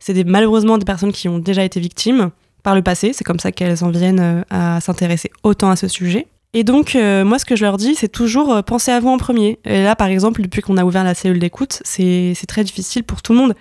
c'est 0.00 0.14
des, 0.14 0.24
malheureusement 0.24 0.78
des 0.78 0.84
personnes 0.84 1.12
qui 1.12 1.28
ont 1.28 1.38
déjà 1.38 1.62
été 1.62 1.78
victimes 1.78 2.32
par 2.64 2.74
le 2.74 2.82
passé. 2.82 3.12
C'est 3.12 3.22
comme 3.22 3.38
ça 3.38 3.52
qu'elles 3.52 3.84
en 3.84 3.90
viennent 3.90 4.18
euh, 4.18 4.42
à 4.50 4.80
s'intéresser 4.80 5.30
autant 5.44 5.70
à 5.70 5.76
ce 5.76 5.86
sujet. 5.86 6.26
Et 6.54 6.64
donc, 6.64 6.96
moi, 6.96 7.38
ce 7.38 7.44
que 7.44 7.54
je 7.54 7.64
leur 7.64 7.76
dis, 7.76 7.94
c'est 7.94 8.08
toujours 8.08 8.62
pensez 8.64 8.90
à 8.90 8.98
vous 8.98 9.08
en 9.08 9.16
premier. 9.16 9.60
Et 9.64 9.84
là, 9.84 9.94
par 9.94 10.08
exemple, 10.08 10.42
depuis 10.42 10.60
qu'on 10.60 10.76
a 10.76 10.84
ouvert 10.84 11.04
la 11.04 11.14
cellule 11.14 11.38
d'écoute, 11.38 11.80
c'est 11.84 12.34
très 12.48 12.64
difficile 12.64 13.04
pour 13.04 13.22
tout 13.22 13.32
le 13.32 13.38
monde. 13.38 13.54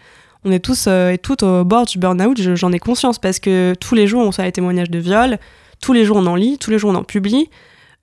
On 0.43 0.51
est 0.51 0.59
tous 0.59 0.85
euh, 0.87 1.11
et 1.11 1.17
toutes 1.17 1.43
au 1.43 1.63
bord 1.63 1.85
du 1.85 1.97
burn-out, 1.99 2.39
je- 2.41 2.55
j'en 2.55 2.71
ai 2.71 2.79
conscience, 2.79 3.19
parce 3.19 3.39
que 3.39 3.73
tous 3.79 3.93
les 3.95 4.07
jours, 4.07 4.21
on 4.23 4.27
reçoit 4.27 4.45
des 4.45 4.51
témoignages 4.51 4.89
de 4.89 4.99
viol, 4.99 5.37
tous 5.81 5.93
les 5.93 6.03
jours, 6.05 6.17
on 6.17 6.25
en 6.25 6.35
lit, 6.35 6.57
tous 6.57 6.71
les 6.71 6.79
jours, 6.79 6.91
on 6.91 6.95
en 6.95 7.03
publie, 7.03 7.49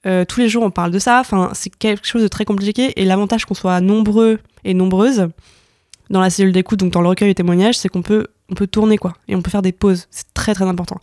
euh, 0.06 0.24
tous 0.24 0.40
les 0.40 0.48
jours, 0.48 0.62
on 0.62 0.70
parle 0.70 0.90
de 0.92 0.98
ça. 0.98 1.18
Enfin, 1.20 1.50
c'est 1.54 1.70
quelque 1.76 2.06
chose 2.06 2.22
de 2.22 2.28
très 2.28 2.44
compliqué. 2.44 2.92
Et 3.00 3.04
l'avantage 3.04 3.44
qu'on 3.44 3.54
soit 3.54 3.80
nombreux 3.80 4.38
et 4.64 4.72
nombreuses 4.74 5.28
dans 6.10 6.20
la 6.20 6.30
cellule 6.30 6.52
d'écoute, 6.52 6.78
donc 6.78 6.92
dans 6.92 7.00
le 7.02 7.08
recueil 7.08 7.28
de 7.28 7.34
témoignages, 7.34 7.76
c'est 7.76 7.88
qu'on 7.88 8.02
peut, 8.02 8.28
on 8.50 8.54
peut 8.54 8.66
tourner, 8.68 8.98
quoi. 8.98 9.14
Et 9.26 9.34
on 9.36 9.42
peut 9.42 9.50
faire 9.50 9.62
des 9.62 9.72
pauses. 9.72 10.06
C'est 10.10 10.32
très, 10.34 10.54
très 10.54 10.64
important. 10.64 10.98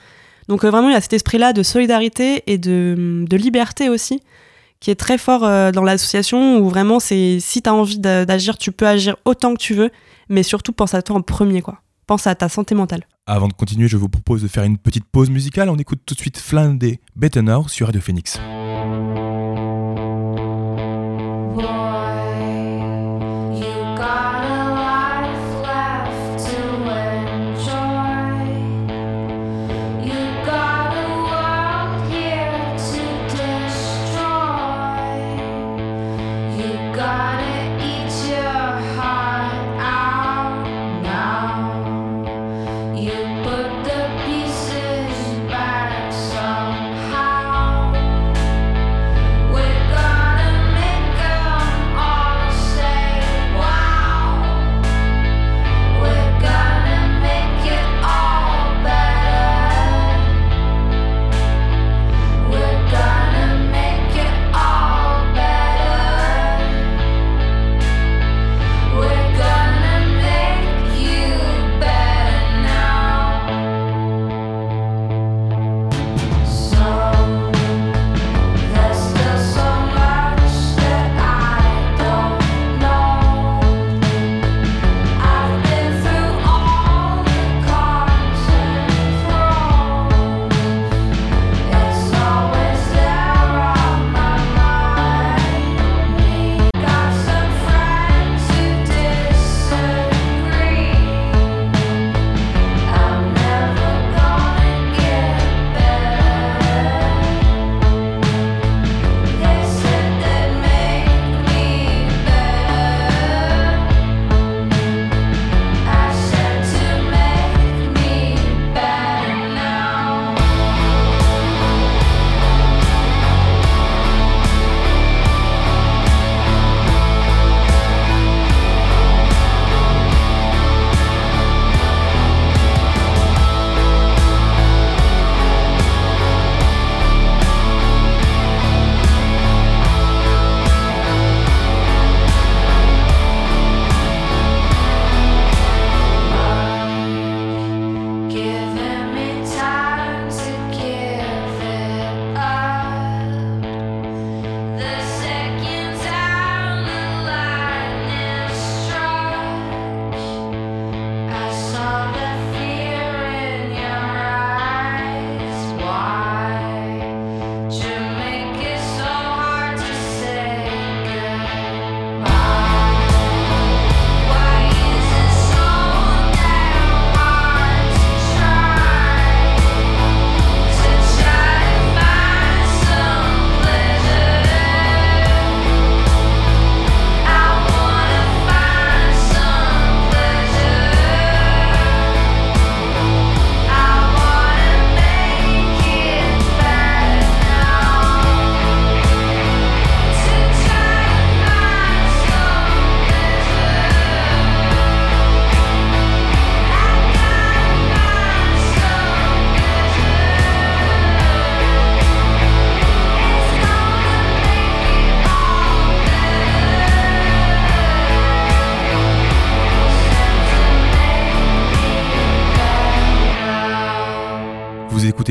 Donc 0.47 0.63
euh, 0.63 0.69
vraiment, 0.69 0.89
il 0.89 0.93
y 0.93 0.97
a 0.97 1.01
cet 1.01 1.13
esprit-là 1.13 1.51
de 1.53 1.63
solidarité 1.63 2.43
et 2.47 2.57
de, 2.57 3.25
de 3.27 3.37
liberté 3.37 3.89
aussi, 3.89 4.21
qui 4.79 4.91
est 4.91 4.95
très 4.95 5.17
fort 5.17 5.41
dans 5.71 5.83
l'association, 5.83 6.59
où 6.59 6.69
vraiment, 6.69 6.99
c'est 6.99 7.39
si 7.39 7.61
tu 7.61 7.69
as 7.69 7.73
envie 7.73 7.99
d'a- 7.99 8.25
d'agir, 8.25 8.57
tu 8.57 8.71
peux 8.71 8.87
agir 8.87 9.15
autant 9.25 9.53
que 9.53 9.59
tu 9.59 9.73
veux, 9.73 9.89
mais 10.29 10.43
surtout 10.43 10.71
pense 10.71 10.93
à 10.93 11.01
toi 11.01 11.15
en 11.17 11.21
premier, 11.21 11.61
quoi. 11.61 11.81
Pense 12.07 12.27
à 12.27 12.35
ta 12.35 12.49
santé 12.49 12.75
mentale. 12.75 13.07
Avant 13.25 13.47
de 13.47 13.53
continuer, 13.53 13.87
je 13.87 13.97
vous 13.97 14.09
propose 14.09 14.43
de 14.43 14.47
faire 14.47 14.63
une 14.63 14.77
petite 14.77 15.05
pause 15.05 15.29
musicale. 15.29 15.69
On 15.69 15.77
écoute 15.77 16.01
tout 16.05 16.13
de 16.13 16.19
suite 16.19 16.37
Flan 16.37 16.75
des 16.75 16.99
Better 17.15 17.41
Now 17.41 17.67
sur 17.67 17.87
Radio 17.87 18.01
Phoenix. 18.01 18.39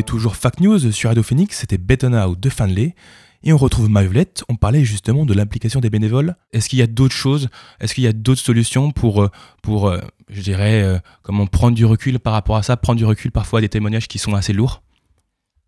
Toujours 0.06 0.36
Fact 0.36 0.60
News 0.60 0.92
sur 0.92 1.08
Radio 1.10 1.22
Phoenix, 1.22 1.58
c'était 1.58 1.78
Better 1.78 2.08
Now 2.08 2.34
de 2.36 2.48
Fanley. 2.48 2.94
Et 3.46 3.52
on 3.52 3.58
retrouve 3.58 3.90
Maëvlette, 3.90 4.42
on 4.48 4.56
parlait 4.56 4.84
justement 4.84 5.26
de 5.26 5.34
l'implication 5.34 5.80
des 5.80 5.90
bénévoles. 5.90 6.34
Est-ce 6.54 6.68
qu'il 6.70 6.78
y 6.78 6.82
a 6.82 6.86
d'autres 6.86 7.14
choses? 7.14 7.48
Est-ce 7.80 7.94
qu'il 7.94 8.04
y 8.04 8.06
a 8.06 8.12
d'autres 8.14 8.40
solutions 8.40 8.90
pour, 8.90 9.22
euh, 9.24 9.28
pour 9.62 9.88
euh, 9.88 10.00
je 10.30 10.40
dirais, 10.40 10.82
euh, 10.82 10.98
comment 11.22 11.46
prendre 11.46 11.74
du 11.76 11.84
recul 11.84 12.18
par 12.20 12.32
rapport 12.32 12.56
à 12.56 12.62
ça 12.62 12.78
Prendre 12.78 12.96
du 12.96 13.04
recul 13.04 13.30
parfois 13.32 13.58
à 13.58 13.62
des 13.62 13.68
témoignages 13.68 14.08
qui 14.08 14.18
sont 14.18 14.34
assez 14.34 14.54
lourds? 14.54 14.82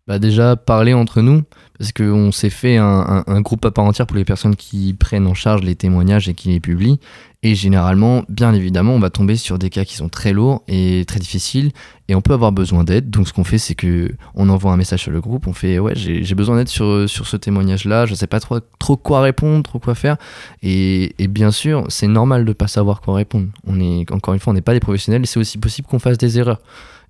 Bah 0.07 0.19
déjà 0.19 0.55
parler 0.55 0.93
entre 0.93 1.21
nous 1.21 1.43
parce 1.77 1.91
qu'on 1.91 2.31
s'est 2.31 2.49
fait 2.49 2.77
un, 2.77 2.85
un- 2.85 3.23
un 3.27 3.41
groupe 3.41 3.65
à 3.65 3.71
part 3.71 3.83
entière 3.83 4.07
pour 4.07 4.15
les 4.15 4.23
personnes 4.23 4.55
qui 4.55 4.93
prennent 4.93 5.27
en 5.27 5.33
charge 5.33 5.61
les 5.63 5.75
témoignages 5.75 6.29
et 6.29 6.33
qui 6.33 6.47
les 6.49 6.61
publient 6.61 6.97
et 7.43 7.55
généralement 7.55 8.23
bien 8.29 8.53
évidemment 8.53 8.93
on 8.93 8.99
va 8.99 9.09
tomber 9.09 9.35
sur 9.35 9.59
des 9.59 9.69
cas 9.69 9.85
qui 9.85 9.95
sont 9.95 10.09
très 10.09 10.33
lourds 10.33 10.63
et 10.67 11.05
très 11.07 11.19
difficiles 11.19 11.71
et 12.07 12.15
on 12.15 12.21
peut 12.21 12.33
avoir 12.33 12.51
besoin 12.51 12.83
d'aide. 12.83 13.09
Donc 13.09 13.27
ce 13.27 13.33
qu'on 13.33 13.43
fait 13.43 13.57
c'est 13.57 13.75
que 13.75 14.11
on 14.33 14.49
envoie 14.49 14.71
un 14.71 14.77
message 14.77 15.03
sur 15.03 15.11
le 15.11 15.21
groupe 15.21 15.47
on 15.47 15.53
fait 15.53 15.79
ouais 15.79 15.93
j'ai 15.95 16.35
besoin 16.35 16.57
d'aide 16.57 16.67
sur, 16.67 17.07
sur 17.09 17.27
ce 17.27 17.37
témoignage 17.37 17.85
là 17.85 18.05
je 18.05 18.15
sais 18.15 18.27
pas 18.27 18.39
trop, 18.39 18.59
trop 18.79 18.97
quoi 18.97 19.21
répondre 19.21 19.63
trop 19.63 19.79
quoi 19.79 19.95
faire. 19.95 20.17
Et, 20.63 21.13
bien 21.29 21.51
sûr 21.51 21.85
c'est 21.89 22.07
normal 22.07 22.45
de 22.45 22.53
pas 22.53 22.67
savoir 22.67 23.01
quoi 23.01 23.15
répondre. 23.15 23.47
On 23.65 23.79
est 23.79 24.11
encore 24.11 24.33
une 24.33 24.39
fois 24.39 24.51
on 24.51 24.55
n'est 24.55 24.61
pas 24.61 24.73
des 24.73 24.79
professionnels 24.79 25.23
et 25.23 25.25
c'est 25.25 25.39
aussi 25.39 25.57
possible 25.57 25.87
qu'on 25.87 25.99
fasse 25.99 26.17
des 26.17 26.39
erreurs 26.39 26.59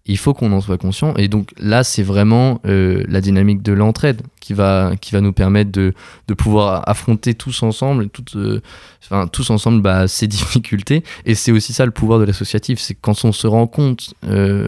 Il 0.07 0.17
faut 0.17 0.33
qu'on 0.33 0.51
en 0.53 0.61
soit 0.61 0.77
conscient. 0.77 1.13
Et 1.15 1.27
donc 1.27 1.51
là, 1.59 1.83
c'est 1.83 2.03
vraiment 2.03 2.61
euh, 2.65 3.03
la 3.07 3.21
dynamique 3.21 3.61
de 3.61 3.73
l'entraide 3.73 4.21
qui 4.39 4.53
va, 4.53 4.93
qui 5.01 5.11
va 5.11 5.21
nous 5.21 5.33
permettre 5.33 5.71
de, 5.71 5.93
de 6.27 6.33
pouvoir 6.33 6.87
affronter 6.87 7.33
tous 7.33 7.63
ensemble, 7.63 8.09
toutes, 8.09 8.35
euh, 8.37 8.61
enfin, 9.03 9.27
tous 9.27 9.49
ensemble 9.49 9.81
bah, 9.81 10.07
ces 10.07 10.27
difficultés. 10.27 11.03
Et 11.25 11.35
c'est 11.35 11.51
aussi 11.51 11.73
ça 11.73 11.85
le 11.85 11.91
pouvoir 11.91 12.19
de 12.19 12.23
l'associatif. 12.25 12.79
C'est 12.79 12.95
quand 12.95 13.25
on 13.25 13.31
se 13.31 13.47
rend 13.47 13.67
compte 13.67 14.13
euh, 14.25 14.67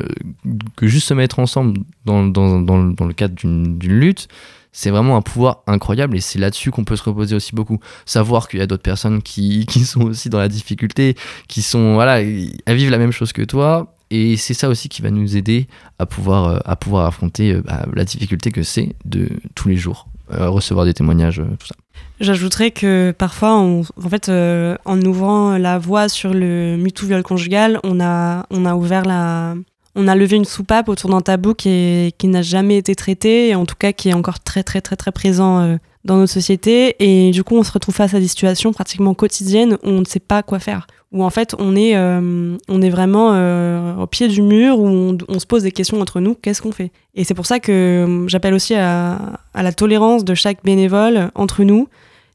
que 0.75 0.87
juste 0.87 1.07
se 1.07 1.13
mettre 1.13 1.39
ensemble 1.39 1.79
dans, 2.05 2.25
dans, 2.25 2.59
dans, 2.61 3.05
le- 3.05 3.13
cadre 3.13 3.35
d'une 3.35 3.77
d'une 3.79 3.99
lutte, 3.99 4.27
c'est 4.71 4.91
vraiment 4.91 5.17
un 5.17 5.21
pouvoir 5.21 5.63
incroyable 5.67 6.15
et 6.15 6.21
c'est 6.21 6.37
là-dessus 6.39 6.71
qu'on 6.71 6.83
peut 6.83 6.95
se 6.95 7.03
reposer 7.03 7.35
aussi 7.35 7.55
beaucoup. 7.55 7.79
Savoir 8.05 8.47
qu'il 8.47 8.59
y 8.59 8.61
a 8.63 8.67
d'autres 8.67 8.83
personnes 8.83 9.21
qui, 9.21 9.65
qui 9.69 9.85
sont 9.85 10.01
aussi 10.01 10.29
dans 10.29 10.37
la 10.39 10.47
difficulté, 10.47 11.15
qui 11.47 11.61
sont, 11.61 11.95
voilà, 11.95 12.21
elles 12.21 12.75
vivent 12.75 12.91
la 12.91 12.97
même 12.97 13.11
chose 13.11 13.33
que 13.33 13.41
toi. 13.41 13.95
Et 14.11 14.37
c'est 14.37 14.53
ça 14.53 14.69
aussi 14.69 14.89
qui 14.89 15.01
va 15.01 15.11
nous 15.11 15.37
aider 15.37 15.67
à 15.99 16.05
pouvoir, 16.05 16.45
euh, 16.45 16.59
à 16.65 16.75
pouvoir 16.75 17.05
affronter 17.05 17.53
euh, 17.53 17.61
bah, 17.61 17.85
la 17.93 18.05
difficulté 18.05 18.51
que 18.51 18.63
c'est 18.63 18.95
de 19.05 19.29
tous 19.53 19.69
les 19.69 19.75
jours, 19.75 20.07
euh, 20.31 20.49
recevoir 20.49 20.85
des 20.85 20.93
témoignages, 20.93 21.41
tout 21.59 21.67
ça. 21.67 21.75
J'ajouterais 22.19 22.71
que 22.71 23.13
parfois, 23.17 23.53
en 23.53 23.83
fait, 24.09 24.29
en 24.29 25.01
ouvrant 25.01 25.57
la 25.57 25.77
voie 25.77 26.09
sur 26.09 26.33
le 26.33 26.75
MeToo 26.77 27.07
viol 27.07 27.23
conjugal, 27.23 27.79
on 27.83 27.99
a, 28.01 28.45
on 28.49 28.65
a 28.65 28.75
ouvert 28.75 29.05
la. 29.05 29.55
On 29.95 30.07
a 30.07 30.15
levé 30.15 30.37
une 30.37 30.45
soupape 30.45 30.87
autour 30.87 31.09
d'un 31.09 31.19
tabou 31.19 31.53
qui, 31.55 32.13
qui 32.17 32.27
n'a 32.27 32.41
jamais 32.41 32.77
été 32.77 32.93
traité, 32.95 33.49
et 33.49 33.55
en 33.55 33.65
tout 33.65 33.75
cas 33.77 33.91
qui 33.91 34.09
est 34.09 34.13
encore 34.13 34.39
très 34.39 34.63
très 34.63 34.81
très 34.81 34.95
très 34.95 35.11
présent 35.11 35.77
dans 36.05 36.17
notre 36.17 36.31
société. 36.31 36.95
Et 36.99 37.31
du 37.31 37.43
coup, 37.43 37.55
on 37.55 37.63
se 37.63 37.71
retrouve 37.71 37.95
face 37.95 38.13
à 38.13 38.19
des 38.19 38.27
situations 38.27 38.71
pratiquement 38.73 39.13
quotidiennes 39.13 39.73
où 39.83 39.89
on 39.89 39.99
ne 39.99 40.05
sait 40.05 40.19
pas 40.19 40.43
quoi 40.43 40.59
faire. 40.59 40.87
Où 41.11 41.23
en 41.23 41.29
fait, 41.29 41.55
on 41.57 41.75
est, 41.75 41.95
euh, 41.95 42.55
on 42.67 42.81
est 42.81 42.89
vraiment 42.89 43.31
euh, 43.33 43.95
au 43.95 44.07
pied 44.07 44.27
du 44.27 44.41
mur, 44.41 44.79
où 44.79 45.17
on, 45.27 45.39
se 45.39 45.45
pose 45.45 45.63
des 45.63 45.71
questions 45.71 45.99
entre 45.99 46.19
nous, 46.19 46.35
qu'est-ce 46.35 46.61
qu'on 46.61 46.71
fait? 46.71 46.91
Et 47.15 47.23
c'est 47.23 47.33
pour 47.33 47.47
ça 47.47 47.59
que 47.59 47.71
euh, 47.71 48.27
j'appelle 48.27 48.53
aussi 48.53 48.75
à, 48.75 49.39
à 49.53 49.63
la 49.63 49.71
tolérance 49.71 50.23
de 50.23 50.35
chaque 50.35 50.63
bénévole 50.63 51.31
entre 51.35 51.63
nous 51.63 51.87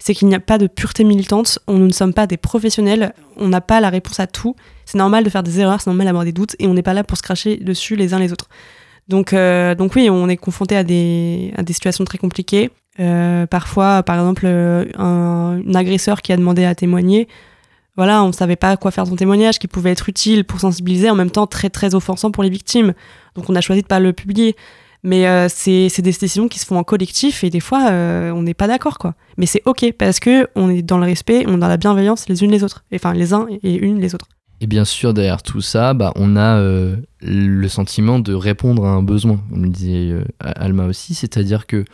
c'est 0.05 0.15
qu'il 0.15 0.29
n'y 0.29 0.35
a 0.35 0.41
pas 0.41 0.59
de 0.59 0.67
pureté 0.67 1.03
militante, 1.03 1.59
on, 1.67 1.79
nous 1.79 1.87
ne 1.87 1.93
sommes 1.93 2.13
pas 2.13 2.27
des 2.27 2.37
professionnels, 2.37 3.15
on 3.39 3.49
n'a 3.49 3.63
pas 3.63 3.81
la 3.81 3.89
réponse 3.89 4.21
à 4.21 4.27
tout, 4.27 4.55
c'est 4.85 4.99
normal 4.99 5.25
de 5.25 5.31
faire 5.31 5.43
des 5.43 5.61
erreurs, 5.61 5.81
c'est 5.81 5.89
normal 5.89 6.07
d'avoir 6.07 6.25
des 6.25 6.33
doutes, 6.33 6.57
et 6.59 6.67
on 6.67 6.75
n'est 6.75 6.83
pas 6.83 6.93
là 6.93 7.05
pour 7.05 7.17
se 7.17 7.23
cracher 7.23 7.57
dessus 7.57 7.97
les 7.97 8.13
uns 8.13 8.19
les 8.19 8.31
autres. 8.31 8.51
Donc, 9.09 9.33
euh, 9.33 9.75
donc 9.75 9.95
oui, 9.95 10.11
on 10.11 10.29
est 10.29 10.37
confronté 10.37 10.77
à 10.77 10.85
des, 10.85 11.53
à 11.57 11.63
des 11.63 11.73
situations 11.73 12.05
très 12.05 12.19
compliquées. 12.19 12.71
Euh, 13.01 13.47
parfois, 13.47 14.03
par 14.03 14.17
exemple, 14.17 14.45
euh, 14.47 14.85
un, 14.97 15.63
agresseur 15.75 16.23
qui 16.23 16.33
a 16.33 16.37
demandé 16.37 16.65
à 16.65 16.75
témoigner, 16.75 17.29
voilà, 17.97 18.23
on 18.25 18.29
ne 18.29 18.33
savait 18.33 18.57
pas 18.57 18.77
quoi 18.77 18.91
faire 18.91 19.07
son 19.07 19.17
témoignage, 19.17 19.59
qui 19.59 19.69
pouvait 19.69 19.91
être 19.91 20.09
utile 20.09 20.45
pour 20.45 20.61
sensibiliser, 20.61 21.11
en 21.11 21.15
même 21.15 21.31
temps 21.31 21.47
très 21.47 21.71
très 21.71 21.95
offensant 21.95 22.31
pour 22.31 22.43
les 22.43 22.51
victimes. 22.51 22.95
Donc 23.35 23.49
on 23.49 23.55
a 23.55 23.61
choisi 23.61 23.83
de 23.83 23.87
pas 23.87 24.01
le 24.01 24.13
publier. 24.13 24.57
Mais 25.07 25.29
euh, 25.29 25.49
c'est 25.51 25.91
des 25.99 26.13
décisions 26.13 26.49
qui 26.49 26.59
se 26.59 26.65
font 26.65 26.79
en 26.79 26.83
collectif 26.83 27.45
et 27.45 27.51
des 27.51 27.61
fois 27.61 27.91
euh, 27.91 28.31
on 28.31 28.43
n'est 28.43 28.55
pas 28.55 28.67
d'accord 28.67 28.97
quoi. 28.97 29.15
Mais 29.37 29.45
c'est 29.45 29.61
ok 29.67 29.93
parce 29.99 30.19
que 30.19 30.49
on 30.57 30.71
est 30.71 30.81
dans 30.81 30.97
le 30.97 31.05
respect, 31.05 31.45
on 31.47 31.57
est 31.57 31.61
dans 31.61 31.69
la 31.69 31.77
bienveillance 31.77 32.27
les 32.27 32.43
unes 32.43 32.51
les 32.51 32.65
autres, 32.65 32.85
enfin 32.95 33.13
les 33.13 33.35
uns 33.35 33.47
et 33.63 33.75
une 33.75 34.01
les 34.01 34.15
autres. 34.15 34.29
Et 34.63 34.67
bien 34.67 34.87
sûr, 34.87 35.13
derrière 35.13 35.43
tout 35.43 35.61
ça, 35.61 35.93
bah, 35.93 36.11
on 36.17 36.37
a 36.37 36.59
le 37.21 37.69
sentiment 37.69 38.19
de 38.19 38.33
répondre 38.33 38.87
à 38.87 38.91
un 38.91 39.03
besoin, 39.03 39.39
comme 39.51 39.65
le 39.65 39.69
disait 39.69 40.15
Alma 40.41 40.87
aussi, 40.87 41.13
c'est-à-dire 41.13 41.67
que 41.67 41.85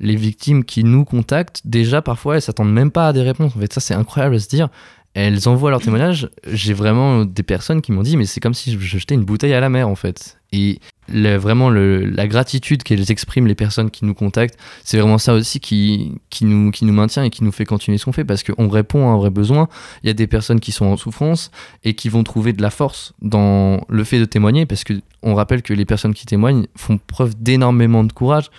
les 0.00 0.16
victimes 0.16 0.64
qui 0.64 0.84
nous 0.84 1.04
contactent, 1.04 1.62
déjà 1.64 2.02
parfois, 2.02 2.36
elles 2.36 2.42
s'attendent 2.42 2.72
même 2.72 2.90
pas 2.90 3.08
à 3.08 3.12
des 3.12 3.22
réponses. 3.22 3.56
En 3.56 3.60
fait, 3.60 3.72
ça, 3.72 3.80
c'est 3.80 3.94
incroyable 3.94 4.36
à 4.36 4.38
se 4.38 4.48
dire. 4.48 4.68
Elles 5.14 5.48
envoient 5.48 5.70
leur 5.70 5.80
témoignage. 5.80 6.28
J'ai 6.46 6.74
vraiment 6.74 7.24
des 7.24 7.42
personnes 7.42 7.80
qui 7.80 7.90
m'ont 7.90 8.02
dit, 8.02 8.18
mais 8.18 8.26
c'est 8.26 8.40
comme 8.40 8.52
si 8.52 8.72
je 8.72 8.98
jetais 8.98 9.14
une 9.14 9.24
bouteille 9.24 9.54
à 9.54 9.60
la 9.60 9.70
mer, 9.70 9.88
en 9.88 9.94
fait. 9.94 10.38
Et 10.52 10.78
vraiment, 11.08 11.70
la 11.70 12.26
gratitude 12.28 12.82
qu'elles 12.82 13.10
expriment, 13.10 13.46
les 13.46 13.54
personnes 13.54 13.90
qui 13.90 14.04
nous 14.04 14.12
contactent, 14.12 14.58
c'est 14.84 14.98
vraiment 14.98 15.16
ça 15.16 15.32
aussi 15.32 15.58
qui, 15.58 16.12
nous, 16.42 16.70
qui 16.70 16.84
nous 16.84 16.92
maintient 16.92 17.24
et 17.24 17.30
qui 17.30 17.44
nous 17.44 17.52
fait 17.52 17.64
continuer 17.64 17.96
ce 17.96 18.04
qu'on 18.04 18.12
fait, 18.12 18.26
parce 18.26 18.42
qu'on 18.42 18.68
répond 18.68 19.08
à 19.08 19.12
un 19.12 19.16
vrai 19.16 19.30
besoin. 19.30 19.68
Il 20.02 20.08
y 20.08 20.10
a 20.10 20.12
des 20.12 20.26
personnes 20.26 20.60
qui 20.60 20.70
sont 20.70 20.84
en 20.84 20.98
souffrance 20.98 21.50
et 21.82 21.94
qui 21.94 22.10
vont 22.10 22.22
trouver 22.22 22.52
de 22.52 22.60
la 22.60 22.70
force 22.70 23.14
dans 23.22 23.80
le 23.88 24.04
fait 24.04 24.18
de 24.18 24.26
témoigner, 24.26 24.66
parce 24.66 24.84
que 24.84 24.92
on 25.22 25.34
rappelle 25.34 25.62
que 25.62 25.72
les 25.72 25.86
personnes 25.86 26.12
qui 26.12 26.26
témoignent 26.26 26.66
font 26.76 26.98
preuve 26.98 27.34
d'énormément 27.42 28.04
de 28.04 28.12
courage, 28.12 28.50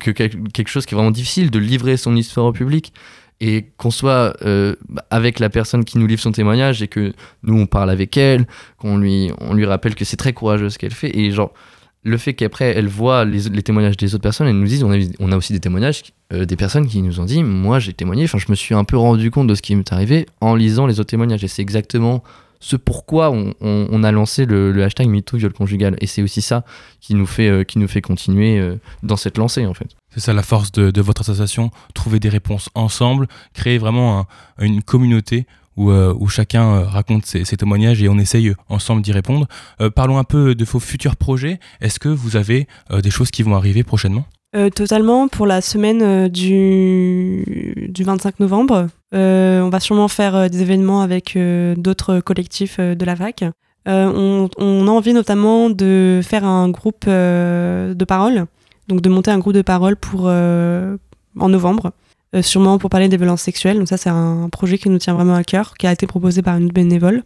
que 0.00 0.10
quel- 0.10 0.48
quelque 0.52 0.68
chose 0.68 0.86
qui 0.86 0.94
est 0.94 0.96
vraiment 0.96 1.10
difficile, 1.10 1.50
de 1.50 1.58
livrer 1.58 1.96
son 1.96 2.16
histoire 2.16 2.46
au 2.46 2.52
public. 2.52 2.92
Et 3.40 3.66
qu'on 3.76 3.90
soit 3.90 4.36
euh, 4.42 4.76
avec 5.10 5.40
la 5.40 5.50
personne 5.50 5.84
qui 5.84 5.98
nous 5.98 6.06
livre 6.06 6.22
son 6.22 6.30
témoignage 6.30 6.82
et 6.82 6.88
que 6.88 7.12
nous 7.42 7.58
on 7.58 7.66
parle 7.66 7.90
avec 7.90 8.16
elle, 8.16 8.46
qu'on 8.78 8.96
lui, 8.96 9.32
on 9.40 9.54
lui 9.54 9.66
rappelle 9.66 9.96
que 9.96 10.04
c'est 10.04 10.16
très 10.16 10.32
courageux 10.32 10.70
ce 10.70 10.78
qu'elle 10.78 10.92
fait. 10.94 11.14
Et 11.18 11.32
genre, 11.32 11.52
le 12.04 12.16
fait 12.16 12.34
qu'après 12.34 12.72
elle 12.76 12.86
voit 12.86 13.24
les, 13.24 13.48
les 13.50 13.62
témoignages 13.62 13.96
des 13.96 14.14
autres 14.14 14.22
personnes, 14.22 14.46
elle 14.46 14.56
nous 14.58 14.66
dit 14.68 14.82
on 14.84 14.92
a, 14.92 14.98
on 15.18 15.32
a 15.32 15.36
aussi 15.36 15.52
des 15.52 15.58
témoignages 15.60 16.04
euh, 16.32 16.44
des 16.44 16.54
personnes 16.56 16.86
qui 16.86 17.02
nous 17.02 17.18
ont 17.18 17.24
dit 17.24 17.42
moi 17.42 17.80
j'ai 17.80 17.92
témoigné, 17.92 18.24
enfin 18.24 18.38
je 18.38 18.46
me 18.48 18.54
suis 18.54 18.74
un 18.74 18.84
peu 18.84 18.96
rendu 18.96 19.32
compte 19.32 19.48
de 19.48 19.54
ce 19.56 19.62
qui 19.62 19.74
m'est 19.74 19.92
arrivé 19.92 20.26
en 20.40 20.54
lisant 20.54 20.86
les 20.86 21.00
autres 21.00 21.10
témoignages. 21.10 21.42
Et 21.42 21.48
c'est 21.48 21.60
exactement 21.62 22.22
ce 22.66 22.76
pourquoi 22.76 23.30
on, 23.30 23.52
on- 23.60 23.88
on 23.90 24.02
a 24.04 24.10
lancé 24.10 24.46
le, 24.46 24.72
le 24.72 24.82
hashtag 24.84 25.06
MeToo 25.08 25.36
viol 25.36 25.52
conjugal. 25.52 25.96
Et 26.00 26.06
c'est 26.06 26.22
aussi 26.22 26.40
ça 26.40 26.64
qui 27.00 27.14
nous 27.14 27.26
fait, 27.26 27.48
euh, 27.48 27.62
qui 27.64 27.78
nous 27.78 27.88
fait 27.88 28.00
continuer 28.00 28.58
euh, 28.58 28.76
dans 29.02 29.16
cette 29.16 29.36
lancée 29.36 29.66
en 29.66 29.74
fait. 29.74 29.88
C'est 30.14 30.20
ça 30.20 30.32
la 30.32 30.42
force 30.42 30.72
de, 30.72 30.90
de 30.90 31.00
votre 31.02 31.20
association, 31.20 31.70
trouver 31.92 32.20
des 32.20 32.30
réponses 32.30 32.70
ensemble, 32.74 33.26
créer 33.52 33.76
vraiment 33.78 34.20
un- 34.58 34.64
une 34.64 34.82
communauté 34.82 35.46
où, 35.76 35.90
euh, 35.90 36.14
où 36.18 36.28
chacun 36.28 36.84
raconte 36.84 37.26
ses, 37.26 37.44
ses 37.44 37.56
témoignages 37.56 38.00
et 38.02 38.08
on 38.08 38.18
essaye 38.18 38.54
ensemble 38.68 39.02
d'y 39.02 39.12
répondre. 39.12 39.46
Euh, 39.82 39.90
parlons 39.90 40.16
un 40.18 40.24
peu 40.24 40.54
de 40.54 40.64
vos 40.64 40.78
futurs 40.80 41.16
projets. 41.16 41.58
Est-ce 41.82 41.98
que 42.00 42.08
vous 42.08 42.36
avez 42.36 42.66
euh, 42.92 43.00
des 43.02 43.10
choses 43.10 43.30
qui 43.30 43.42
vont 43.42 43.56
arriver 43.56 43.82
prochainement? 43.82 44.24
Euh, 44.56 44.70
totalement 44.70 45.26
pour 45.26 45.46
la 45.46 45.60
semaine 45.60 46.00
euh, 46.02 46.28
du, 46.28 47.88
du 47.88 48.04
25 48.04 48.40
novembre. 48.40 48.86
Euh, 49.14 49.60
on 49.60 49.68
va 49.68 49.80
sûrement 49.80 50.08
faire 50.08 50.34
euh, 50.34 50.48
des 50.48 50.62
événements 50.62 51.00
avec 51.00 51.36
euh, 51.36 51.74
d'autres 51.76 52.20
collectifs 52.20 52.80
de 52.80 53.04
la 53.04 53.14
fac. 53.14 53.44
On, 53.86 54.48
a 54.58 54.90
envie 54.90 55.12
notamment 55.12 55.68
de 55.70 56.20
faire 56.22 56.44
un 56.44 56.70
groupe 56.70 57.06
de 57.06 58.04
parole, 58.06 58.46
donc 58.88 59.02
de 59.02 59.08
monter 59.10 59.30
un 59.30 59.38
groupe 59.38 59.52
de 59.52 59.62
parole 59.62 59.96
pour, 59.96 60.24
en 60.24 61.48
novembre, 61.48 61.92
sûrement 62.40 62.78
pour 62.78 62.88
parler 62.88 63.08
des 63.08 63.18
violences 63.18 63.42
sexuelles. 63.42 63.76
Donc 63.76 63.88
ça 63.88 63.98
c'est 63.98 64.08
un 64.08 64.48
projet 64.50 64.78
qui 64.78 64.88
nous 64.88 64.96
tient 64.96 65.12
vraiment 65.12 65.34
à 65.34 65.44
cœur, 65.44 65.74
qui 65.74 65.86
a 65.86 65.92
été 65.92 66.06
proposé 66.06 66.40
par 66.40 66.56
une 66.56 66.68
bénévole. 66.68 67.24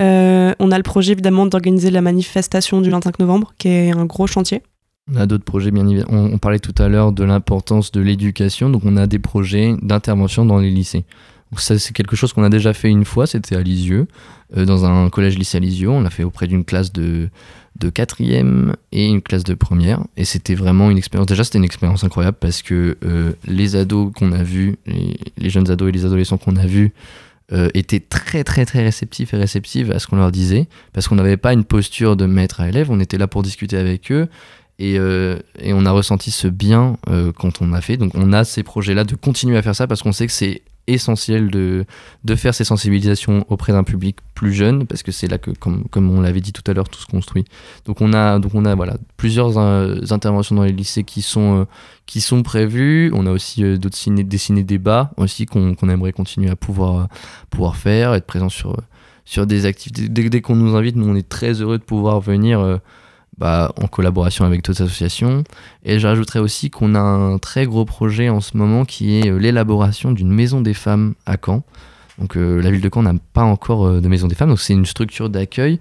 On 0.00 0.70
a 0.72 0.76
le 0.76 0.82
projet 0.82 1.12
évidemment 1.12 1.46
d'organiser 1.46 1.92
la 1.92 2.00
manifestation 2.00 2.80
du 2.80 2.90
25 2.90 3.20
novembre, 3.20 3.54
qui 3.56 3.68
est 3.68 3.92
un 3.92 4.04
gros 4.04 4.26
chantier. 4.26 4.62
On 5.10 5.16
a 5.16 5.26
d'autres 5.26 5.44
projets, 5.44 5.70
bien 5.70 5.86
évidemment. 5.88 6.28
On, 6.32 6.38
parlait 6.38 6.60
tout 6.60 6.74
à 6.78 6.88
l'heure 6.88 7.12
de 7.12 7.24
l'importance 7.24 7.90
de 7.90 8.00
l'éducation, 8.00 8.70
donc 8.70 8.82
on 8.84 8.96
a 8.96 9.06
des 9.06 9.18
projets 9.18 9.74
d'intervention 9.82 10.44
dans 10.44 10.58
les 10.58 10.70
lycées. 10.70 11.04
Ça, 11.56 11.78
c'est 11.78 11.92
quelque 11.92 12.16
chose 12.16 12.32
qu'on 12.32 12.44
a 12.44 12.48
déjà 12.48 12.72
fait 12.72 12.88
une 12.88 13.04
fois, 13.04 13.26
c'était 13.26 13.56
à 13.56 13.62
Lisieux, 13.62 14.06
euh, 14.56 14.64
dans 14.64 14.86
un 14.86 15.10
collège-lycée 15.10 15.58
à 15.58 15.60
Lisieux. 15.60 15.90
On 15.90 16.00
l'a 16.00 16.08
fait 16.08 16.24
auprès 16.24 16.46
d'une 16.46 16.64
classe 16.64 16.92
de, 16.92 17.28
de 17.78 17.90
quatrième 17.90 18.74
et 18.90 19.06
une 19.06 19.20
classe 19.20 19.44
de 19.44 19.54
première. 19.54 20.02
Et 20.16 20.24
c'était 20.24 20.54
vraiment 20.54 20.90
une 20.90 20.96
expérience. 20.96 21.26
Déjà, 21.26 21.44
c'était 21.44 21.58
une 21.58 21.64
expérience 21.64 22.04
incroyable 22.04 22.38
parce 22.40 22.62
que 22.62 22.96
euh, 23.04 23.32
les 23.46 23.76
ados 23.76 24.12
qu'on 24.14 24.32
a 24.32 24.42
vus, 24.42 24.76
les, 24.86 25.18
les 25.36 25.50
jeunes 25.50 25.70
ados 25.70 25.90
et 25.90 25.92
les 25.92 26.06
adolescents 26.06 26.38
qu'on 26.38 26.56
a 26.56 26.64
vus, 26.64 26.92
euh, 27.52 27.68
étaient 27.74 28.00
très 28.00 28.44
très 28.44 28.64
très 28.64 28.82
réceptifs 28.82 29.34
et 29.34 29.36
réceptives 29.36 29.90
à 29.90 29.98
ce 29.98 30.06
qu'on 30.06 30.16
leur 30.16 30.32
disait 30.32 30.68
parce 30.94 31.06
qu'on 31.06 31.16
n'avait 31.16 31.36
pas 31.36 31.52
une 31.52 31.64
posture 31.64 32.16
de 32.16 32.24
maître 32.24 32.62
à 32.62 32.68
élève, 32.68 32.90
on 32.90 32.98
était 32.98 33.18
là 33.18 33.26
pour 33.26 33.42
discuter 33.42 33.76
avec 33.76 34.10
eux 34.10 34.28
et, 34.78 34.98
euh, 34.98 35.38
et 35.58 35.72
on 35.72 35.84
a 35.86 35.90
ressenti 35.90 36.30
ce 36.30 36.48
bien 36.48 36.96
euh, 37.08 37.32
quand 37.32 37.62
on 37.62 37.72
a 37.72 37.80
fait. 37.80 37.96
Donc 37.96 38.12
on 38.14 38.32
a 38.32 38.44
ces 38.44 38.62
projets-là 38.62 39.04
de 39.04 39.14
continuer 39.14 39.56
à 39.56 39.62
faire 39.62 39.76
ça 39.76 39.86
parce 39.86 40.02
qu'on 40.02 40.12
sait 40.12 40.26
que 40.26 40.32
c'est 40.32 40.62
essentiel 40.88 41.48
de, 41.50 41.84
de 42.24 42.34
faire 42.34 42.54
ces 42.54 42.64
sensibilisations 42.64 43.46
auprès 43.48 43.72
d'un 43.72 43.84
public 43.84 44.16
plus 44.34 44.52
jeune 44.52 44.84
parce 44.86 45.04
que 45.04 45.12
c'est 45.12 45.28
là 45.28 45.38
que, 45.38 45.52
comme, 45.52 45.84
comme 45.88 46.10
on 46.10 46.20
l'avait 46.20 46.40
dit 46.40 46.52
tout 46.52 46.68
à 46.68 46.74
l'heure, 46.74 46.88
tout 46.88 47.00
se 47.00 47.06
construit. 47.06 47.44
Donc 47.84 48.00
on 48.00 48.12
a, 48.12 48.40
donc 48.40 48.54
on 48.54 48.64
a 48.64 48.74
voilà, 48.74 48.96
plusieurs 49.16 49.56
euh, 49.58 50.00
interventions 50.10 50.56
dans 50.56 50.64
les 50.64 50.72
lycées 50.72 51.04
qui 51.04 51.22
sont, 51.22 51.68
qui 52.06 52.20
sont 52.20 52.42
prévues. 52.42 53.12
On 53.14 53.26
a 53.26 53.30
aussi 53.30 53.62
d'autres 53.78 53.96
ciné, 53.96 54.24
des 54.24 54.38
ciné-débats 54.38 55.12
aussi 55.16 55.46
qu'on 55.46 55.76
aimerait 55.88 56.12
continuer 56.12 56.50
à 56.50 56.56
pouvoir, 56.56 57.06
pouvoir 57.50 57.76
faire, 57.76 58.14
être 58.14 58.26
présent 58.26 58.48
sur, 58.48 58.76
sur 59.24 59.46
des 59.46 59.66
activités. 59.66 60.08
Dès, 60.08 60.28
dès 60.28 60.40
qu'on 60.40 60.56
nous 60.56 60.74
invite, 60.74 60.96
nous 60.96 61.08
on 61.08 61.14
est 61.14 61.28
très 61.28 61.60
heureux 61.60 61.78
de 61.78 61.84
pouvoir 61.84 62.20
venir 62.20 62.80
bah, 63.38 63.72
en 63.80 63.86
collaboration 63.86 64.44
avec 64.44 64.62
d'autres 64.62 64.82
associations. 64.82 65.44
Et 65.84 65.98
je 65.98 66.06
rajouterais 66.06 66.38
aussi 66.38 66.70
qu'on 66.70 66.94
a 66.94 67.00
un 67.00 67.38
très 67.38 67.66
gros 67.66 67.84
projet 67.84 68.28
en 68.28 68.40
ce 68.40 68.56
moment 68.56 68.84
qui 68.84 69.18
est 69.18 69.30
euh, 69.30 69.38
l'élaboration 69.38 70.12
d'une 70.12 70.32
maison 70.32 70.60
des 70.60 70.74
femmes 70.74 71.14
à 71.26 71.36
Caen. 71.42 71.62
Donc 72.22 72.36
euh, 72.36 72.62
la 72.62 72.70
ville 72.70 72.80
de 72.80 72.88
Caen 72.92 73.02
n'a 73.02 73.14
pas 73.32 73.42
encore 73.42 73.84
euh, 73.84 74.00
de 74.00 74.06
maison 74.06 74.28
des 74.28 74.36
femmes, 74.36 74.50
donc 74.50 74.60
c'est 74.60 74.74
une 74.74 74.86
structure 74.86 75.28
d'accueil 75.28 75.80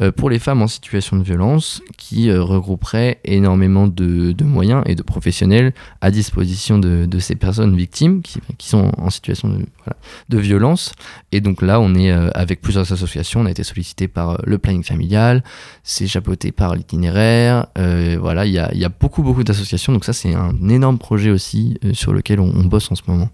euh, 0.00 0.12
pour 0.12 0.30
les 0.30 0.38
femmes 0.38 0.62
en 0.62 0.68
situation 0.68 1.16
de 1.16 1.24
violence 1.24 1.82
qui 1.98 2.32
regrouperait 2.32 3.18
énormément 3.24 3.88
de, 3.88 4.32
moyens 4.44 4.84
et 4.86 4.94
de 4.94 5.02
professionnels 5.02 5.74
à 6.00 6.12
disposition 6.12 6.78
de, 6.78 7.18
ces 7.18 7.34
personnes 7.34 7.76
victimes 7.76 8.22
qui, 8.22 8.68
sont 8.68 8.92
en 8.98 9.10
situation 9.10 9.48
de, 10.28 10.38
violence. 10.38 10.92
Et 11.32 11.40
donc 11.40 11.60
là, 11.60 11.80
on 11.80 11.94
est 11.96 12.10
avec 12.10 12.60
plusieurs 12.62 12.90
associations, 12.92 13.40
on 13.40 13.46
a 13.46 13.50
été 13.50 13.64
sollicité 13.64 14.06
par 14.06 14.40
le 14.44 14.58
planning 14.58 14.84
familial, 14.84 15.42
c'est 15.82 16.06
chapeauté 16.06 16.52
par 16.52 16.76
l'itinéraire, 16.76 17.66
voilà, 18.20 18.46
il 18.46 18.52
y 18.52 18.58
a, 18.58 18.88
beaucoup 18.88 19.22
beaucoup 19.22 19.44
d'associations, 19.44 19.92
donc 19.92 20.04
ça 20.04 20.12
c'est 20.12 20.34
un 20.34 20.68
énorme 20.68 20.98
projet 20.98 21.30
aussi 21.30 21.78
sur 21.92 22.14
lequel 22.14 22.40
on 22.40 22.64
bosse 22.64 22.90
en 22.90 22.94
ce 22.94 23.02
moment. 23.06 23.28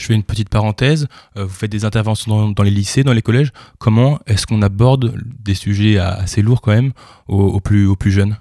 Je 0.00 0.06
fais 0.06 0.14
une 0.14 0.22
petite 0.22 0.48
parenthèse. 0.48 1.06
Euh, 1.36 1.44
vous 1.44 1.54
faites 1.54 1.70
des 1.70 1.84
interventions 1.84 2.30
dans, 2.34 2.48
dans 2.48 2.62
les 2.62 2.70
lycées, 2.70 3.02
dans 3.04 3.12
les 3.12 3.22
collèges. 3.22 3.52
Comment 3.78 4.18
est-ce 4.26 4.46
qu'on 4.46 4.62
aborde 4.62 5.14
des 5.44 5.54
sujets 5.54 5.98
assez 5.98 6.40
lourds 6.42 6.62
quand 6.62 6.72
même 6.72 6.92
aux, 7.28 7.42
aux 7.48 7.60
plus, 7.60 7.86
aux 7.86 7.96
plus 7.96 8.10
jeunes? 8.10 8.36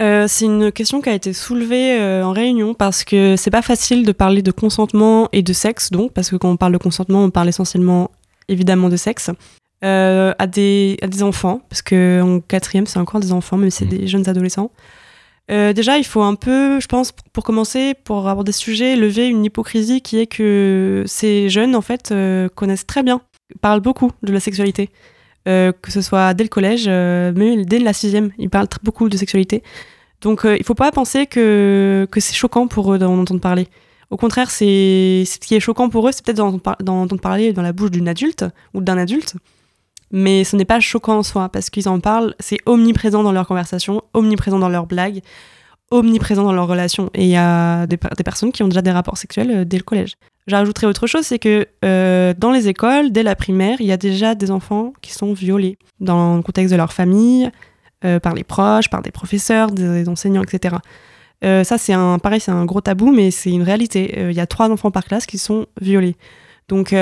Euh, 0.00 0.24
c'est 0.26 0.46
une 0.46 0.72
question 0.72 1.00
qui 1.00 1.08
a 1.08 1.14
été 1.14 1.32
soulevée 1.32 2.00
euh, 2.00 2.24
en 2.24 2.32
réunion 2.32 2.74
parce 2.74 3.04
que 3.04 3.36
c'est 3.36 3.52
pas 3.52 3.62
facile 3.62 4.04
de 4.04 4.10
parler 4.10 4.42
de 4.42 4.50
consentement 4.50 5.28
et 5.32 5.42
de 5.42 5.52
sexe, 5.52 5.92
donc, 5.92 6.12
parce 6.12 6.30
que 6.30 6.36
quand 6.36 6.50
on 6.50 6.56
parle 6.56 6.72
de 6.72 6.78
consentement, 6.78 7.22
on 7.22 7.30
parle 7.30 7.48
essentiellement 7.48 8.10
évidemment 8.48 8.88
de 8.88 8.96
sexe, 8.96 9.30
euh, 9.84 10.34
à, 10.38 10.46
des, 10.48 10.98
à 11.00 11.06
des 11.06 11.22
enfants, 11.22 11.60
parce 11.68 11.80
qu'en 11.82 12.40
quatrième, 12.40 12.86
c'est 12.86 12.98
encore 12.98 13.20
des 13.20 13.30
enfants, 13.32 13.56
même 13.56 13.70
si 13.70 13.78
c'est 13.78 13.84
Mhm. 13.84 13.98
des 13.98 14.06
jeunes 14.08 14.28
adolescents. 14.28 14.72
Euh, 15.50 15.72
déjà, 15.72 15.98
il 15.98 16.04
faut 16.04 16.22
un 16.22 16.34
peu, 16.36 16.80
je 16.80 16.86
pense, 16.86 17.12
pour- 17.12 17.44
commencer, 17.44 17.94
pour 18.04 18.28
aborder 18.28 18.52
ce 18.52 18.60
sujet, 18.60 18.96
lever 18.96 19.28
une 19.28 19.44
hypocrisie 19.44 20.00
qui 20.00 20.18
est 20.18 20.26
que 20.26 21.04
ces 21.06 21.50
jeunes, 21.50 21.76
en 21.76 21.82
fait, 21.82 22.12
euh, 22.12 22.48
connaissent 22.48 22.86
très 22.86 23.02
bien, 23.02 23.20
parlent 23.60 23.80
beaucoup 23.80 24.10
de 24.22 24.32
la 24.32 24.40
sexualité. 24.40 24.90
Euh, 25.46 25.72
que 25.72 25.90
ce 25.92 26.00
soit 26.00 26.32
dès 26.32 26.44
le 26.44 26.48
collège, 26.48 26.88
même 26.88 27.66
dès 27.66 27.78
la 27.78 27.92
sixième, 27.92 28.30
ils 28.38 28.48
parlent 28.48 28.68
très 28.68 28.80
beaucoup 28.82 29.10
de 29.10 29.16
sexualité. 29.18 29.62
Donc 30.22 30.46
il 30.46 30.64
faut 30.64 30.74
pas 30.74 30.90
penser 30.90 31.26
que, 31.26 32.08
que 32.10 32.18
c'est 32.18 32.32
choquant 32.34 32.66
pour 32.66 32.94
eux 32.94 32.98
d'en 32.98 33.18
entendre 33.18 33.42
parler. 33.42 33.68
Au 34.08 34.16
contraire, 34.16 34.50
c'est 34.50 35.24
ce 35.26 35.38
qui 35.38 35.54
est 35.54 35.60
choquant 35.60 35.90
pour 35.90 36.08
eux, 36.08 36.12
c'est 36.12 36.24
peut-être 36.24 36.38
d'en 36.38 37.02
entendre 37.02 37.20
parler 37.20 37.52
dans 37.52 37.60
la 37.60 37.74
bouche 37.74 37.90
d'une 37.90 38.08
adulte 38.08 38.46
ou 38.72 38.80
d'un 38.80 38.96
adulte, 38.96 39.34
mais 40.10 40.44
ce 40.44 40.56
n'est 40.56 40.64
pas 40.64 40.80
choquant 40.80 41.18
en 41.18 41.22
soi 41.22 41.48
parce 41.48 41.70
qu'ils 41.70 41.88
en 41.88 42.00
parlent, 42.00 42.34
c'est 42.38 42.58
omniprésent 42.66 43.22
dans 43.22 43.32
leurs 43.32 43.46
conversations, 43.46 44.02
omniprésent 44.12 44.58
dans 44.58 44.68
leurs 44.68 44.86
blagues, 44.86 45.20
omniprésent 45.90 46.44
dans 46.44 46.52
leurs 46.52 46.66
relations. 46.68 47.10
Et 47.14 47.24
il 47.24 47.30
y 47.30 47.36
a 47.36 47.86
des, 47.86 47.96
per- 47.96 48.10
des 48.16 48.24
personnes 48.24 48.52
qui 48.52 48.62
ont 48.62 48.68
déjà 48.68 48.82
des 48.82 48.90
rapports 48.90 49.18
sexuels 49.18 49.50
euh, 49.50 49.64
dès 49.64 49.76
le 49.76 49.82
collège. 49.82 50.14
J'ajouterais 50.46 50.86
autre 50.86 51.06
chose, 51.06 51.22
c'est 51.24 51.38
que 51.38 51.66
euh, 51.84 52.34
dans 52.36 52.52
les 52.52 52.68
écoles, 52.68 53.10
dès 53.12 53.22
la 53.22 53.34
primaire, 53.34 53.80
il 53.80 53.86
y 53.86 53.92
a 53.92 53.96
déjà 53.96 54.34
des 54.34 54.50
enfants 54.50 54.92
qui 55.02 55.12
sont 55.12 55.32
violés 55.32 55.78
dans 56.00 56.36
le 56.36 56.42
contexte 56.42 56.72
de 56.72 56.76
leur 56.76 56.92
famille, 56.92 57.50
euh, 58.04 58.20
par 58.20 58.34
les 58.34 58.44
proches, 58.44 58.90
par 58.90 59.00
des 59.02 59.10
professeurs, 59.10 59.70
des 59.70 60.08
enseignants, 60.08 60.42
etc. 60.42 60.76
Ça, 61.42 61.76
c'est 61.76 61.92
un, 61.92 62.18
pareil, 62.18 62.40
c'est 62.40 62.52
un 62.52 62.64
gros 62.64 62.80
tabou, 62.80 63.12
mais 63.12 63.30
c'est 63.30 63.50
une 63.50 63.62
réalité. 63.62 64.30
Il 64.30 64.34
y 64.34 64.40
a 64.40 64.46
trois 64.46 64.70
enfants 64.70 64.90
par 64.90 65.04
classe 65.04 65.26
qui 65.26 65.36
sont 65.36 65.66
violés. 65.78 66.16
Donc, 66.68 66.94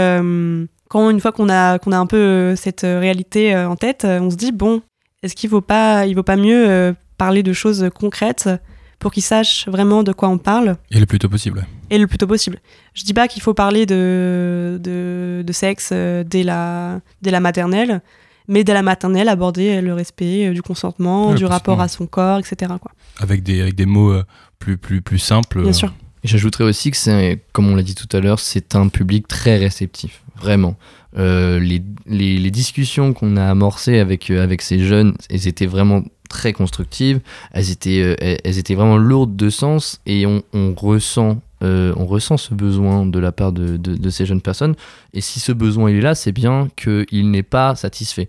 quand 0.93 1.09
une 1.09 1.21
fois 1.21 1.33
qu'on 1.33 1.49
a, 1.49 1.79
qu'on 1.79 1.91
a 1.93 1.97
un 1.97 2.05
peu 2.05 2.19
euh, 2.19 2.55
cette 2.55 2.85
euh, 2.85 3.01
réalité 3.01 3.55
euh, 3.55 3.67
en 3.67 3.77
tête, 3.77 4.05
on 4.05 4.31
se 4.31 4.37
dit 4.37 4.53
bon, 4.53 4.83
est-ce 5.23 5.35
qu'il 5.35 5.49
vaut 5.49 5.63
pas, 5.63 6.05
il 6.05 6.15
vaut 6.15 6.23
pas 6.23 6.37
mieux 6.37 6.95
parler 7.17 7.43
de 7.43 7.55
choses 7.55 7.89
concrètes 7.95 8.51
pour 8.99 9.11
qu'ils 9.11 9.23
sachent 9.23 9.67
vraiment 9.69 10.03
de 10.03 10.13
quoi 10.13 10.29
on 10.29 10.37
parle? 10.37 10.77
Et 10.91 11.01
le 11.01 11.07
plus 11.07 11.19
tôt 11.19 11.31
possible. 11.31 11.67
et 11.89 11.97
le 11.97 12.07
plus 12.07 12.19
tôt 12.19 12.27
possible. 12.27 12.59
Je 12.93 13.05
dis 13.05 13.15
pas 13.15 13.27
qu'il 13.27 13.41
faut 13.41 13.55
parler 13.55 13.87
de, 13.87 14.79
de, 14.83 15.43
de 15.47 15.53
sexe 15.53 15.93
dès 15.93 16.43
la, 16.43 17.01
dès 17.23 17.31
la 17.31 17.41
maternelle, 17.41 18.03
mais 18.47 18.63
dès 18.63 18.75
la 18.75 18.83
maternelle, 18.83 19.31
aborder 19.31 19.81
le 19.81 19.95
respect 19.95 20.51
du 20.51 20.61
consentement, 20.61 21.31
Ouais, 21.31 21.37
du 21.37 21.47
rapport 21.47 21.81
à 21.81 21.89
son 21.89 22.07
corps, 22.07 22.39
etc. 22.41 22.71
Quoi. 22.79 22.91
Avec 23.19 23.43
des, 23.43 23.63
avec 23.63 23.77
des 23.77 23.87
mots 23.87 24.15
plus, 24.59 24.77
plus, 24.77 25.01
plus 25.01 25.19
simples. 25.19 25.63
Bien 25.63 25.73
sûr. 25.73 25.95
J'ajouterais 26.25 26.65
aussi 26.65 26.91
que 26.93 26.97
c'est, 26.97 27.43
comme 27.53 27.69
on 27.69 27.75
l'a 27.75 27.83
dit 27.83 27.97
tout 27.97 28.15
à 28.17 28.21
l'heure, 28.21 28.39
c'est 28.39 28.77
un 28.77 28.89
public 28.89 29.27
très 29.27 29.57
réceptif, 29.57 30.23
vraiment. 30.43 30.77
Euh, 31.19 31.61
les, 31.61 31.83
les, 32.07 32.51
discussions 32.51 33.13
qu'on 33.13 33.37
a 33.37 33.45
amorcées 33.45 33.99
avec, 33.99 34.31
euh, 34.31 34.43
avec 34.43 34.63
ces 34.63 34.79
jeunes, 34.79 35.15
elles 35.29 35.47
étaient 35.47 35.67
vraiment 35.67 36.03
très 36.31 36.55
constructives, 36.55 37.21
elles 37.53 37.71
étaient, 37.71 38.01
euh, 38.01 38.15
elles, 38.19 38.59
étaient 38.59 38.75
vraiment 38.75 38.97
lourdes 38.97 39.37
de 39.37 39.51
sens 39.51 40.01
et 40.07 40.25
on, 40.25 40.43
on 40.55 40.75
ressent, 40.75 41.41
on 41.61 42.07
ressent 42.07 42.39
ce 42.39 42.55
besoin 42.55 43.07
de 43.07 43.19
la 43.19 43.31
part 43.31 43.53
de, 43.53 43.77
de, 43.77 44.11
ces 44.11 44.27
jeunes 44.27 44.41
personnes. 44.41 44.75
Et 45.13 45.21
si 45.21 45.39
ce 45.39 45.53
besoin 45.53 45.91
est 45.91 46.01
là, 46.01 46.15
c'est 46.15 46.33
bien 46.33 46.69
qu'il 46.77 47.31
n'est 47.31 47.45
pas 47.45 47.77
satisfait. 47.77 48.29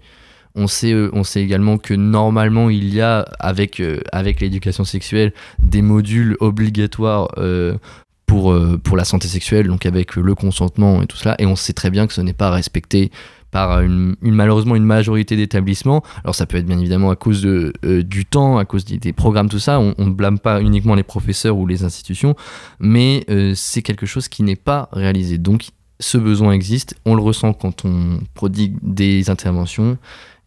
On 0.55 0.67
sait, 0.67 0.93
on 1.13 1.23
sait 1.23 1.41
également 1.41 1.79
que 1.79 1.95
normalement 1.95 2.69
il 2.69 2.93
y 2.93 3.01
a 3.01 3.21
avec, 3.39 3.81
avec 4.11 4.39
l'éducation 4.39 4.83
sexuelle 4.83 5.33
des 5.59 5.81
modules 5.81 6.37
obligatoires 6.41 7.29
pour, 8.25 8.51
euh, 8.51 8.79
pour 8.81 8.97
la 8.97 9.05
santé 9.05 9.27
sexuelle, 9.27 9.67
donc 9.67 9.85
avec 9.85 10.15
le 10.15 10.35
consentement 10.35 11.01
et 11.01 11.07
tout 11.07 11.17
cela, 11.17 11.35
et 11.39 11.45
on 11.45 11.55
sait 11.55 11.73
très 11.73 11.89
bien 11.89 12.07
que 12.07 12.13
ce 12.13 12.21
n'est 12.21 12.33
pas 12.33 12.49
respecté 12.49 13.11
par 13.53 13.81
une, 13.81 14.15
malheureusement 14.21 14.75
une 14.75 14.83
majorité 14.83 15.37
d'établissements. 15.37 16.03
Alors 16.23 16.33
ça 16.33 16.47
peut 16.47 16.57
être 16.57 16.65
bien 16.65 16.79
évidemment 16.79 17.11
à 17.11 17.15
cause 17.15 17.43
de, 17.43 17.71
euh, 17.85 18.01
du 18.01 18.25
temps, 18.25 18.57
à 18.57 18.65
cause 18.65 18.83
des, 18.83 19.13
programmes, 19.13 19.47
tout 19.47 19.59
ça. 19.59 19.79
On 19.79 19.93
ne 19.99 20.11
blâme 20.11 20.39
pas 20.39 20.59
uniquement 20.59 20.95
les 20.95 21.03
professeurs 21.03 21.55
ou 21.55 21.67
les 21.67 21.83
institutions, 21.83 22.35
mais 22.79 23.23
euh, 23.29 23.53
c'est 23.55 23.83
quelque 23.83 24.07
chose 24.07 24.27
qui 24.27 24.41
n'est 24.41 24.55
pas 24.55 24.89
réalisé. 24.91 25.37
Donc 25.37 25.67
ce 25.99 26.17
besoin 26.17 26.53
existe, 26.53 26.95
on 27.05 27.13
le 27.13 27.21
ressent 27.21 27.53
quand 27.53 27.85
on 27.85 28.19
prodigue 28.33 28.75
des 28.81 29.29
interventions, 29.29 29.97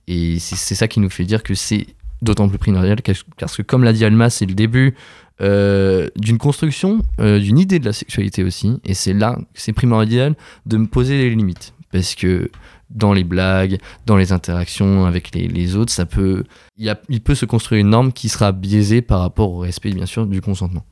et 0.09 0.39
c'est 0.41 0.75
ça 0.75 0.89
qui 0.89 1.01
nous 1.01 1.11
fait 1.11 1.25
dire 1.25 1.43
que 1.43 1.55
c'est 1.55 1.87
d'autant 2.23 2.49
plus 2.49 2.59
primordial 2.59 2.99
parce 3.39 3.57
que 3.57 3.63
comme 3.63 3.85
l'a 3.85 3.93
dit 3.93 4.05
Alma, 4.05 4.31
c'est 4.31 4.47
le 4.47 4.55
début 4.55 4.95
euh, 5.41 6.09
d'une 6.17 6.39
construction, 6.39 7.03
euh, 7.21 7.39
d'une 7.39 7.59
idée 7.59 7.79
de 7.79 7.85
la 7.85 7.93
sexualité 7.93 8.43
aussi, 8.45 8.79
et 8.85 8.95
c'est 8.95 9.13
là 9.13 9.37
que 9.37 9.61
c'est 9.61 9.73
primordial 9.73 10.35
de 10.67 10.77
me 10.77 10.87
poser 10.87 11.17
les 11.19 11.31
limites, 11.31 11.75
parce 11.93 12.15
que 12.15 12.51
dans 12.91 13.13
les 13.13 13.25
blagues, 13.25 13.79
dans 14.07 14.17
les 14.17 14.33
interactions 14.33 15.07
avec 15.07 15.35
les, 15.35 15.49
les 15.49 15.77
autres, 15.77 15.93
ça 15.93 16.07
peut, 16.07 16.45
il, 16.79 16.85
y 16.85 16.89
a- 16.89 17.01
il 17.09 17.21
peut 17.21 17.35
se 17.35 17.45
construire 17.45 17.81
une 17.81 17.91
norme 17.91 18.13
qui 18.13 18.29
sera 18.29 18.53
biaisée 18.53 19.03
par 19.03 19.21
rapport 19.21 19.51
au 19.51 19.59
respect 19.59 19.91
bien 19.91 20.07
sûr 20.07 20.25
du 20.27 20.41
consentement. 20.41 20.85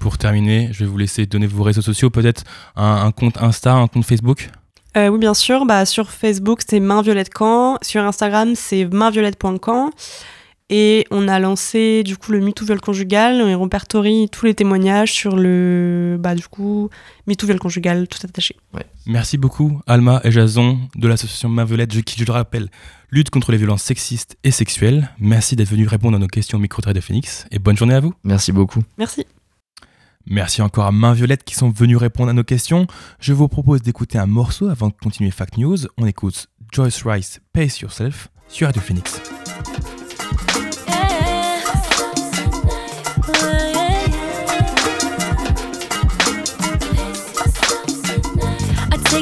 Pour 0.00 0.18
terminer, 0.18 0.68
je 0.72 0.80
vais 0.80 0.86
vous 0.90 0.98
laisser 0.98 1.26
donner 1.26 1.46
vos 1.46 1.62
réseaux 1.62 1.82
sociaux, 1.82 2.10
peut-être 2.10 2.42
un, 2.74 3.04
un 3.06 3.12
compte 3.12 3.40
Insta, 3.40 3.74
un 3.74 3.86
compte 3.86 4.04
Facebook? 4.04 4.50
Euh, 4.96 5.06
oui, 5.08 5.18
bien 5.20 5.34
sûr. 5.34 5.66
Bah, 5.66 5.84
sur 5.86 6.10
Facebook, 6.10 6.62
c'est 6.66 6.80
Main 6.80 7.00
Violette 7.02 7.32
Camp. 7.32 7.78
Sur 7.82 8.02
Instagram, 8.02 8.54
c'est 8.56 8.86
mainviolette.camp. 8.86 9.90
Et 10.72 11.04
on 11.10 11.26
a 11.26 11.40
lancé 11.40 12.04
du 12.04 12.16
coup 12.16 12.30
le 12.30 12.40
MeToo 12.40 12.64
viol 12.64 12.80
conjugal. 12.80 13.42
On 13.42 13.60
répertorie 13.62 14.28
tous 14.30 14.46
les 14.46 14.54
témoignages 14.54 15.12
sur 15.12 15.34
le 15.36 16.16
bah, 16.20 16.36
du 16.36 16.46
coup 16.46 16.88
MeToo 17.26 17.46
viol 17.46 17.58
conjugal 17.58 18.06
tout 18.06 18.18
attaché. 18.22 18.54
Merci 19.06 19.36
beaucoup, 19.36 19.80
Alma 19.88 20.20
et 20.22 20.30
Jason 20.30 20.78
de 20.94 21.08
l'association 21.08 21.48
Main 21.48 21.64
Violette, 21.64 21.92
je- 21.92 22.00
qui, 22.00 22.18
je 22.20 22.24
le 22.24 22.30
rappelle, 22.32 22.68
lutte 23.10 23.30
contre 23.30 23.50
les 23.50 23.58
violences 23.58 23.82
sexistes 23.82 24.36
et 24.44 24.52
sexuelles. 24.52 25.10
Merci 25.18 25.56
d'être 25.56 25.68
venu 25.70 25.88
répondre 25.88 26.16
à 26.16 26.20
nos 26.20 26.28
questions 26.28 26.58
au 26.58 26.60
micro 26.60 26.80
de 26.80 27.00
Phoenix 27.00 27.46
et 27.50 27.58
bonne 27.58 27.76
journée 27.76 27.94
à 27.94 28.00
vous. 28.00 28.14
Merci 28.22 28.52
beaucoup. 28.52 28.84
Merci. 28.96 29.26
Merci 30.26 30.62
encore 30.62 30.84
à 30.84 30.92
Main 30.92 31.14
Violette 31.14 31.42
qui 31.42 31.56
sont 31.56 31.70
venus 31.70 31.96
répondre 31.96 32.30
à 32.30 32.32
nos 32.32 32.44
questions. 32.44 32.86
Je 33.18 33.32
vous 33.32 33.48
propose 33.48 33.82
d'écouter 33.82 34.18
un 34.18 34.26
morceau 34.26 34.68
avant 34.68 34.86
de 34.88 34.94
continuer 35.02 35.32
Fact 35.32 35.56
News. 35.58 35.78
On 35.98 36.06
écoute 36.06 36.46
Joyce 36.72 37.02
Rice, 37.04 37.40
Pace 37.52 37.80
Yourself 37.80 38.28
sur 38.48 38.68
Radio 38.68 38.80
Phoenix. 38.80 39.20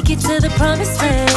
Take 0.01 0.09
you 0.09 0.15
to 0.15 0.39
the 0.39 0.49
promised 0.51 0.97
land. 1.01 1.28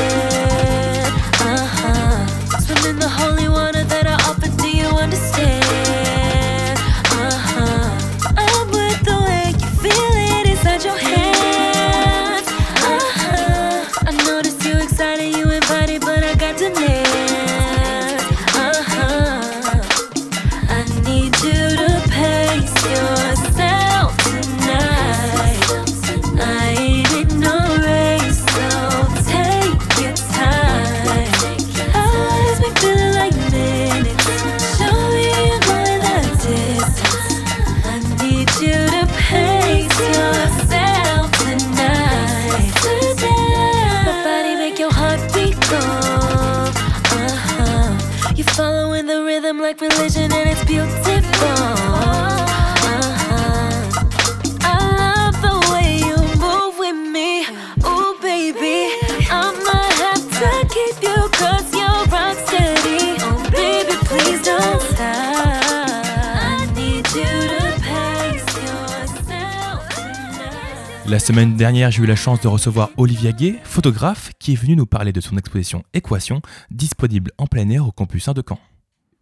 La 71.12 71.18
semaine 71.18 71.56
dernière, 71.56 71.90
j'ai 71.90 72.02
eu 72.02 72.06
la 72.06 72.16
chance 72.16 72.40
de 72.40 72.48
recevoir 72.48 72.88
Olivia 72.96 73.32
Gay, 73.32 73.56
photographe, 73.64 74.30
qui 74.38 74.54
est 74.54 74.56
venu 74.56 74.76
nous 74.76 74.86
parler 74.86 75.12
de 75.12 75.20
son 75.20 75.36
exposition 75.36 75.84
Équation, 75.92 76.40
disponible 76.70 77.32
en 77.36 77.46
plein 77.46 77.68
air 77.68 77.86
au 77.86 77.92
campus 77.92 78.28
1 78.28 78.32
de 78.32 78.42
Caen. 78.48 78.58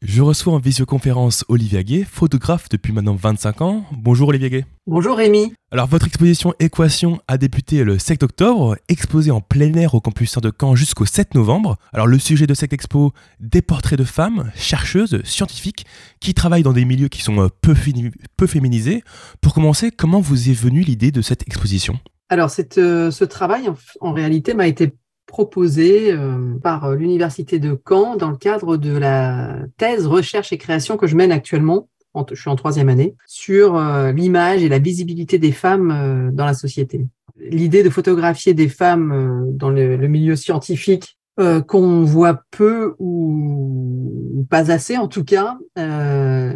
Je 0.02 0.22
reçois 0.22 0.54
en 0.54 0.58
visioconférence 0.58 1.44
Olivia 1.48 1.82
Gay, 1.82 2.04
photographe 2.04 2.70
depuis 2.70 2.90
maintenant 2.90 3.14
25 3.14 3.60
ans. 3.60 3.84
Bonjour 3.92 4.28
Olivia 4.28 4.48
Gay. 4.48 4.64
Bonjour 4.86 5.14
Rémi. 5.14 5.52
Alors 5.70 5.86
votre 5.88 6.06
exposition 6.06 6.54
Équation 6.58 7.20
a 7.28 7.36
débuté 7.36 7.84
le 7.84 7.98
7 7.98 8.22
octobre, 8.22 8.78
exposée 8.88 9.30
en 9.30 9.42
plein 9.42 9.74
air 9.74 9.94
au 9.94 10.00
campus 10.00 10.38
1 10.38 10.40
de 10.40 10.52
Caen 10.58 10.74
jusqu'au 10.74 11.04
7 11.04 11.34
novembre. 11.34 11.76
Alors 11.92 12.06
le 12.06 12.18
sujet 12.18 12.46
de 12.46 12.54
cette 12.54 12.72
expo, 12.72 13.12
des 13.40 13.60
portraits 13.60 13.98
de 13.98 14.04
femmes, 14.04 14.50
chercheuses, 14.56 15.22
scientifiques, 15.24 15.84
qui 16.18 16.32
travaillent 16.32 16.62
dans 16.62 16.72
des 16.72 16.86
milieux 16.86 17.08
qui 17.08 17.20
sont 17.20 17.38
euh, 17.38 17.48
peu, 17.60 17.74
féminisés. 18.46 19.04
Pour 19.42 19.52
commencer, 19.52 19.90
comment 19.90 20.20
vous 20.20 20.48
est 20.48 20.54
venue 20.54 20.80
l'idée 20.80 21.12
de 21.12 21.20
cette 21.20 21.42
exposition? 21.42 22.00
Alors 22.30 22.48
cette, 22.48 22.78
euh, 22.78 23.10
ce 23.10 23.24
travail 23.24 23.68
en, 23.68 23.76
en 24.00 24.14
réalité 24.14 24.54
m'a 24.54 24.66
été 24.66 24.94
proposé 25.30 26.12
euh, 26.12 26.58
par 26.62 26.84
euh, 26.84 26.94
l'université 26.96 27.58
de 27.58 27.78
Caen 27.88 28.16
dans 28.16 28.30
le 28.30 28.36
cadre 28.36 28.76
de 28.76 28.96
la 28.96 29.56
thèse 29.78 30.06
recherche 30.06 30.52
et 30.52 30.58
création 30.58 30.96
que 30.98 31.06
je 31.06 31.16
mène 31.16 31.32
actuellement. 31.32 31.88
en- 32.12 32.26
je 32.28 32.34
suis 32.40 32.50
en 32.50 32.56
troisième 32.56 32.88
année 32.88 33.14
sur 33.26 33.76
euh, 33.76 34.10
l'image 34.12 34.62
et 34.64 34.68
la 34.68 34.80
visibilité 34.80 35.38
des 35.38 35.52
femmes 35.52 36.30
dans 36.34 36.44
la 36.44 36.54
société. 36.54 37.06
L'idée 37.38 37.82
de 37.84 37.90
photographier 37.90 38.52
des 38.52 38.68
femmes 38.68 39.46
dans 39.52 39.70
le 39.70 40.08
milieu 40.08 40.34
scientifique 40.36 41.16
euh, 41.38 41.60
qu'on 41.60 42.04
voit 42.04 42.42
peu 42.50 42.94
ou, 42.98 44.46
pas 44.50 44.70
assez 44.70 44.96
en 44.96 45.06
tout 45.06 45.24
cas, 45.24 45.58
euh, 45.78 46.52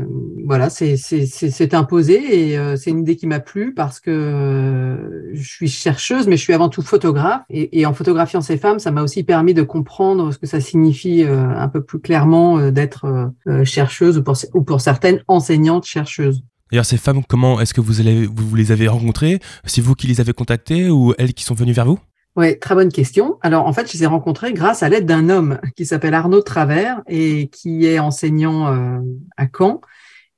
voilà, 0.47 0.68
c'est 0.68 1.75
imposé 1.75 2.51
et 2.51 2.59
euh, 2.59 2.77
c'est 2.77 2.91
une 2.91 3.01
idée 3.01 3.16
qui 3.16 3.27
m'a 3.27 3.41
plu 3.41 3.72
parce 3.72 4.01
que 4.01 4.11
euh, 4.11 5.31
je 5.33 5.49
suis 5.49 5.68
chercheuse, 5.68 6.27
mais 6.27 6.37
je 6.37 6.43
suis 6.43 6.53
avant 6.53 6.68
tout 6.68 6.83
photographe 6.83 7.43
et, 7.51 7.81
et 7.81 7.87
en 7.87 7.95
photographiant 7.95 8.41
ces 8.41 8.57
femmes, 8.57 8.79
ça 8.79 8.91
m'a 8.91 9.03
aussi 9.03 9.22
permis 9.22 9.55
de 9.55 9.62
comprendre 9.62 10.33
ce 10.33 10.39
que 10.39 10.47
ça 10.47 10.61
signifie 10.61 11.22
euh, 11.22 11.49
un 11.57 11.68
peu 11.68 11.83
plus 11.83 12.01
clairement 12.01 12.59
euh, 12.59 12.70
d'être 12.70 13.31
chercheuse 13.64 14.18
ou 14.18 14.22
pour, 14.22 14.37
ou 14.55 14.62
pour 14.62 14.81
certaines 14.81 15.22
enseignantes 15.29 15.85
chercheuses. 15.85 16.43
D'ailleurs, 16.70 16.85
ces 16.85 16.97
femmes, 16.97 17.22
comment 17.29 17.61
est-ce 17.61 17.75
que 17.75 17.81
vous, 17.81 18.01
allez, 18.01 18.27
vous 18.27 18.57
les 18.57 18.72
avez 18.72 18.89
rencontrées? 18.89 19.39
C'est 19.64 19.81
vous 19.81 19.95
qui 19.95 20.07
les 20.07 20.20
avez 20.20 20.33
contactées 20.33 20.91
ou 20.91 21.14
elles 21.18 21.35
qui 21.35 21.45
sont 21.45 21.55
venues 21.55 21.72
vers 21.72 21.87
vous? 21.87 21.99
Oui, 22.37 22.59
très 22.59 22.74
bonne 22.74 22.91
question. 22.91 23.39
Alors, 23.43 23.66
en 23.66 23.72
fait, 23.72 23.87
je 23.87 23.93
les 23.93 24.03
ai 24.03 24.07
rencontrés 24.07 24.53
grâce 24.53 24.82
à 24.82 24.89
l'aide 24.89 25.07
d'un 25.07 25.28
homme 25.28 25.61
qui 25.76 25.87
s'appelle 25.87 26.14
Arnaud 26.14 26.43
Travers 26.43 27.01
et 27.07 27.47
qui 27.49 27.87
est 27.87 28.01
enseignant 28.01 28.66
euh, 28.66 28.99
à 29.37 29.47
Caen 29.57 29.80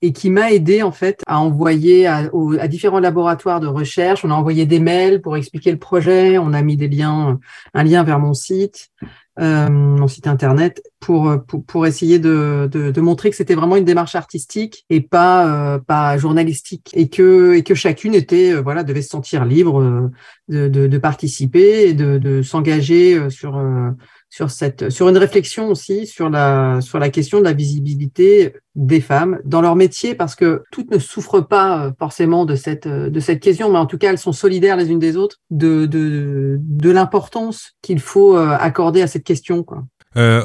et 0.03 0.12
qui 0.12 0.28
m'a 0.28 0.53
aidé, 0.53 0.82
en 0.82 0.92
fait, 0.92 1.22
à 1.26 1.40
envoyer 1.40 2.07
à, 2.07 2.30
à 2.61 2.68
différents 2.68 3.01
laboratoires 3.01 3.61
de 3.61 3.66
recherche. 3.66 4.26
On 4.26 4.30
a 4.30 4.34
envoyé 4.34 4.66
des 4.66 4.78
mails 4.78 5.22
pour 5.22 5.38
expliquer 5.38 5.72
le 5.72 5.78
projet. 5.78 6.36
On 6.36 6.53
a 6.53 6.61
mis 6.61 6.76
des 6.76 6.88
liens, 6.88 7.40
un 7.72 7.82
lien 7.82 8.03
vers 8.03 8.18
mon 8.18 8.34
site, 8.34 8.90
euh, 9.39 9.68
mon 9.68 10.09
site 10.09 10.26
internet, 10.26 10.82
pour, 11.01 11.32
pour, 11.47 11.64
pour 11.64 11.87
essayer 11.87 12.18
de, 12.18 12.68
de, 12.70 12.91
de 12.91 13.01
montrer 13.01 13.30
que 13.30 13.37
c'était 13.37 13.55
vraiment 13.55 13.76
une 13.76 13.84
démarche 13.84 14.14
artistique 14.14 14.84
et 14.91 15.01
pas, 15.01 15.74
euh, 15.74 15.78
pas 15.78 16.16
journalistique. 16.18 16.91
Et 16.95 17.09
que, 17.09 17.55
et 17.55 17.62
que 17.62 17.74
chacune 17.74 18.14
était, 18.14 18.53
euh, 18.53 18.61
voilà, 18.61 18.82
devait 18.82 19.03
se 19.03 19.11
sentir 19.11 19.45
libre 19.45 19.80
euh, 19.80 20.11
de, 20.49 20.68
de, 20.68 20.87
de 20.87 20.99
participer 20.99 21.89
et 21.89 21.95
de, 21.95 22.18
de 22.18 22.43
s'engager 22.43 23.16
euh, 23.16 23.30
sur 23.30 23.57
euh, 23.57 23.91
sur 24.30 24.50
cette 24.50 24.90
sur 24.90 25.08
une 25.08 25.16
réflexion 25.16 25.68
aussi 25.68 26.06
sur 26.06 26.28
la 26.28 26.80
sur 26.80 26.98
la 26.98 27.10
question 27.10 27.38
de 27.38 27.44
la 27.44 27.52
visibilité 27.52 28.54
des 28.74 29.00
femmes 29.00 29.38
dans 29.44 29.60
leur 29.60 29.76
métier 29.76 30.14
parce 30.14 30.34
que 30.34 30.62
toutes 30.70 30.90
ne 30.90 30.98
souffrent 30.98 31.46
pas 31.46 31.86
euh, 31.86 31.90
forcément 31.98 32.44
de 32.44 32.54
cette 32.54 32.86
euh, 32.86 33.08
de 33.08 33.20
cette 33.20 33.40
question 33.40 33.70
mais 33.70 33.78
en 33.78 33.86
tout 33.86 33.98
cas 33.98 34.10
elles 34.10 34.18
sont 34.18 34.32
solidaires 34.32 34.76
les 34.76 34.90
unes 34.90 34.98
des 34.98 35.16
autres 35.16 35.36
de 35.50 35.86
de 35.86 36.58
de 36.60 36.90
l'importance 36.90 37.72
qu'il 37.82 38.00
faut 38.00 38.36
euh, 38.36 38.56
accorder 38.58 39.02
à 39.02 39.06
cette 39.06 39.24
question 39.24 39.62
quoi. 39.62 39.84
Euh, 40.16 40.42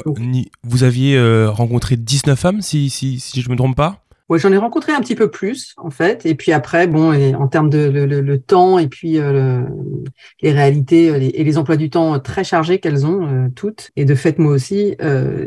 Vous 0.64 0.84
aviez 0.84 1.18
rencontré 1.48 1.96
19 1.96 2.38
femmes, 2.38 2.60
si, 2.60 2.90
si, 2.90 3.18
si 3.18 3.40
je 3.40 3.48
ne 3.48 3.52
me 3.52 3.56
trompe 3.56 3.74
pas? 3.74 4.01
Ouais, 4.32 4.38
j'en 4.38 4.50
ai 4.50 4.56
rencontré 4.56 4.92
un 4.92 5.00
petit 5.00 5.14
peu 5.14 5.30
plus 5.30 5.74
en 5.76 5.90
fait, 5.90 6.24
et 6.24 6.34
puis 6.34 6.52
après, 6.52 6.86
bon, 6.86 7.12
en 7.34 7.48
termes 7.48 7.68
de 7.68 7.80
le, 7.90 8.38
temps 8.38 8.78
et 8.78 8.88
puis 8.88 9.18
euh, 9.18 9.30
le- 9.30 9.66
les 10.40 10.52
réalités 10.52 11.10
euh, 11.10 11.18
et 11.20 11.44
les 11.44 11.58
emplois 11.58 11.76
du 11.76 11.90
temps 11.90 12.18
très 12.18 12.42
chargés 12.42 12.78
qu'elles 12.78 13.04
ont 13.04 13.26
euh, 13.26 13.48
toutes, 13.54 13.90
et 13.94 14.06
de 14.06 14.14
fait 14.14 14.38
moi 14.38 14.52
aussi, 14.52 14.96
euh, 15.02 15.44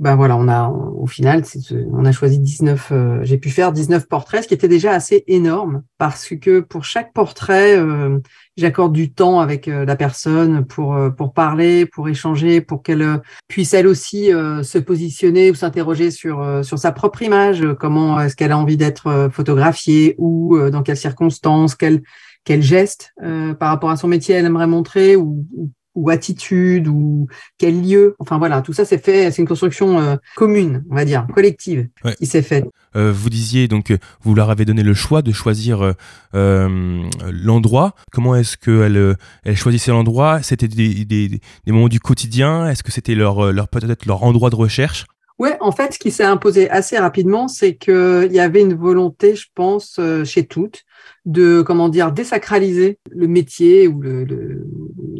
ben 0.00 0.16
voilà, 0.16 0.36
on 0.36 0.48
a 0.48 0.68
au 0.68 1.06
final, 1.06 1.44
on 1.92 2.04
a 2.04 2.10
choisi 2.10 2.40
19, 2.40 2.88
euh, 2.90 3.20
j'ai 3.22 3.38
pu 3.38 3.50
faire 3.50 3.70
19 3.70 4.08
portraits, 4.08 4.42
ce 4.42 4.48
qui 4.48 4.54
était 4.54 4.66
déjà 4.66 4.90
assez 4.90 5.22
énorme 5.28 5.84
parce 5.96 6.34
que 6.40 6.58
pour 6.58 6.84
chaque 6.84 7.12
portrait, 7.12 7.78
euh, 7.78 8.18
j'accorde 8.58 8.92
du 8.92 9.12
temps 9.12 9.40
avec 9.40 9.68
euh, 9.68 9.84
la 9.84 9.96
personne 9.96 10.66
pour 10.66 10.94
euh, 10.96 11.10
pour 11.10 11.32
parler, 11.32 11.86
pour 11.86 12.08
échanger, 12.08 12.60
pour 12.60 12.82
qu'elle 12.82 13.02
euh, 13.02 13.18
puisse 13.46 13.72
elle 13.72 13.86
aussi 13.86 14.28
se 14.28 14.78
positionner 14.78 15.50
ou 15.50 15.54
s'interroger 15.54 16.10
sur 16.10 16.64
sur 16.64 16.78
sa 16.78 16.92
propre 16.92 17.22
image, 17.22 17.64
comment 17.78 18.20
est-ce 18.20 18.36
qu'elle 18.36 18.52
a 18.52 18.58
envie 18.58 18.76
d'être 18.76 19.30
photographiée 19.32 20.14
ou 20.18 20.58
dans 20.70 20.82
quelles 20.82 20.96
circonstances, 20.96 21.74
quel 21.74 22.02
quel 22.44 22.62
geste 22.62 23.14
par 23.58 23.70
rapport 23.70 23.90
à 23.90 23.96
son 23.96 24.08
métier 24.08 24.34
elle 24.34 24.44
aimerait 24.44 24.66
montrer 24.66 25.16
ou, 25.16 25.46
ou 25.98 26.10
attitude 26.10 26.86
ou 26.88 27.26
quel 27.58 27.82
lieu. 27.82 28.14
Enfin 28.18 28.38
voilà, 28.38 28.62
tout 28.62 28.72
ça 28.72 28.84
c'est 28.84 29.02
fait, 29.04 29.30
c'est 29.30 29.42
une 29.42 29.48
construction 29.48 29.98
euh, 30.00 30.16
commune, 30.36 30.84
on 30.90 30.94
va 30.94 31.04
dire, 31.04 31.26
collective 31.34 31.88
Ouais. 32.04 32.14
qui 32.16 32.26
s'est 32.26 32.42
faite. 32.42 32.64
Euh, 32.96 33.12
vous 33.12 33.30
disiez 33.30 33.68
donc 33.68 33.92
vous 34.22 34.34
leur 34.34 34.50
avez 34.50 34.64
donné 34.64 34.82
le 34.82 34.94
choix 34.94 35.20
de 35.22 35.32
choisir 35.32 35.94
euh, 36.34 37.02
l'endroit. 37.30 37.94
Comment 38.12 38.34
est-ce 38.36 38.56
qu'elles 38.56 39.16
elles 39.44 39.56
choisissaient 39.56 39.90
l'endroit? 39.90 40.40
C'était 40.42 40.68
des, 40.68 41.04
des, 41.04 41.28
des 41.28 41.72
moments 41.72 41.88
du 41.88 42.00
quotidien? 42.00 42.68
Est-ce 42.68 42.82
que 42.82 42.92
c'était 42.92 43.14
leur, 43.14 43.52
leur 43.52 43.68
peut-être 43.68 44.06
leur 44.06 44.22
endroit 44.22 44.50
de 44.50 44.56
recherche? 44.56 45.06
Ouais, 45.38 45.56
en 45.60 45.70
fait, 45.70 45.94
ce 45.94 45.98
qui 46.00 46.10
s'est 46.10 46.24
imposé 46.24 46.68
assez 46.68 46.98
rapidement, 46.98 47.46
c'est 47.46 47.76
qu'il 47.76 48.30
y 48.32 48.40
avait 48.40 48.60
une 48.62 48.74
volonté, 48.74 49.36
je 49.36 49.46
pense, 49.54 50.00
chez 50.24 50.44
toutes, 50.46 50.82
de 51.26 51.62
comment 51.62 51.88
dire 51.88 52.10
désacraliser 52.10 52.98
le 53.12 53.28
métier 53.28 53.86
ou 53.86 54.00
le, 54.00 54.24
le- 54.24 54.66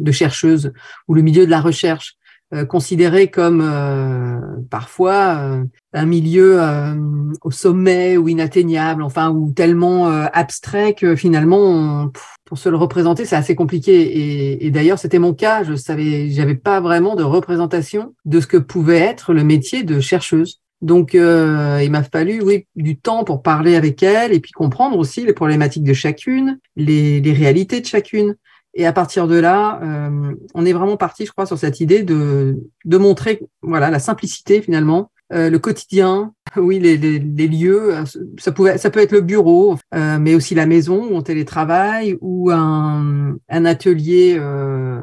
de 0.01 0.11
chercheuse 0.11 0.71
ou 1.07 1.13
le 1.13 1.21
milieu 1.21 1.45
de 1.45 1.51
la 1.51 1.61
recherche, 1.61 2.15
euh, 2.53 2.65
considéré 2.65 3.29
comme 3.29 3.61
euh, 3.61 4.39
parfois 4.71 5.37
euh, 5.37 5.63
un 5.93 6.05
milieu 6.05 6.59
euh, 6.59 6.95
au 7.43 7.51
sommet 7.51 8.17
ou 8.17 8.27
inatteignable, 8.27 9.03
enfin 9.03 9.29
ou 9.29 9.51
tellement 9.51 10.09
euh, 10.09 10.25
abstrait 10.33 10.93
que 10.95 11.15
finalement, 11.15 12.11
pour 12.45 12.57
se 12.57 12.69
le 12.69 12.75
représenter, 12.75 13.25
c'est 13.25 13.35
assez 13.35 13.55
compliqué. 13.55 14.01
Et, 14.01 14.65
et 14.65 14.71
d'ailleurs, 14.71 14.97
c'était 14.97 15.19
mon 15.19 15.35
cas. 15.35 15.63
Je 15.63 15.75
savais, 15.75 16.31
j'avais 16.31 16.55
pas 16.55 16.81
vraiment 16.81 17.15
de 17.15 17.23
représentation 17.23 18.15
de 18.25 18.39
ce 18.39 18.47
que 18.47 18.57
pouvait 18.57 18.97
être 18.97 19.33
le 19.33 19.43
métier 19.43 19.83
de 19.83 19.99
chercheuse. 19.99 20.59
Donc, 20.81 21.13
euh, 21.13 21.81
il 21.83 21.91
m'a 21.91 22.03
fallu, 22.03 22.41
oui, 22.41 22.65
du 22.75 22.97
temps 22.97 23.25
pour 23.25 23.43
parler 23.43 23.75
avec 23.75 24.01
elle 24.01 24.31
et 24.31 24.39
puis 24.39 24.53
comprendre 24.53 24.97
aussi 24.97 25.25
les 25.25 25.33
problématiques 25.33 25.83
de 25.83 25.93
chacune, 25.93 26.57
les, 26.77 27.19
les 27.19 27.33
réalités 27.33 27.81
de 27.81 27.85
chacune. 27.85 28.35
Et 28.73 28.85
à 28.85 28.93
partir 28.93 29.27
de 29.27 29.35
là, 29.35 29.79
euh, 29.83 30.33
on 30.53 30.65
est 30.65 30.73
vraiment 30.73 30.97
parti, 30.97 31.25
je 31.25 31.31
crois, 31.31 31.45
sur 31.45 31.57
cette 31.57 31.79
idée 31.79 32.03
de, 32.03 32.57
de 32.85 32.97
montrer, 32.97 33.41
voilà, 33.61 33.89
la 33.89 33.99
simplicité 33.99 34.61
finalement, 34.61 35.11
euh, 35.33 35.49
le 35.49 35.59
quotidien, 35.59 36.33
oui, 36.55 36.79
les, 36.79 36.97
les, 36.97 37.19
les 37.19 37.47
lieux. 37.47 37.95
euh, 37.95 38.03
Ça 38.37 38.51
pouvait, 38.51 38.77
ça 38.77 38.89
peut 38.89 38.99
être 38.99 39.11
le 39.11 39.21
bureau, 39.21 39.77
euh, 39.95 40.17
mais 40.19 40.35
aussi 40.35 40.55
la 40.55 40.65
maison 40.65 41.07
où 41.07 41.15
on 41.15 41.21
télétravaille 41.21 42.17
ou 42.21 42.51
un, 42.51 43.35
un 43.49 43.65
atelier 43.65 44.37
euh, 44.39 44.99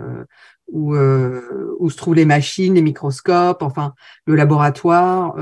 où, 0.69 0.95
euh, 0.95 1.75
où 1.79 1.91
se 1.91 1.97
trouvent 1.97 2.14
les 2.17 2.25
machines, 2.25 2.75
les 2.75 2.83
microscopes, 2.83 3.62
enfin 3.62 3.95
le 4.27 4.35
laboratoire, 4.35 5.35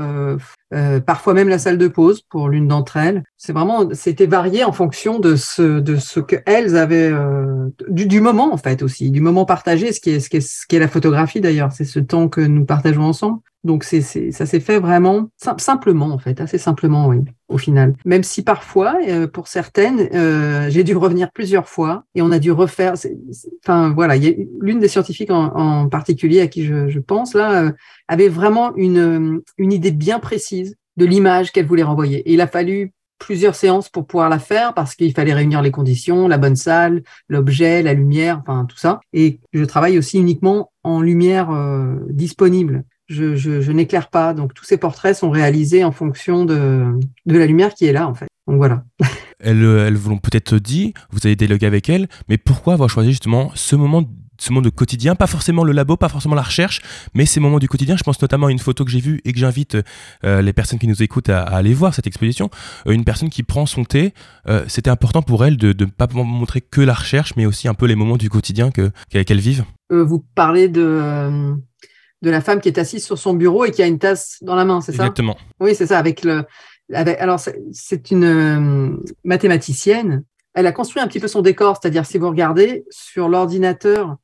euh, 0.73 0.99
parfois 0.99 1.33
même 1.33 1.49
la 1.49 1.59
salle 1.59 1.77
de 1.77 1.87
pause 1.87 2.21
pour 2.29 2.49
l'une 2.49 2.67
d'entre 2.67 2.97
elles. 2.97 3.23
C'est 3.37 3.53
vraiment, 3.53 3.89
c'était 3.93 4.25
varié 4.25 4.63
en 4.63 4.71
fonction 4.71 5.19
de 5.19 5.35
ce 5.35 5.79
de 5.79 5.95
ce 5.95 6.19
que 6.19 6.37
elles 6.45 6.75
avaient 6.75 7.11
euh, 7.11 7.67
du, 7.89 8.05
du 8.07 8.21
moment 8.21 8.53
en 8.53 8.57
fait 8.57 8.81
aussi, 8.81 9.11
du 9.11 9.21
moment 9.21 9.45
partagé, 9.45 9.93
ce 9.93 9.99
qui 9.99 10.11
est 10.11 10.19
ce 10.19 10.29
qui 10.29 10.37
est 10.37 10.41
ce 10.41 10.65
qui 10.67 10.75
est 10.75 10.79
la 10.79 10.87
photographie 10.87 11.41
d'ailleurs, 11.41 11.71
c'est 11.71 11.85
ce 11.85 11.99
temps 11.99 12.27
que 12.29 12.41
nous 12.41 12.65
partageons 12.65 13.03
ensemble. 13.03 13.39
Donc 13.63 13.83
c'est 13.83 14.01
ça 14.01 14.45
s'est 14.45 14.59
fait 14.59 14.79
vraiment 14.79 15.29
sim- 15.43 15.57
simplement 15.57 16.11
en 16.11 16.19
fait, 16.19 16.39
assez 16.39 16.59
simplement 16.59 17.07
oui, 17.07 17.21
au 17.49 17.57
final. 17.57 17.95
Même 18.05 18.21
si 18.21 18.43
parfois, 18.43 18.95
euh, 19.07 19.25
pour 19.27 19.47
certaines, 19.47 20.07
euh, 20.13 20.69
j'ai 20.69 20.83
dû 20.83 20.95
revenir 20.95 21.31
plusieurs 21.31 21.67
fois 21.67 22.03
et 22.13 22.21
on 22.21 22.31
a 22.31 22.37
dû 22.37 22.51
refaire. 22.51 22.93
Enfin 23.63 23.91
voilà, 23.91 24.17
il 24.17 24.23
y 24.23 24.27
a 24.29 24.33
l'une 24.61 24.77
des 24.79 24.87
scientifiques 24.87 25.31
en, 25.31 25.45
en 25.55 25.89
particulier 25.89 26.41
à 26.41 26.47
qui 26.47 26.63
je, 26.63 26.89
je 26.89 26.99
pense 26.99 27.33
là 27.33 27.63
euh, 27.63 27.71
avait 28.07 28.29
vraiment 28.29 28.75
une 28.75 29.41
une 29.57 29.73
idée 29.73 29.91
bien 29.91 30.19
précise 30.19 30.75
de 30.97 31.05
l'image 31.05 31.51
qu'elle 31.51 31.65
voulait 31.65 31.83
renvoyer. 31.83 32.19
Et 32.29 32.33
il 32.33 32.41
a 32.41 32.47
fallu 32.47 32.93
plusieurs 33.19 33.55
séances 33.55 33.89
pour 33.89 34.05
pouvoir 34.05 34.29
la 34.29 34.39
faire 34.39 34.73
parce 34.73 34.95
qu'il 34.95 35.13
fallait 35.13 35.33
réunir 35.33 35.61
les 35.61 35.71
conditions, 35.71 36.27
la 36.27 36.37
bonne 36.37 36.55
salle, 36.55 37.03
l'objet, 37.29 37.81
la 37.81 37.93
lumière, 37.93 38.41
enfin 38.41 38.65
tout 38.65 38.77
ça. 38.77 38.99
Et 39.13 39.39
je 39.53 39.63
travaille 39.63 39.97
aussi 39.97 40.19
uniquement 40.19 40.71
en 40.83 41.01
lumière 41.01 41.49
euh, 41.51 41.95
disponible. 42.09 42.83
Je 43.07 43.71
n'éclaire 43.71 44.09
pas. 44.09 44.33
Donc 44.33 44.53
tous 44.53 44.65
ces 44.65 44.77
portraits 44.77 45.15
sont 45.15 45.29
réalisés 45.29 45.83
en 45.83 45.91
fonction 45.91 46.45
de, 46.45 46.85
de 47.25 47.37
la 47.37 47.45
lumière 47.45 47.73
qui 47.73 47.85
est 47.85 47.93
là 47.93 48.07
en 48.07 48.13
fait. 48.13 48.27
Donc 48.47 48.57
voilà. 48.57 48.83
Elles, 49.39 49.63
euh, 49.63 49.87
elles 49.87 49.97
vous 49.97 50.09
l'ont 50.09 50.17
peut-être 50.17 50.57
dit, 50.57 50.93
vous 51.11 51.19
avez 51.25 51.35
dialogué 51.35 51.65
avec 51.65 51.89
elles, 51.89 52.07
mais 52.29 52.37
pourquoi 52.37 52.73
avoir 52.73 52.89
choisi 52.89 53.09
justement 53.09 53.51
ce 53.53 53.75
moment 53.75 54.01
ce 54.37 54.51
moment 54.51 54.61
de 54.61 54.69
quotidien, 54.69 55.15
pas 55.15 55.27
forcément 55.27 55.63
le 55.63 55.71
labo, 55.71 55.97
pas 55.97 56.09
forcément 56.09 56.35
la 56.35 56.41
recherche, 56.41 56.81
mais 57.13 57.25
ces 57.25 57.39
moments 57.39 57.59
du 57.59 57.67
quotidien. 57.67 57.97
Je 57.97 58.03
pense 58.03 58.21
notamment 58.21 58.47
à 58.47 58.51
une 58.51 58.59
photo 58.59 58.85
que 58.85 58.91
j'ai 58.91 58.99
vue 58.99 59.21
et 59.25 59.33
que 59.33 59.39
j'invite 59.39 59.77
euh, 60.23 60.41
les 60.41 60.53
personnes 60.53 60.79
qui 60.79 60.87
nous 60.87 61.01
écoutent 61.03 61.29
à, 61.29 61.41
à 61.43 61.55
aller 61.57 61.73
voir 61.73 61.93
cette 61.93 62.07
exposition. 62.07 62.49
Euh, 62.87 62.91
une 62.91 63.03
personne 63.05 63.29
qui 63.29 63.43
prend 63.43 63.65
son 63.65 63.83
thé, 63.85 64.13
euh, 64.47 64.63
c'était 64.67 64.89
important 64.89 65.21
pour 65.21 65.45
elle 65.45 65.57
de 65.57 65.75
ne 65.85 65.89
pas 65.89 66.07
montrer 66.13 66.61
que 66.61 66.81
la 66.81 66.93
recherche, 66.93 67.35
mais 67.35 67.45
aussi 67.45 67.67
un 67.67 67.73
peu 67.73 67.85
les 67.85 67.95
moments 67.95 68.17
du 68.17 68.29
quotidien 68.29 68.71
que- 68.71 68.91
qu'elles 69.09 69.39
vivent. 69.39 69.65
Euh, 69.91 70.03
vous 70.03 70.25
parlez 70.35 70.67
de, 70.67 71.53
de 72.21 72.29
la 72.29 72.41
femme 72.41 72.59
qui 72.61 72.67
est 72.69 72.77
assise 72.79 73.05
sur 73.05 73.17
son 73.17 73.33
bureau 73.33 73.65
et 73.65 73.71
qui 73.71 73.83
a 73.83 73.87
une 73.87 73.99
tasse 73.99 74.37
dans 74.41 74.55
la 74.55 74.65
main, 74.65 74.81
c'est 74.81 74.91
ça? 74.93 75.03
Exactement. 75.03 75.37
Oui, 75.59 75.75
c'est 75.75 75.87
ça. 75.87 75.99
Avec 75.99 76.23
le, 76.23 76.43
avec, 76.93 77.19
alors 77.19 77.39
c'est- 77.39 77.59
c'est 77.71 78.11
une 78.11 78.97
mathématicienne. 79.23 80.23
Elle 80.53 80.67
a 80.67 80.71
construit 80.71 81.01
un 81.01 81.07
petit 81.07 81.19
peu 81.19 81.27
son 81.27 81.41
décor, 81.41 81.77
c'est-à-dire 81.81 82.05
si 82.05 82.17
vous 82.17 82.29
regardez 82.29 82.85
sur 82.89 83.27
l'ordinateur 83.27 84.15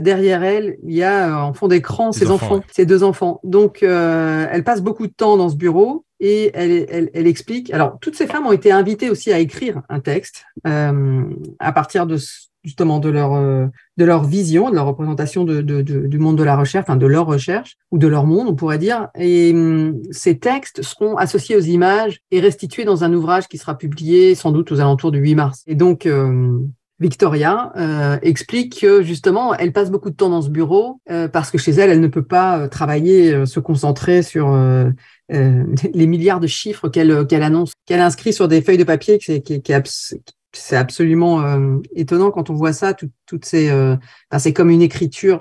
derrière 0.00 0.42
elle, 0.42 0.76
il 0.84 0.94
y 0.94 1.02
a 1.02 1.28
euh, 1.28 1.34
en 1.48 1.52
fond 1.52 1.68
d'écran 1.68 2.12
ses 2.12 2.30
enfants, 2.30 2.46
enfants, 2.46 2.54
ouais. 2.56 2.62
ses 2.72 2.86
deux 2.86 3.02
enfants. 3.02 3.40
Donc 3.44 3.82
euh, 3.82 4.46
elle 4.50 4.64
passe 4.64 4.82
beaucoup 4.82 5.06
de 5.06 5.12
temps 5.12 5.36
dans 5.36 5.48
ce 5.48 5.56
bureau 5.56 6.04
et 6.20 6.50
elle, 6.54 6.86
elle, 6.90 7.10
elle 7.14 7.26
explique. 7.26 7.72
Alors 7.72 7.98
toutes 8.00 8.16
ces 8.16 8.26
femmes 8.26 8.46
ont 8.46 8.52
été 8.52 8.72
invitées 8.72 9.10
aussi 9.10 9.32
à 9.32 9.38
écrire 9.38 9.82
un 9.88 10.00
texte 10.00 10.44
euh, 10.66 11.22
à 11.58 11.72
partir 11.72 12.06
de 12.06 12.16
justement 12.64 12.98
de 12.98 13.08
leur 13.10 13.34
euh, 13.34 13.66
de 13.96 14.04
leur 14.04 14.24
vision, 14.24 14.70
de 14.70 14.74
leur 14.74 14.86
représentation 14.86 15.44
de, 15.44 15.60
de- 15.60 15.82
de- 15.82 16.06
du 16.08 16.18
monde 16.18 16.36
de 16.36 16.42
la 16.42 16.56
recherche, 16.56 16.84
enfin 16.88 16.96
de 16.96 17.06
leur 17.06 17.26
recherche 17.26 17.76
ou 17.92 17.98
de 17.98 18.08
leur 18.08 18.26
monde, 18.26 18.48
on 18.48 18.54
pourrait 18.56 18.78
dire. 18.78 19.06
Et 19.16 19.52
hum, 19.54 20.02
ces 20.10 20.38
textes 20.38 20.82
seront 20.82 21.16
associés 21.16 21.54
aux 21.56 21.60
images 21.60 22.18
et 22.32 22.40
restitués 22.40 22.84
dans 22.84 23.04
un 23.04 23.12
ouvrage 23.14 23.46
qui 23.46 23.56
sera 23.58 23.78
publié 23.78 24.34
sans 24.34 24.50
doute 24.50 24.72
aux 24.72 24.80
alentours 24.80 25.12
du 25.12 25.18
8 25.20 25.34
mars. 25.36 25.62
Et 25.68 25.76
donc 25.76 26.06
euh, 26.06 26.58
Victoria 26.98 27.72
euh, 27.76 28.18
explique 28.22 28.80
que 28.80 29.02
justement, 29.02 29.54
elle 29.54 29.72
passe 29.72 29.90
beaucoup 29.90 30.08
de 30.10 30.16
temps 30.16 30.30
dans 30.30 30.40
ce 30.40 30.48
bureau 30.48 31.00
euh, 31.10 31.28
parce 31.28 31.50
que 31.50 31.58
chez 31.58 31.72
elle, 31.72 31.90
elle 31.90 32.00
ne 32.00 32.08
peut 32.08 32.24
pas 32.24 32.58
euh, 32.60 32.68
travailler, 32.68 33.34
euh, 33.34 33.44
se 33.46 33.60
concentrer 33.60 34.22
sur 34.22 34.50
euh, 34.52 34.88
euh, 35.32 35.64
les 35.94 36.06
milliards 36.06 36.40
de 36.40 36.46
chiffres 36.46 36.88
qu'elle 36.88 37.26
qu'elle 37.26 37.42
annonce, 37.42 37.72
qu'elle 37.84 38.00
inscrit 38.00 38.32
sur 38.32 38.48
des 38.48 38.62
feuilles 38.62 38.78
de 38.78 38.84
papier, 38.84 39.18
qui, 39.18 39.42
qui, 39.42 39.60
qui 39.60 39.72
c'est 40.52 40.76
absolument 40.76 41.42
étonnant 41.94 42.30
quand 42.30 42.48
on 42.48 42.54
voit 42.54 42.72
ça. 42.72 42.94
tout- 42.94 43.10
toutes 43.26 43.44
ces, 43.44 43.70
enfin, 43.70 44.38
c'est 44.38 44.54
comme 44.54 44.70
une 44.70 44.80
écriture. 44.80 45.40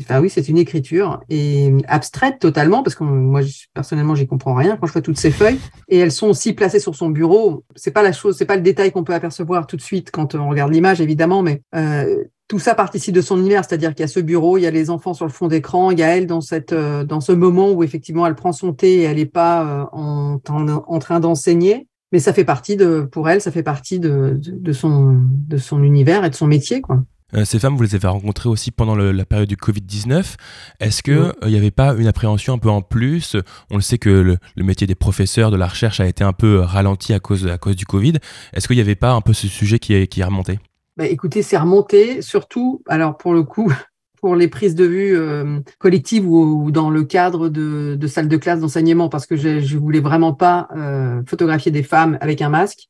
Enfin 0.00 0.20
oui, 0.20 0.28
c'est 0.28 0.48
une 0.48 0.58
écriture 0.58 1.20
et 1.28 1.72
abstraite 1.86 2.40
totalement 2.40 2.82
parce 2.82 2.96
que 2.96 3.04
moi 3.04 3.42
personnellement 3.74 4.16
j'y 4.16 4.26
comprends 4.26 4.54
rien 4.54 4.76
quand 4.76 4.86
je 4.88 4.92
vois 4.92 5.02
toutes 5.02 5.18
ces 5.18 5.30
feuilles 5.30 5.60
et 5.88 5.98
elles 5.98 6.10
sont 6.10 6.28
aussi 6.28 6.52
placées 6.52 6.80
sur 6.80 6.96
son 6.96 7.10
bureau. 7.10 7.64
C'est 7.76 7.92
pas 7.92 8.02
la 8.02 8.12
chose, 8.12 8.36
c'est 8.36 8.44
pas 8.44 8.56
le 8.56 8.62
détail 8.62 8.90
qu'on 8.90 9.04
peut 9.04 9.14
apercevoir 9.14 9.66
tout 9.68 9.76
de 9.76 9.82
suite 9.82 10.10
quand 10.10 10.34
on 10.34 10.48
regarde 10.48 10.72
l'image 10.72 11.00
évidemment, 11.00 11.42
mais 11.42 11.62
euh, 11.76 12.24
tout 12.48 12.58
ça 12.58 12.74
participe 12.74 13.14
de 13.14 13.20
son 13.20 13.38
univers, 13.38 13.64
c'est-à-dire 13.64 13.94
qu'il 13.94 14.02
y 14.02 14.04
a 14.04 14.08
ce 14.08 14.20
bureau, 14.20 14.58
il 14.58 14.62
y 14.62 14.66
a 14.66 14.70
les 14.70 14.90
enfants 14.90 15.14
sur 15.14 15.26
le 15.26 15.30
fond 15.30 15.46
d'écran, 15.46 15.92
il 15.92 15.98
y 15.98 16.02
a 16.02 16.16
elle 16.16 16.26
dans 16.26 16.40
cette 16.40 16.72
euh, 16.72 17.04
dans 17.04 17.20
ce 17.20 17.32
moment 17.32 17.70
où 17.70 17.84
effectivement 17.84 18.26
elle 18.26 18.34
prend 18.34 18.52
son 18.52 18.72
thé 18.72 18.94
et 18.94 19.02
elle 19.02 19.18
n'est 19.18 19.26
pas 19.26 19.64
euh, 19.64 19.84
en, 19.92 20.40
en, 20.48 20.68
en 20.68 20.98
train 20.98 21.20
d'enseigner, 21.20 21.86
mais 22.10 22.18
ça 22.18 22.32
fait 22.32 22.44
partie 22.44 22.76
de 22.76 23.02
pour 23.02 23.28
elle, 23.28 23.40
ça 23.40 23.52
fait 23.52 23.62
partie 23.62 24.00
de, 24.00 24.36
de, 24.42 24.50
de 24.52 24.72
son 24.72 25.20
de 25.30 25.56
son 25.56 25.84
univers 25.84 26.24
et 26.24 26.30
de 26.30 26.34
son 26.34 26.48
métier 26.48 26.80
quoi. 26.80 27.04
Euh, 27.34 27.44
ces 27.44 27.58
femmes, 27.58 27.76
vous 27.76 27.82
les 27.82 27.94
avez 27.94 28.08
rencontrées 28.08 28.48
aussi 28.48 28.70
pendant 28.70 28.94
le- 28.94 29.12
la 29.12 29.26
période 29.26 29.48
du 29.48 29.56
Covid-19. 29.56 30.36
Est-ce 30.80 31.02
qu'il 31.02 31.18
Oui. 31.42 31.50
n'y 31.50 31.56
avait 31.56 31.70
pas 31.70 31.94
une 31.94 32.06
appréhension 32.06 32.54
un 32.54 32.58
peu 32.58 32.70
en 32.70 32.80
plus? 32.80 33.36
On 33.70 33.76
le 33.76 33.82
sait 33.82 33.98
que 33.98 34.08
le, 34.08 34.38
le 34.56 34.64
métier 34.64 34.86
des 34.86 34.94
professeurs 34.94 35.50
de 35.50 35.56
la 35.56 35.66
recherche 35.66 36.00
a 36.00 36.06
été 36.06 36.24
un 36.24 36.32
peu 36.32 36.60
ralenti 36.60 37.12
à 37.12 37.20
cause, 37.20 37.46
à 37.46 37.58
cause 37.58 37.76
du 37.76 37.84
Covid. 37.84 38.14
Est-ce 38.54 38.66
qu'il 38.66 38.76
n'y 38.76 38.82
avait 38.82 38.94
pas 38.94 39.12
un 39.12 39.20
peu 39.20 39.34
ce 39.34 39.46
sujet 39.46 39.78
qui 39.78 39.92
est, 39.92 40.06
qui 40.06 40.20
est 40.20 40.24
remonté? 40.24 40.58
Bah, 40.96 41.06
écoutez, 41.06 41.42
c'est 41.42 41.58
remonté, 41.58 42.22
surtout, 42.22 42.82
alors 42.88 43.18
pour 43.18 43.34
le 43.34 43.42
coup, 43.42 43.70
pour 44.22 44.34
les 44.34 44.48
prises 44.48 44.74
de 44.74 44.84
vue 44.86 45.14
euh, 45.14 45.60
collectives 45.78 46.26
ou, 46.26 46.64
ou 46.64 46.70
dans 46.70 46.88
le 46.88 47.04
cadre 47.04 47.50
de, 47.50 47.94
de 47.94 48.06
salles 48.06 48.28
de 48.28 48.36
classe 48.38 48.60
d'enseignement, 48.60 49.08
parce 49.10 49.26
que 49.26 49.36
je 49.36 49.60
je 49.60 49.76
voulais 49.76 50.00
vraiment 50.00 50.32
pas 50.32 50.66
euh, 50.76 51.22
photographier 51.26 51.70
des 51.70 51.82
femmes 51.84 52.16
avec 52.22 52.40
un 52.42 52.48
masque, 52.48 52.88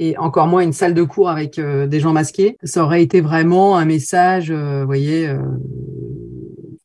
et 0.00 0.16
encore 0.16 0.46
moins 0.46 0.62
une 0.62 0.72
salle 0.72 0.94
de 0.94 1.02
cours 1.02 1.28
avec 1.28 1.58
euh, 1.58 1.86
des 1.86 2.00
gens 2.00 2.14
masqués. 2.14 2.56
Ça 2.64 2.82
aurait 2.82 3.02
été 3.02 3.20
vraiment 3.20 3.76
un 3.76 3.84
message, 3.84 4.50
euh, 4.50 4.80
vous 4.80 4.86
voyez, 4.86 5.28
euh, 5.28 5.38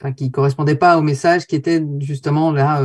enfin, 0.02 0.12
qui 0.12 0.32
correspondait 0.32 0.76
pas 0.76 0.98
au 0.98 1.02
message 1.02 1.48
qui 1.48 1.56
était 1.56 1.82
justement 2.02 2.52
là. 2.52 2.82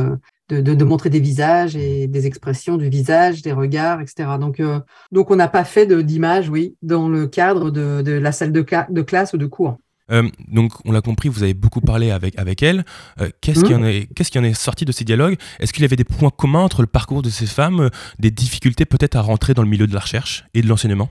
de, 0.49 0.83
montrer 0.83 1.09
des 1.09 1.19
visages 1.19 1.75
et 1.75 2.07
des 2.07 2.27
expressions 2.27 2.77
du 2.77 2.89
visage, 2.89 3.41
des 3.41 3.53
regards, 3.53 4.01
etc. 4.01 4.29
Donc, 4.39 5.29
on 5.29 5.35
n'a 5.35 5.47
pas 5.47 5.63
fait 5.63 5.85
d'image, 5.85 6.49
oui, 6.49 6.75
dans 6.81 7.07
le 7.07 7.27
cadre 7.27 7.69
de, 7.69 8.11
la 8.11 8.31
salle 8.31 8.51
de 8.51 9.01
classe 9.01 9.33
ou 9.33 9.37
de 9.37 9.45
cours. 9.45 9.77
Euh, 10.11 10.29
donc, 10.47 10.73
on 10.85 10.91
l'a 10.91 11.01
compris, 11.01 11.29
vous 11.29 11.43
avez 11.43 11.53
beaucoup 11.53 11.81
parlé 11.81 12.11
avec, 12.11 12.37
avec 12.37 12.63
elle. 12.63 12.85
Euh, 13.19 13.29
qu'est-ce, 13.41 13.63
qui 13.63 13.73
en 13.73 13.83
est, 13.83 14.07
qu'est-ce 14.13 14.31
qui 14.31 14.39
en 14.39 14.43
est 14.43 14.53
sorti 14.53 14.85
de 14.85 14.91
ces 14.91 15.03
dialogues? 15.03 15.37
Est-ce 15.59 15.73
qu'il 15.73 15.83
y 15.83 15.85
avait 15.85 15.95
des 15.95 16.03
points 16.03 16.29
communs 16.29 16.61
entre 16.61 16.81
le 16.81 16.87
parcours 16.87 17.21
de 17.21 17.29
ces 17.29 17.45
femmes, 17.45 17.81
euh, 17.81 17.89
des 18.19 18.31
difficultés 18.31 18.85
peut-être 18.85 19.15
à 19.15 19.21
rentrer 19.21 19.53
dans 19.53 19.63
le 19.63 19.69
milieu 19.69 19.87
de 19.87 19.93
la 19.93 19.99
recherche 19.99 20.45
et 20.53 20.61
de 20.61 20.67
l'enseignement? 20.67 21.09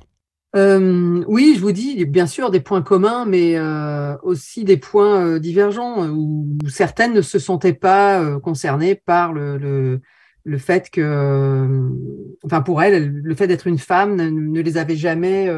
Euh, 0.57 1.23
oui, 1.29 1.55
je 1.57 1.61
vous 1.61 1.73
dis, 1.73 2.05
bien 2.07 2.27
sûr, 2.27 2.51
des 2.51 2.61
points 2.61 2.83
communs, 2.83 3.25
mais 3.25 3.57
euh, 3.57 4.17
aussi 4.23 4.65
des 4.65 4.77
points 4.77 5.25
euh, 5.25 5.39
divergents, 5.39 6.09
où 6.09 6.59
certaines 6.69 7.15
ne 7.15 7.23
se 7.23 7.39
sentaient 7.39 7.73
pas 7.73 8.39
concernées 8.41 8.97
par 8.97 9.33
le, 9.33 9.59
le, 9.59 10.01
le 10.45 10.59
fait 10.59 10.91
que, 10.91 11.89
enfin 12.45 12.63
pour 12.63 12.83
elles, 12.83 13.13
le 13.13 13.35
fait 13.37 13.47
d'être 13.47 13.69
une 13.69 13.79
femme 13.79 14.17
ne, 14.17 14.29
ne 14.29 14.61
les 14.61 14.77
avait 14.77 14.97
jamais 14.97 15.49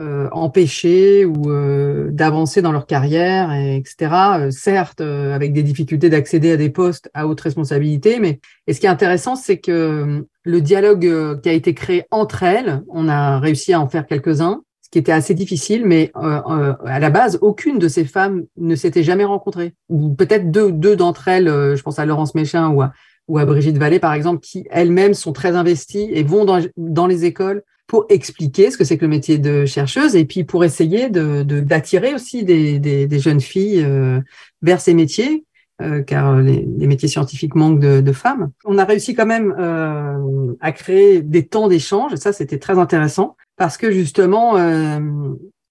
euh, 0.00 0.28
empêchées 0.32 1.24
ou 1.24 1.50
euh, 1.50 2.10
d'avancer 2.10 2.62
dans 2.62 2.72
leur 2.72 2.86
carrière, 2.86 3.52
et 3.52 3.76
etc. 3.76 4.12
Euh, 4.38 4.50
certes, 4.50 5.00
euh, 5.00 5.34
avec 5.34 5.52
des 5.52 5.62
difficultés 5.62 6.08
d'accéder 6.08 6.52
à 6.52 6.56
des 6.56 6.70
postes 6.70 7.10
à 7.14 7.26
haute 7.26 7.40
responsabilité, 7.40 8.18
mais 8.18 8.40
et 8.66 8.72
ce 8.72 8.80
qui 8.80 8.86
est 8.86 8.90
intéressant, 8.90 9.36
c'est 9.36 9.58
que 9.58 9.70
euh, 9.72 10.20
le 10.44 10.60
dialogue 10.60 11.40
qui 11.42 11.48
a 11.48 11.52
été 11.52 11.74
créé 11.74 12.04
entre 12.10 12.42
elles, 12.42 12.82
on 12.88 13.08
a 13.08 13.38
réussi 13.38 13.72
à 13.72 13.80
en 13.80 13.88
faire 13.88 14.06
quelques-uns, 14.06 14.62
ce 14.80 14.88
qui 14.90 14.98
était 14.98 15.12
assez 15.12 15.34
difficile, 15.34 15.86
mais 15.86 16.10
à 16.14 16.98
la 16.98 17.10
base, 17.10 17.38
aucune 17.42 17.78
de 17.78 17.86
ces 17.86 18.04
femmes 18.04 18.42
ne 18.56 18.74
s'était 18.74 19.04
jamais 19.04 19.24
rencontrée. 19.24 19.74
Ou 19.88 20.12
peut-être 20.12 20.50
deux, 20.50 20.72
deux 20.72 20.96
d'entre 20.96 21.28
elles, 21.28 21.46
je 21.46 21.82
pense 21.82 22.00
à 22.00 22.06
Laurence 22.06 22.34
Méchin 22.34 22.70
ou 22.70 22.82
à, 22.82 22.92
ou 23.28 23.38
à 23.38 23.44
Brigitte 23.44 23.78
Vallée, 23.78 24.00
par 24.00 24.14
exemple, 24.14 24.40
qui 24.40 24.66
elles-mêmes 24.70 25.14
sont 25.14 25.32
très 25.32 25.54
investies 25.54 26.10
et 26.12 26.24
vont 26.24 26.44
dans, 26.44 26.60
dans 26.76 27.06
les 27.06 27.24
écoles 27.24 27.62
pour 27.92 28.06
expliquer 28.08 28.70
ce 28.70 28.78
que 28.78 28.84
c'est 28.84 28.96
que 28.96 29.04
le 29.04 29.10
métier 29.10 29.36
de 29.36 29.66
chercheuse 29.66 30.16
et 30.16 30.24
puis 30.24 30.44
pour 30.44 30.64
essayer 30.64 31.10
de 31.10 31.42
d'attirer 31.42 32.14
aussi 32.14 32.42
des, 32.42 32.78
des, 32.78 33.06
des 33.06 33.18
jeunes 33.18 33.42
filles 33.42 33.84
euh, 33.84 34.18
vers 34.62 34.80
ces 34.80 34.94
métiers 34.94 35.44
euh, 35.82 36.02
car 36.02 36.40
les, 36.40 36.66
les 36.78 36.86
métiers 36.86 37.10
scientifiques 37.10 37.54
manquent 37.54 37.80
de, 37.80 38.00
de 38.00 38.12
femmes. 38.12 38.50
On 38.64 38.78
a 38.78 38.86
réussi 38.86 39.14
quand 39.14 39.26
même 39.26 39.54
euh, 39.58 40.54
à 40.60 40.72
créer 40.72 41.20
des 41.20 41.46
temps 41.46 41.68
d'échange, 41.68 42.14
ça 42.14 42.32
c'était 42.32 42.58
très 42.58 42.78
intéressant, 42.78 43.36
parce 43.58 43.76
que 43.76 43.92
justement, 43.92 44.56
euh, 44.56 44.98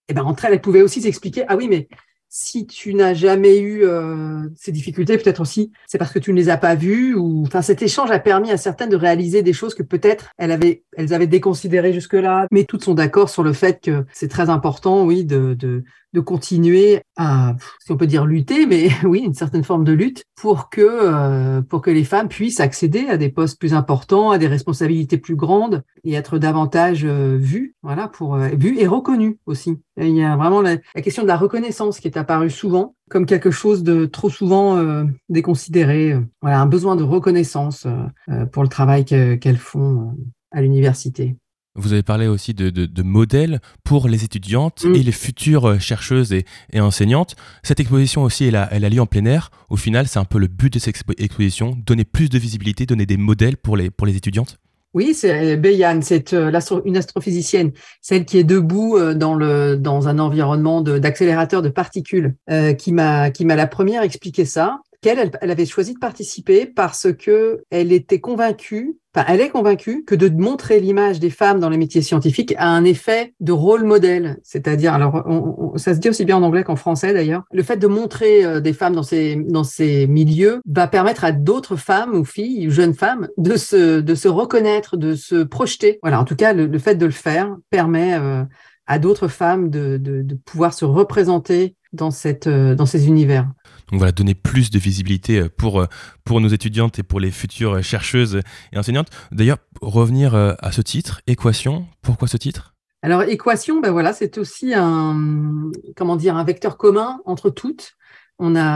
eh 0.07 0.13
ben, 0.13 0.21
entre 0.21 0.45
elles, 0.45 0.53
elles 0.53 0.61
pouvaient 0.61 0.83
aussi 0.83 1.01
s'expliquer, 1.01 1.45
ah 1.47 1.55
oui, 1.57 1.67
mais 1.67 1.87
si 2.33 2.65
tu 2.65 2.93
n'as 2.93 3.13
jamais 3.13 3.59
eu 3.59 3.83
euh, 3.83 4.47
ces 4.55 4.71
difficultés, 4.71 5.17
peut-être 5.17 5.41
aussi, 5.41 5.73
c'est 5.85 5.97
parce 5.97 6.13
que 6.13 6.19
tu 6.19 6.31
ne 6.31 6.37
les 6.37 6.47
as 6.47 6.55
pas 6.55 6.75
vues, 6.75 7.13
ou 7.13 7.43
enfin 7.45 7.61
cet 7.61 7.81
échange 7.81 8.09
a 8.09 8.19
permis 8.19 8.51
à 8.51 8.57
certaines 8.57 8.89
de 8.89 8.95
réaliser 8.95 9.43
des 9.43 9.51
choses 9.51 9.75
que 9.75 9.83
peut-être 9.83 10.29
elles 10.37 10.51
avaient, 10.51 10.83
elles 10.95 11.13
avaient 11.13 11.27
déconsidérées 11.27 11.91
jusque-là, 11.91 12.47
mais 12.49 12.63
toutes 12.63 12.85
sont 12.85 12.93
d'accord 12.93 13.29
sur 13.29 13.43
le 13.43 13.51
fait 13.51 13.81
que 13.83 14.05
c'est 14.13 14.29
très 14.29 14.49
important, 14.49 15.03
oui, 15.03 15.25
de, 15.25 15.55
de, 15.55 15.83
de 16.13 16.19
continuer 16.19 17.01
à, 17.15 17.55
si 17.79 17.91
on 17.91 17.97
peut 17.97 18.07
dire 18.07 18.25
lutter, 18.25 18.65
mais 18.65 18.89
oui, 19.05 19.19
une 19.19 19.33
certaine 19.33 19.63
forme 19.63 19.83
de 19.83 19.93
lutte 19.93 20.23
pour 20.39 20.69
que 20.69 20.81
euh, 20.81 21.61
pour 21.61 21.81
que 21.81 21.91
les 21.91 22.03
femmes 22.03 22.27
puissent 22.27 22.59
accéder 22.59 23.07
à 23.07 23.17
des 23.17 23.29
postes 23.29 23.59
plus 23.59 23.73
importants, 23.73 24.31
à 24.31 24.37
des 24.37 24.47
responsabilités 24.47 25.17
plus 25.17 25.35
grandes 25.35 25.83
et 26.03 26.13
être 26.13 26.37
davantage 26.37 27.05
euh, 27.05 27.37
vues, 27.39 27.75
voilà, 27.83 28.07
pour 28.07 28.35
euh, 28.35 28.49
vues 28.49 28.77
et 28.79 28.87
reconnues 28.87 29.37
aussi. 29.45 29.79
Et 29.97 30.07
il 30.07 30.15
y 30.17 30.23
a 30.23 30.35
vraiment 30.35 30.61
la, 30.61 30.77
question 31.01 31.23
de 31.23 31.27
la 31.27 31.37
reconnaissance 31.37 31.99
qui 31.99 32.07
est 32.07 32.17
apparue 32.17 32.49
souvent 32.49 32.95
comme 33.09 33.25
quelque 33.25 33.51
chose 33.51 33.83
de 33.83 34.05
trop 34.05 34.29
souvent 34.29 34.77
euh, 34.77 35.03
déconsidéré. 35.29 36.13
euh, 36.13 36.21
Voilà, 36.41 36.59
un 36.61 36.65
besoin 36.65 36.95
de 36.95 37.03
reconnaissance 37.03 37.85
euh, 38.29 38.45
pour 38.47 38.63
le 38.63 38.69
travail 38.69 39.05
que- 39.05 39.35
qu'elles 39.35 39.57
font 39.57 40.15
à 40.51 40.61
l'université. 40.61 41.35
Vous 41.75 41.93
avez 41.93 42.03
parlé 42.03 42.27
aussi 42.27 42.53
de, 42.53 42.69
de, 42.69 42.85
de 42.85 43.03
modèles 43.03 43.59
pour 43.83 44.07
les 44.09 44.23
étudiantes 44.23 44.83
Mm. 44.83 44.95
et 44.95 45.03
les 45.03 45.11
futures 45.11 45.79
chercheuses 45.79 46.33
et, 46.33 46.45
et 46.73 46.81
enseignantes. 46.81 47.35
Cette 47.63 47.79
exposition 47.79 48.23
aussi, 48.23 48.45
elle 48.45 48.55
a, 48.57 48.67
elle 48.71 48.83
a 48.83 48.89
lieu 48.89 48.99
en 49.01 49.05
plein 49.05 49.25
air. 49.25 49.51
Au 49.69 49.77
final, 49.77 50.07
c'est 50.07 50.19
un 50.19 50.25
peu 50.25 50.37
le 50.39 50.47
but 50.47 50.73
de 50.73 50.79
cette 50.79 50.97
expo- 50.97 51.13
exposition, 51.17 51.77
donner 51.85 52.03
plus 52.03 52.29
de 52.29 52.37
visibilité, 52.37 52.85
donner 52.85 53.05
des 53.05 53.17
modèles 53.17 53.57
pour 53.57 53.77
les, 53.77 53.89
pour 53.89 54.05
les 54.05 54.15
étudiantes. 54.17 54.57
Oui, 54.93 55.13
c'est 55.13 55.55
Beyane, 55.55 56.01
c'est 56.01 56.33
euh, 56.33 56.51
une 56.83 56.97
astrophysicienne, 56.97 57.71
celle 58.01 58.25
qui 58.25 58.37
est 58.37 58.43
debout 58.43 58.97
euh, 58.97 59.13
dans 59.13 59.35
le 59.35 59.77
dans 59.77 60.09
un 60.09 60.19
environnement 60.19 60.81
d'accélérateur 60.81 61.61
de, 61.61 61.69
particules, 61.69 62.35
euh, 62.49 62.73
qui 62.73 62.91
m'a 62.91 63.31
qui 63.31 63.45
m'a 63.45 63.55
la 63.55 63.67
première 63.67 64.03
expliqué 64.03 64.43
ça. 64.43 64.79
Qu'elle, 65.01 65.31
elle, 65.41 65.49
avait 65.51 65.65
choisi 65.65 65.95
de 65.95 65.99
participer 65.99 66.67
parce 66.67 67.07
que 67.11 67.63
elle 67.71 67.91
était 67.91 68.19
convaincue, 68.19 68.97
enfin, 69.15 69.25
elle 69.27 69.41
est 69.41 69.49
convaincue 69.49 70.03
que 70.05 70.13
de 70.13 70.29
montrer 70.29 70.79
l'image 70.79 71.19
des 71.19 71.31
femmes 71.31 71.59
dans 71.59 71.69
les 71.69 71.77
métiers 71.77 72.03
scientifiques 72.03 72.53
a 72.59 72.67
un 72.67 72.83
effet 72.83 73.33
de 73.39 73.51
rôle 73.51 73.83
modèle. 73.83 74.37
C'est-à-dire, 74.43 74.93
alors, 74.93 75.23
on- 75.25 75.71
on- 75.73 75.77
ça 75.79 75.95
se 75.95 75.99
dit 75.99 76.09
aussi 76.09 76.23
bien 76.23 76.37
en 76.37 76.43
anglais 76.43 76.63
qu'en 76.63 76.75
français 76.75 77.13
d'ailleurs. 77.13 77.43
Le 77.51 77.63
fait 77.63 77.77
de 77.77 77.87
montrer 77.87 78.45
euh, 78.45 78.59
des 78.59 78.73
femmes 78.73 78.93
dans 78.93 79.01
ces 79.01 79.35
dans 79.35 79.63
ces 79.63 80.05
milieux 80.05 80.61
va 80.67 80.87
permettre 80.87 81.23
à 81.25 81.31
d'autres 81.31 81.77
femmes 81.77 82.13
ou 82.13 82.23
filles, 82.23 82.67
ou 82.67 82.71
jeunes 82.71 82.93
femmes, 82.93 83.27
de 83.37 83.57
se 83.57 84.01
de 84.01 84.13
se 84.15 84.27
reconnaître, 84.27 84.97
de 84.97 85.15
se 85.15 85.41
projeter. 85.43 85.97
Voilà. 86.03 86.21
En 86.21 86.25
tout 86.25 86.35
cas, 86.35 86.53
le, 86.53 86.67
le 86.67 86.77
fait 86.79 86.93
de 86.95 87.07
le 87.07 87.11
faire 87.11 87.55
permet 87.71 88.13
euh, 88.19 88.43
à 88.85 88.99
d'autres 88.99 89.29
femmes 89.29 89.71
de, 89.71 89.97
de 89.97 90.21
de 90.21 90.35
pouvoir 90.35 90.75
se 90.75 90.85
représenter 90.85 91.75
dans 91.91 92.11
cette 92.11 92.45
euh, 92.47 92.75
dans 92.75 92.85
ces 92.85 93.07
univers. 93.07 93.49
Donc 93.91 93.99
voilà, 93.99 94.11
donner 94.11 94.35
plus 94.35 94.69
de 94.69 94.79
visibilité 94.79 95.39
euh, 95.39 95.49
pour, 95.49 95.81
euh, 95.81 95.85
pour 96.23 96.39
nos 96.39 96.47
étudiantes 96.47 96.97
et 96.99 97.03
pour 97.03 97.19
les 97.19 97.31
futures 97.31 97.75
euh, 97.75 97.81
chercheuses 97.81 98.41
et 98.71 98.77
enseignantes. 98.77 99.09
D'ailleurs, 99.31 99.57
revenir 99.81 100.33
à 100.35 100.71
ce 100.71 100.81
titre, 100.81 101.21
équation, 101.27 101.87
pourquoi 102.01 102.27
ce 102.27 102.37
titre? 102.37 102.75
Alors, 103.01 103.23
équation, 103.23 103.81
ben 103.81 103.91
voilà, 103.91 104.13
c'est 104.13 104.37
aussi 104.37 104.73
un, 104.73 105.71
comment 105.95 106.15
dire, 106.15 106.35
un 106.37 106.43
vecteur 106.43 106.77
commun 106.77 107.19
entre 107.25 107.49
toutes. 107.49 107.97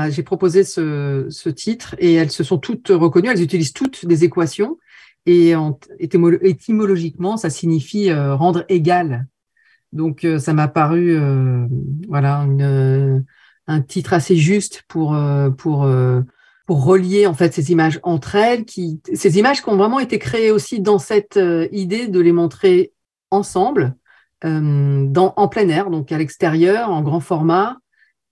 J'ai 0.09 0.23
proposé 0.23 0.63
ce, 0.63 1.49
titre 1.49 1.95
et 1.99 2.13
elles 2.13 2.31
se 2.31 2.43
sont 2.43 2.57
toutes 2.57 2.89
reconnues. 2.89 3.29
Elles 3.29 3.41
utilisent 3.41 3.73
toutes 3.73 4.05
des 4.05 4.23
équations 4.23 4.77
et 5.25 5.55
en- 5.55 5.79
étymo- 5.99 6.39
étymologiquement, 6.41 7.37
ça 7.37 7.49
signifie 7.49 8.13
rendre 8.13 8.65
égal. 8.69 9.27
Donc, 9.91 10.27
ça 10.39 10.53
m'a 10.53 10.67
paru, 10.67 11.19
voilà, 12.07 12.39
une, 12.39 13.25
un 13.67 13.81
titre 13.81 14.13
assez 14.13 14.35
juste 14.35 14.83
pour 14.87 15.15
euh, 15.15 15.49
pour 15.49 15.83
euh, 15.83 16.21
pour 16.65 16.83
relier 16.83 17.27
en 17.27 17.33
fait 17.33 17.53
ces 17.53 17.71
images 17.71 17.99
entre 18.03 18.35
elles, 18.35 18.65
qui 18.65 19.01
ces 19.13 19.37
images 19.37 19.61
qui 19.61 19.69
ont 19.69 19.77
vraiment 19.77 19.99
été 19.99 20.19
créées 20.19 20.51
aussi 20.51 20.79
dans 20.81 20.99
cette 20.99 21.37
euh, 21.37 21.67
idée 21.71 22.07
de 22.07 22.19
les 22.19 22.31
montrer 22.31 22.93
ensemble 23.31 23.95
dans, 24.43 25.33
en 25.37 25.47
plein 25.47 25.67
air, 25.69 25.89
donc 25.89 26.11
à 26.11 26.19
l'extérieur, 26.19 26.91
en 26.91 27.01
grand 27.01 27.19
format, 27.19 27.79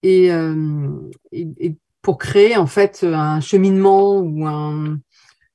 et, 0.04 0.28
et, 0.28 1.48
et 1.58 1.76
pour 2.04 2.20
créer 2.20 2.56
en 2.56 2.68
fait 2.68 3.04
un 3.04 3.40
cheminement 3.42 4.20
ou 4.20 4.46
un, 4.46 5.00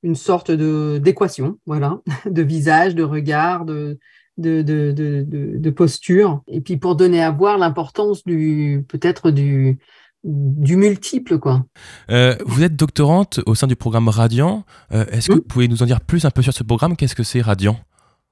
une 0.03 0.15
sorte 0.15 0.51
de 0.51 0.99
d'équation, 1.01 1.59
voilà, 1.65 2.01
de 2.25 2.41
visage, 2.41 2.93
de 2.93 3.03
regard, 3.03 3.63
de 3.63 3.99
de, 4.39 4.61
de, 4.61 4.91
de, 4.91 5.23
de, 5.27 5.57
de 5.57 5.69
posture, 5.69 6.41
et 6.47 6.61
puis 6.61 6.77
pour 6.77 6.95
donner 6.95 7.21
à 7.21 7.31
voir 7.31 7.57
l'importance 7.57 8.23
du 8.25 8.85
peut-être 8.87 9.31
du 9.31 9.77
du 10.25 10.75
multiple 10.75 11.39
quoi. 11.39 11.63
Euh, 12.11 12.35
Vous 12.45 12.63
êtes 12.63 12.75
doctorante 12.75 13.39
au 13.45 13.55
sein 13.55 13.67
du 13.67 13.77
programme 13.77 14.09
Radiant. 14.09 14.65
Euh, 14.91 15.05
Est-ce 15.11 15.29
que 15.29 15.33
Mm. 15.33 15.37
vous 15.37 15.41
pouvez 15.43 15.67
nous 15.69 15.81
en 15.81 15.85
dire 15.85 16.01
plus 16.01 16.25
un 16.25 16.29
peu 16.31 16.41
sur 16.41 16.51
ce 16.53 16.63
programme? 16.63 16.97
Qu'est-ce 16.97 17.15
que 17.15 17.23
c'est 17.23 17.39
Radiant? 17.41 17.77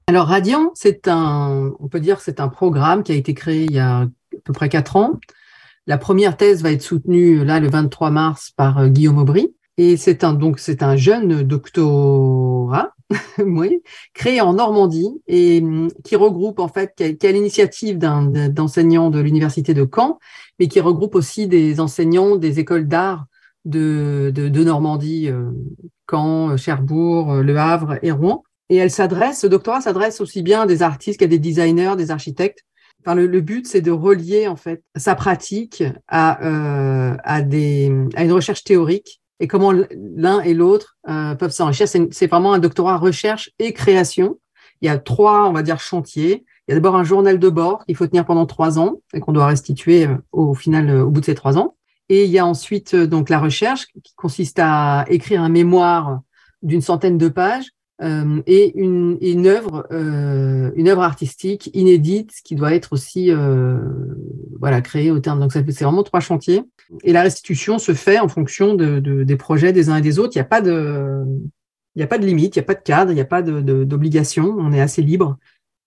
Alors 0.06 0.26
Radiant, 0.26 0.70
c'est 0.74 1.08
un, 1.08 1.72
on 1.80 1.88
peut 1.88 2.00
dire, 2.00 2.20
c'est 2.20 2.40
un 2.40 2.48
programme 2.48 3.02
qui 3.02 3.12
a 3.12 3.14
été 3.14 3.32
créé 3.32 3.64
il 3.64 3.72
y 3.72 3.78
a 3.78 4.00
à 4.00 4.06
peu 4.44 4.52
près 4.52 4.68
quatre 4.68 4.96
ans. 4.96 5.12
La 5.86 5.96
première 5.96 6.36
thèse 6.36 6.62
va 6.62 6.72
être 6.72 6.82
soutenue 6.82 7.42
là 7.44 7.58
le 7.60 7.68
23 7.70 8.10
mars 8.10 8.50
par 8.54 8.78
euh, 8.78 8.88
Guillaume 8.88 9.16
Aubry, 9.18 9.48
et 9.78 9.96
c'est 9.96 10.24
un 10.24 10.34
donc 10.34 10.58
c'est 10.58 10.82
un 10.82 10.96
jeune 10.96 11.44
doctorat, 11.44 12.94
oui, 13.38 13.80
créé 14.12 14.40
en 14.40 14.54
Normandie 14.54 15.08
et 15.28 15.60
hum, 15.62 15.88
qui 16.04 16.16
regroupe 16.16 16.58
en 16.58 16.68
fait 16.68 16.92
qui 16.96 17.26
a, 17.26 17.32
l'initiative 17.32 17.96
d'enseignants 17.96 19.10
de 19.10 19.20
l'université 19.20 19.74
de 19.74 19.88
Caen, 19.90 20.18
mais 20.58 20.66
qui 20.66 20.80
regroupe 20.80 21.14
aussi 21.14 21.46
des 21.46 21.78
enseignants 21.78 22.34
des 22.36 22.58
écoles 22.58 22.88
d'art 22.88 23.26
de, 23.64 24.32
de, 24.34 24.64
Normandie, 24.64 25.28
euh, 25.28 25.50
Caen, 26.10 26.56
Cherbourg, 26.56 27.32
euh, 27.32 27.42
Le 27.42 27.56
Havre 27.56 27.98
et 28.02 28.10
Rouen. 28.10 28.42
Et 28.70 28.76
elle 28.76 28.90
s'adresse, 28.90 29.40
ce 29.40 29.46
doctorat 29.46 29.80
s'adresse 29.80 30.20
aussi 30.20 30.42
bien 30.42 30.62
à 30.62 30.66
des 30.66 30.82
artistes 30.82 31.20
qu'à 31.20 31.26
des 31.26 31.38
designers, 31.38 31.94
des 31.96 32.10
architectes. 32.10 32.64
Enfin, 33.00 33.14
le, 33.14 33.26
le 33.26 33.40
but, 33.40 33.66
c'est 33.66 33.80
de 33.80 33.90
relier 33.90 34.48
en 34.48 34.56
fait 34.56 34.82
sa 34.96 35.14
pratique 35.14 35.84
à, 36.08 36.44
euh, 36.44 37.16
à, 37.24 37.42
des, 37.42 37.92
à 38.14 38.24
une 38.24 38.32
recherche 38.32 38.64
théorique 38.64 39.20
et 39.40 39.48
comment 39.48 39.72
l'un 39.72 40.40
et 40.40 40.54
l'autre 40.54 40.96
euh, 41.08 41.34
peuvent 41.34 41.50
s'enrichir. 41.50 41.86
C'est 41.88 42.26
vraiment 42.26 42.52
un 42.52 42.58
doctorat 42.58 42.96
recherche 42.96 43.50
et 43.58 43.72
création. 43.72 44.38
Il 44.80 44.86
y 44.86 44.88
a 44.88 44.98
trois, 44.98 45.48
on 45.48 45.52
va 45.52 45.62
dire, 45.62 45.80
chantiers. 45.80 46.44
Il 46.66 46.70
y 46.70 46.72
a 46.72 46.74
d'abord 46.74 46.96
un 46.96 47.04
journal 47.04 47.38
de 47.38 47.48
bord 47.48 47.84
qu'il 47.84 47.96
faut 47.96 48.06
tenir 48.06 48.24
pendant 48.24 48.46
trois 48.46 48.78
ans 48.78 49.00
et 49.14 49.20
qu'on 49.20 49.32
doit 49.32 49.46
restituer 49.46 50.06
euh, 50.06 50.16
au 50.32 50.54
final 50.54 50.90
euh, 50.90 51.04
au 51.04 51.10
bout 51.10 51.20
de 51.20 51.26
ces 51.26 51.34
trois 51.34 51.58
ans. 51.58 51.76
Et 52.08 52.24
il 52.24 52.30
y 52.30 52.38
a 52.38 52.46
ensuite 52.46 52.96
donc 52.96 53.28
la 53.28 53.38
recherche 53.38 53.86
qui 54.02 54.14
consiste 54.16 54.58
à 54.58 55.04
écrire 55.08 55.42
un 55.42 55.50
mémoire 55.50 56.20
d'une 56.62 56.80
centaine 56.80 57.18
de 57.18 57.28
pages 57.28 57.66
euh, 58.00 58.40
et 58.46 58.78
une, 58.78 59.18
une 59.20 59.46
œuvre, 59.46 59.86
euh, 59.90 60.70
une 60.76 60.88
œuvre 60.88 61.02
artistique 61.02 61.70
inédite 61.74 62.32
qui 62.44 62.54
doit 62.54 62.74
être 62.74 62.92
aussi 62.92 63.32
euh, 63.32 63.78
voilà 64.60 64.80
créée 64.80 65.10
au 65.10 65.18
terme. 65.18 65.40
Donc 65.40 65.52
c'est 65.52 65.68
vraiment 65.82 66.04
trois 66.04 66.20
chantiers. 66.20 66.62
Et 67.02 67.12
la 67.12 67.22
restitution 67.22 67.78
se 67.78 67.92
fait 67.94 68.18
en 68.20 68.28
fonction 68.28 68.74
de, 68.74 69.00
de- 69.00 69.24
des 69.24 69.36
projets 69.36 69.72
des 69.72 69.88
uns 69.90 69.96
et 69.96 70.00
des 70.00 70.18
autres. 70.18 70.32
Il 70.36 70.38
n'y 70.38 70.42
a 70.42 70.44
pas 70.44 70.60
de 70.60 71.24
a 72.00 72.06
pas 72.06 72.18
de 72.18 72.26
limite, 72.26 72.54
il 72.54 72.60
n'y 72.60 72.64
a 72.64 72.66
pas 72.66 72.74
de 72.76 72.82
cadre, 72.82 73.10
il 73.10 73.16
n'y 73.16 73.20
a 73.20 73.24
pas 73.24 73.42
d'obligation. 73.42 74.54
On 74.58 74.72
est 74.72 74.80
assez 74.80 75.02
libre. 75.02 75.36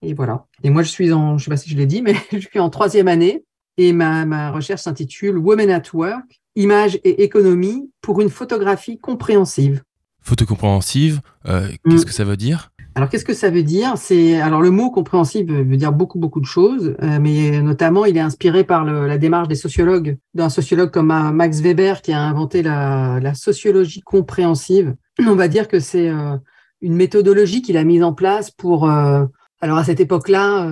Et 0.02 0.14
voilà. 0.14 0.46
Et 0.64 0.70
moi, 0.70 0.84
je 0.84 0.90
suis 0.90 1.14
en, 1.14 1.38
je 1.38 1.46
sais 1.46 1.50
pas 1.50 1.58
si 1.58 1.70
je 1.70 1.78
l'ai 1.78 1.86
dit, 1.86 2.02
mais 2.02 2.16
je 2.34 2.40
suis 2.40 2.60
en 2.60 2.70
troisième 2.70 3.08
année 3.08 3.46
et 3.78 3.94
ma, 3.94 4.26
ma 4.26 4.52
recherche 4.52 4.82
s'intitule 4.82 5.38
Women 5.38 5.70
at 5.70 5.84
Work, 5.94 6.42
images 6.56 7.00
et 7.06 7.24
économie 7.24 7.90
pour 8.02 8.20
une 8.20 8.30
photographie 8.30 9.00
compréhensive. 9.00 9.84
Photo 10.22 10.46
compréhensive, 10.46 11.22
euh, 11.48 11.68
Mm. 11.86 11.92
qu'est-ce 11.92 12.06
que 12.06 12.14
ça 12.14 12.24
veut 12.24 12.38
dire? 12.38 12.72
Alors, 12.96 13.08
qu'est-ce 13.10 13.24
que 13.26 13.34
ça 13.34 13.50
veut 13.50 13.64
dire? 13.64 13.94
C'est 13.96 14.42
alors 14.42 14.62
le 14.62 14.70
mot 14.70 14.92
compréhensive 14.92 15.50
veut 15.52 15.78
dire 15.78 15.94
beaucoup 15.94 16.20
beaucoup 16.20 16.42
de 16.42 16.46
choses, 16.46 16.94
euh, 17.02 17.20
mais 17.22 17.62
notamment 17.62 18.04
il 18.06 18.18
est 18.18 18.22
inspiré 18.22 18.66
par 18.66 18.84
le- 18.84 19.08
la 19.08 19.18
démarche 19.18 19.48
des 19.48 19.56
sociologues, 19.56 20.18
d'un 20.34 20.50
sociologue 20.50 20.92
comme 20.92 21.10
euh, 21.12 21.32
Max 21.32 21.62
Weber 21.62 22.02
qui 22.02 22.12
a 22.12 22.20
inventé 22.22 22.62
la, 22.64 23.20
la 23.22 23.34
sociologie 23.34 24.02
compréhensive. 24.02 24.94
On 25.26 25.36
va 25.36 25.48
dire 25.48 25.68
que 25.70 25.80
c'est 25.80 26.10
euh, 26.10 26.36
une 26.82 26.96
méthodologie 26.96 27.62
qu'il 27.62 27.78
a 27.78 27.84
mise 27.86 28.04
en 28.04 28.14
place 28.14 28.52
pour. 28.52 28.90
alors 28.90 29.78
à 29.78 29.84
cette 29.84 30.00
époque-là, 30.00 30.68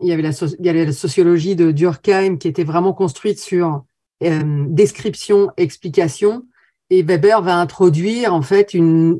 il 0.00 0.06
y 0.08 0.12
avait 0.12 0.22
la 0.22 0.32
so- 0.32 0.54
il 0.60 0.64
y 0.64 0.68
avait 0.68 0.86
la 0.86 0.92
sociologie 0.92 1.56
de 1.56 1.72
Durkheim 1.72 2.36
qui 2.38 2.46
était 2.48 2.62
vraiment 2.64 2.92
construite 2.94 3.38
sur 3.40 3.84
description, 4.68 5.50
explication. 5.56 6.44
Et 6.96 7.02
Weber 7.02 7.42
va 7.42 7.56
introduire 7.56 8.32
en 8.32 8.42
fait 8.42 8.72
une, 8.72 9.16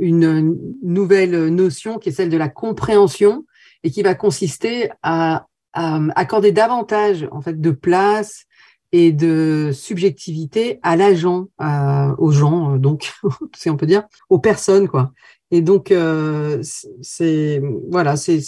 nouvelle 0.81 1.49
notion 1.49 1.99
qui 1.99 2.11
est 2.11 2.13
celle 2.13 2.29
de 2.29 2.37
la 2.37 2.49
compréhension 2.49 3.47
et 3.83 3.91
qui 3.91 4.03
va 4.03 4.15
consister 4.15 4.91
à, 5.03 5.49
accorder 5.73 6.53
davantage 6.53 7.27
en 7.33 7.41
fait 7.41 7.61
de 7.61 7.73
place 7.73 8.45
et 8.93 9.11
de 9.11 9.73
subjectivité 9.75 10.79
à 10.85 10.95
l'agent, 10.95 11.47
à- 11.59 12.15
aux 12.19 12.31
gens, 12.31 12.75
euh, 12.75 12.79
donc 12.79 13.13
si 13.57 13.69
on 13.71 13.77
peut 13.77 13.87
dire, 13.87 14.05
aux 14.31 14.39
personnes 14.39 14.87
quoi. 14.87 15.11
Et 15.51 15.61
donc 15.61 15.91
euh, 15.91 16.63
c'est- 17.03 17.61
voilà, 17.91 18.15
c'est 18.17 18.39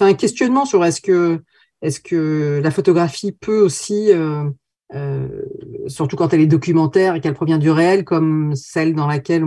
un 0.00 0.14
questionnement 0.14 0.64
sur 0.64 0.82
est-ce 0.82 1.02
que 1.02 1.42
est-ce 1.82 2.00
que 2.00 2.58
la 2.64 2.70
photographie 2.70 3.32
peut 3.32 3.60
aussi 3.60 4.12
euh, 4.12 4.44
euh, 4.94 5.28
surtout 5.86 6.16
quand 6.16 6.32
elle 6.32 6.40
est 6.40 6.46
documentaire 6.46 7.14
et 7.14 7.20
qu'elle 7.20 7.34
provient 7.34 7.58
du 7.58 7.70
réel, 7.70 8.04
comme 8.04 8.54
celle 8.54 8.94
dans 8.94 9.06
laquelle 9.06 9.44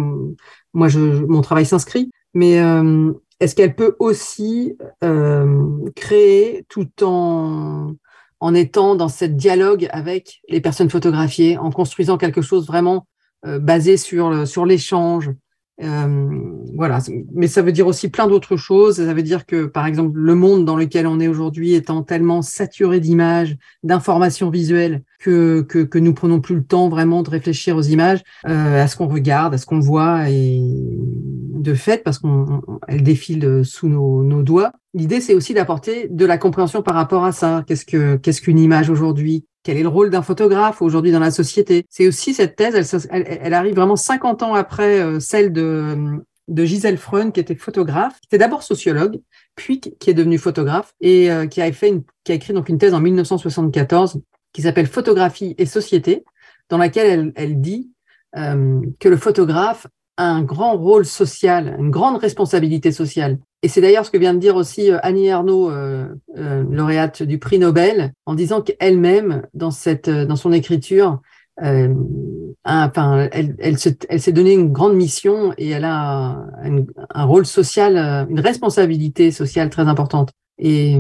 moi 0.74 0.88
je, 0.88 1.00
mon 1.00 1.41
travail 1.41 1.66
s'inscrit. 1.66 2.12
Mais 2.34 2.60
euh, 2.60 3.14
est-ce 3.39 3.56
qu'elle 3.56 3.76
peut 3.76 3.96
aussi 4.00 4.78
euh, 5.04 5.89
créer 5.96 6.66
tout 6.70 6.89
en 7.04 7.93
en 8.41 8.54
étant 8.54 8.96
dans 8.96 9.08
cette 9.08 9.38
dialogue 9.38 9.88
avec 9.91 10.41
les 10.50 10.60
personnes 10.60 10.89
photographiées, 10.89 11.58
en 11.58 11.72
construisant 11.72 12.18
quelque 12.18 12.41
chose 12.41 12.68
vraiment 12.68 13.08
euh, 13.46 13.60
basé 13.60 13.98
sur 13.98 14.48
sur 14.48 14.66
l'échange? 14.66 15.32
Euh, 15.84 16.30
voilà, 16.76 16.99
mais 17.34 17.47
ça 17.47 17.61
veut 17.61 17.73
dire 17.73 17.88
aussi 17.88 18.09
plein 18.09 18.28
d'autres 18.28 18.55
choses. 18.55 18.95
Ça 18.95 19.13
veut 19.13 19.23
dire 19.23 19.45
que, 19.45 19.65
par 19.65 19.86
exemple, 19.86 20.17
le 20.17 20.36
monde 20.36 20.65
dans 20.65 20.78
lequel 20.78 21.05
on 21.05 21.19
est 21.19 21.28
aujourd'hui 21.28 21.73
étant 21.73 22.01
tellement 22.01 22.41
saturé 22.41 22.99
d'images, 22.99 23.57
d'informations 23.84 24.49
visuelles, 24.49 25.03
que, 25.19 25.61
que, 25.61 25.80
que 25.80 25.99
nous 25.99 26.13
prenons 26.13 26.39
plus 26.39 26.55
le 26.55 26.63
temps 26.63 26.88
vraiment 26.88 27.23
de 27.23 27.30
réfléchir 27.30 27.76
aux 27.76 27.82
images, 27.82 28.21
euh, 28.47 28.84
à 28.84 28.88
ce 28.88 28.95
qu'on 28.95 29.07
regarde, 29.07 29.53
à 29.53 29.57
ce 29.57 29.65
qu'on 29.65 29.80
voit, 29.80 30.30
et 30.30 30.61
de 30.61 31.73
fait 31.73 32.03
parce 32.03 32.19
qu'elle 32.19 33.03
défile 33.03 33.61
sous 33.63 33.89
nos, 33.89 34.23
nos 34.23 34.43
doigts. 34.43 34.71
L'idée, 34.93 35.19
c'est 35.19 35.34
aussi 35.34 35.53
d'apporter 35.53 36.07
de 36.09 36.26
la 36.26 36.38
compréhension 36.38 36.82
par 36.84 36.95
rapport 36.95 37.26
à 37.26 37.32
ça. 37.32 37.63
Qu'est-ce 37.67 37.86
que 37.86 38.15
qu'est-ce 38.17 38.41
qu'une 38.41 38.59
image 38.59 38.89
aujourd'hui? 38.89 39.45
Quel 39.66 39.78
est 39.78 39.82
le 39.82 39.89
rôle 39.89 40.11
d'un 40.11 40.22
photographe 40.22 40.84
aujourd'hui 40.84 41.11
dans 41.11 41.20
la 41.20 41.32
société? 41.32 41.88
C'est 41.89 42.07
aussi 42.07 42.36
cette 42.36 42.55
thèse. 42.55 43.07
Elle, 43.09 43.53
arrive 43.55 43.74
vraiment 43.74 43.95
50 43.95 44.43
ans 44.43 44.53
après 44.53 45.01
euh, 45.01 45.20
celle 45.20 45.51
de 45.51 46.22
Gisèle 46.55 46.99
Freun, 46.99 47.32
qui 47.32 47.39
était 47.39 47.55
photographe, 47.55 48.20
qui 48.22 48.28
était 48.28 48.38
d'abord 48.38 48.61
sociologue, 48.61 49.20
puis 49.55 49.80
qui 49.80 50.09
est 50.11 50.13
devenue 50.13 50.38
photographe 50.38 50.93
et 51.01 51.32
euh, 51.32 51.47
qui 51.47 51.63
a 51.63 51.68
écrit 51.68 52.53
donc 52.53 52.70
une 52.70 52.78
thèse 52.78 52.93
en 52.93 52.99
1974 52.99 54.22
qui 54.53 54.61
s'appelle 54.61 54.86
Photographie 54.86 55.55
et 55.57 55.66
société, 55.66 56.24
dans 56.70 56.78
laquelle 56.78 57.07
elle, 57.07 57.34
elle 57.36 57.59
dit 57.59 57.89
euh, 58.38 58.82
que 58.99 59.09
le 59.09 59.18
photographe 59.18 59.88
a 60.18 60.30
un 60.30 60.43
grand 60.43 60.78
rôle 60.78 61.07
social, 61.07 61.76
une 61.80 61.89
grande 61.89 62.18
responsabilité 62.18 62.91
sociale. 62.91 63.39
Et 63.66 63.68
c'est 63.68 63.82
d'ailleurs 63.82 64.05
ce 64.05 64.11
que 64.11 64.20
vient 64.20 64.36
de 64.36 64.39
dire 64.39 64.57
aussi 64.57 64.91
euh, 64.91 64.99
Annie 65.01 65.26
Ernaux, 65.26 65.72
euh, 65.72 66.07
euh, 66.38 66.63
lauréate 66.70 67.24
du 67.24 67.39
prix 67.39 67.57
Nobel, 67.57 68.13
en 68.28 68.36
disant 68.36 68.61
qu'elle-même, 68.61 69.41
dans, 69.55 69.72
son 69.72 70.51
écriture, 70.51 71.20
enfin, 71.57 73.28
elle, 73.32 73.55
elle, 73.57 73.80
se, 73.80 73.89
elle 74.07 74.22
s'est 74.22 74.34
donné 74.34 74.53
une 74.53 74.72
grande 74.72 74.93
mission 74.93 75.51
et 75.57 75.72
elle 75.72 75.84
a 75.84 76.45
un, 77.09 77.24
rôle 77.24 77.47
social, 77.47 77.97
une 78.30 78.39
responsabilité 78.39 79.32
sociale 79.32 79.72
très 79.72 79.88
importante. 79.88 80.30
Et 80.59 80.99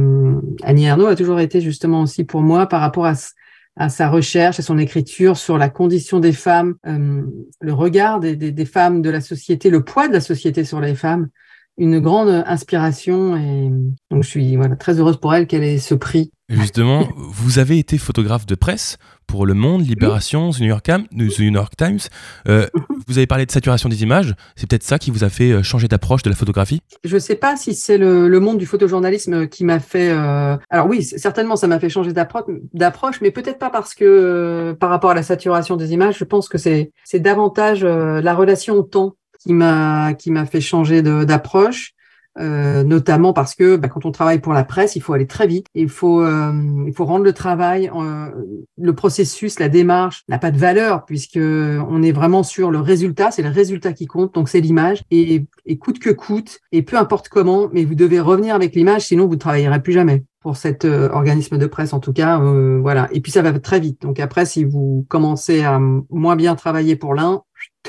Annie 0.63 0.85
Ernaux 0.85 1.05
a 1.05 1.15
toujours 1.15 1.39
été 1.39 1.61
justement 1.61 2.01
aussi 2.01 2.23
pour 2.23 2.41
moi 2.41 2.65
par 2.65 2.81
rapport 2.81 3.05
à, 3.05 3.89
sa 3.89 4.09
recherche, 4.09 4.57
à 4.57 4.63
son 4.63 4.79
écriture 4.79 5.37
sur 5.37 5.59
la 5.59 5.69
condition 5.69 6.19
des 6.19 6.33
femmes, 6.33 6.77
le 6.83 7.73
regard 7.73 8.19
des, 8.19 8.65
femmes 8.65 9.03
de 9.03 9.11
la 9.11 9.21
société, 9.21 9.69
le 9.69 9.83
poids 9.83 10.07
de 10.07 10.13
la 10.13 10.21
société 10.21 10.63
sur 10.63 10.81
les 10.81 10.95
femmes, 10.95 11.29
une 11.77 11.99
grande 11.99 12.43
inspiration. 12.45 13.35
Et 13.35 13.69
donc, 14.11 14.23
je 14.23 14.29
suis 14.29 14.55
voilà, 14.55 14.75
très 14.75 14.99
heureuse 14.99 15.17
pour 15.17 15.33
elle 15.33 15.47
qu'elle 15.47 15.63
ait 15.63 15.77
ce 15.77 15.95
prix. 15.95 16.31
Justement, 16.47 17.07
vous 17.17 17.57
avez 17.57 17.79
été 17.79 17.97
photographe 17.97 18.45
de 18.45 18.53
presse 18.53 18.97
pour 19.25 19.47
Le 19.47 19.55
Monde, 19.55 19.81
Libération, 19.87 20.51
The 20.51 20.59
New 20.59 20.67
York, 20.67 20.83
Times. 20.83 21.07
The 21.11 21.39
New 21.39 21.53
York 21.53 21.73
Times. 21.75 22.01
Euh, 22.47 22.67
vous 23.07 23.17
avez 23.17 23.25
parlé 23.25 23.47
de 23.47 23.51
saturation 23.51 23.89
des 23.89 24.03
images. 24.03 24.35
C'est 24.55 24.69
peut-être 24.69 24.83
ça 24.83 24.99
qui 24.99 25.09
vous 25.09 25.23
a 25.23 25.29
fait 25.29 25.51
euh, 25.51 25.63
changer 25.63 25.87
d'approche 25.87 26.21
de 26.21 26.29
la 26.29 26.35
photographie? 26.35 26.81
Je 27.03 27.15
ne 27.15 27.19
sais 27.19 27.35
pas 27.35 27.57
si 27.57 27.73
c'est 27.73 27.97
le, 27.97 28.27
le, 28.27 28.39
monde 28.39 28.59
du 28.59 28.67
photojournalisme 28.67 29.47
qui 29.47 29.63
m'a 29.63 29.79
fait. 29.79 30.11
Euh... 30.11 30.55
Alors 30.69 30.87
oui, 30.87 31.03
certainement, 31.03 31.55
ça 31.55 31.65
m'a 31.65 31.79
fait 31.79 31.89
changer 31.89 32.13
d'approche, 32.13 33.21
mais 33.21 33.31
peut-être 33.31 33.57
pas 33.57 33.71
parce 33.71 33.95
que 33.95 34.05
euh, 34.05 34.73
par 34.75 34.91
rapport 34.91 35.09
à 35.09 35.15
la 35.15 35.23
saturation 35.23 35.77
des 35.77 35.93
images, 35.93 36.17
je 36.19 36.25
pense 36.25 36.47
que 36.47 36.59
c'est 36.59 36.91
davantage 37.15 37.83
euh, 37.83 38.21
la 38.21 38.35
relation 38.35 38.75
au 38.75 38.83
temps 38.83 39.15
qui 39.45 39.53
m'a 39.53 40.13
qui 40.13 40.31
m'a 40.31 40.45
fait 40.45 40.61
changer 40.61 41.01
d'approche. 41.01 41.91
Euh, 42.37 42.83
notamment 42.83 43.31
parce 43.31 43.55
que 43.55 43.77
bah, 43.77 43.87
quand 43.87 44.03
on 44.03 44.11
travaille 44.11 44.39
pour 44.39 44.51
la 44.51 44.65
presse, 44.65 44.97
il 44.97 45.01
faut 45.01 45.13
aller 45.13 45.25
très 45.25 45.47
vite, 45.47 45.67
il 45.73 45.87
faut 45.87 46.21
euh, 46.21 46.51
il 46.85 46.93
faut 46.93 47.05
rendre 47.05 47.23
le 47.23 47.31
travail, 47.31 47.89
euh, 47.95 48.29
le 48.77 48.93
processus, 48.93 49.57
la 49.57 49.69
démarche 49.69 50.23
n'a 50.27 50.37
pas 50.37 50.51
de 50.51 50.57
valeur 50.57 51.05
puisque 51.05 51.39
on 51.39 52.03
est 52.03 52.11
vraiment 52.11 52.43
sur 52.43 52.71
le 52.71 52.79
résultat, 52.81 53.31
c'est 53.31 53.41
le 53.41 53.47
résultat 53.47 53.93
qui 53.93 54.05
compte, 54.05 54.33
donc 54.33 54.49
c'est 54.49 54.59
l'image 54.59 55.01
et, 55.11 55.45
et 55.65 55.77
coûte 55.77 55.97
que 55.97 56.09
coûte 56.09 56.59
et 56.73 56.81
peu 56.81 56.97
importe 56.97 57.29
comment, 57.29 57.69
mais 57.71 57.85
vous 57.85 57.95
devez 57.95 58.19
revenir 58.19 58.53
avec 58.53 58.75
l'image, 58.75 59.03
sinon 59.03 59.27
vous 59.27 59.35
ne 59.35 59.39
travaillerez 59.39 59.81
plus 59.81 59.93
jamais 59.93 60.25
pour 60.45 60.57
cet 60.57 60.85
euh, 60.85 61.09
organisme 61.09 61.57
de 61.57 61.65
presse 61.65 61.91
en 61.91 61.99
tout 61.99 62.13
cas, 62.13 62.39
euh, 62.39 62.77
voilà. 62.79 63.09
Et 63.11 63.19
puis 63.19 63.31
ça 63.31 63.41
va 63.41 63.51
très 63.57 63.79
vite. 63.79 64.03
Donc 64.03 64.19
après, 64.19 64.45
si 64.45 64.63
vous 64.63 65.03
commencez 65.09 65.63
à 65.63 65.79
moins 65.79 66.35
bien 66.35 66.53
travailler 66.53 66.95
pour 66.95 67.15
l'un, 67.15 67.41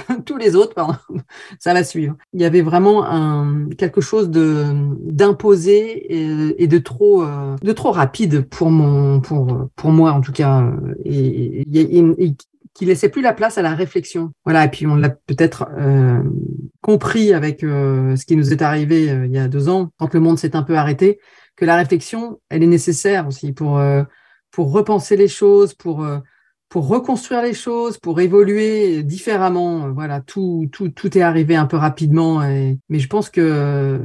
tous 0.25 0.37
les 0.37 0.57
autres, 0.57 0.75
pardon, 0.75 0.97
ça 1.59 1.75
va 1.75 1.85
suivre. 1.85 2.17
Il 2.33 2.41
y 2.41 2.45
avait 2.45 2.63
vraiment 2.63 3.05
un, 3.05 3.69
quelque 3.79 4.01
chose 4.01 4.31
de 4.31 4.65
d'imposé 5.03 6.63
et, 6.63 6.67
de 6.67 6.79
trop 6.79 7.23
euh, 7.23 7.57
de 7.63 7.73
trop 7.73 7.93
rapide 7.93 8.49
pour 8.49 8.71
mon 8.71 9.21
pour 9.21 9.69
pour 9.77 9.91
moi 9.91 10.13
en 10.13 10.21
tout 10.21 10.33
cas 10.33 10.71
et 11.05 11.65
qui 12.77 12.85
laissait 12.85 13.09
plus 13.09 13.23
la 13.23 13.33
place 13.33 13.57
à 13.57 13.63
la 13.63 13.75
réflexion. 13.75 14.33
Voilà, 14.45 14.67
et 14.67 14.69
puis 14.69 14.87
on 14.87 14.97
l'a 14.97 15.09
peut-être 15.09 15.67
euh, 15.79 16.23
compris 16.83 17.33
avec 17.33 17.65
euh, 17.65 18.17
ce 18.17 18.27
qui 18.27 18.37
nous 18.37 18.53
est 18.53 18.61
arrivé 18.61 19.11
euh, 19.11 19.25
il 19.25 19.33
y 19.33 19.39
a 19.39 19.49
deux 19.49 19.71
ans, 19.71 19.91
quand 19.99 20.13
le 20.13 20.21
monde 20.21 20.39
s'est 20.39 20.55
un 20.55 20.63
peu 20.63 20.77
arrêté, 20.77 21.19
que 21.57 21.65
la 21.65 21.77
réflexion, 21.77 22.39
elle 22.51 22.63
est 22.63 22.67
nécessaire 22.67 23.27
aussi 23.27 23.53
pour 23.53 23.81
pour 24.51 24.73
repenser 24.73 25.17
les 25.17 25.29
choses, 25.29 25.73
pour 25.73 26.07
pour 26.77 26.89
reconstruire 26.89 27.41
les 27.41 27.55
choses, 27.55 27.97
pour 27.97 28.21
évoluer 28.21 29.03
différemment. 29.03 29.91
Voilà, 29.93 30.21
tout, 30.21 30.69
tout, 30.73 30.91
tout 30.91 31.17
est 31.17 31.23
arrivé 31.23 31.57
un 31.57 31.65
peu 31.65 31.79
rapidement. 31.79 32.45
Et, 32.45 32.77
mais 32.91 32.99
je 32.99 33.09
pense 33.09 33.31
que 33.31 33.99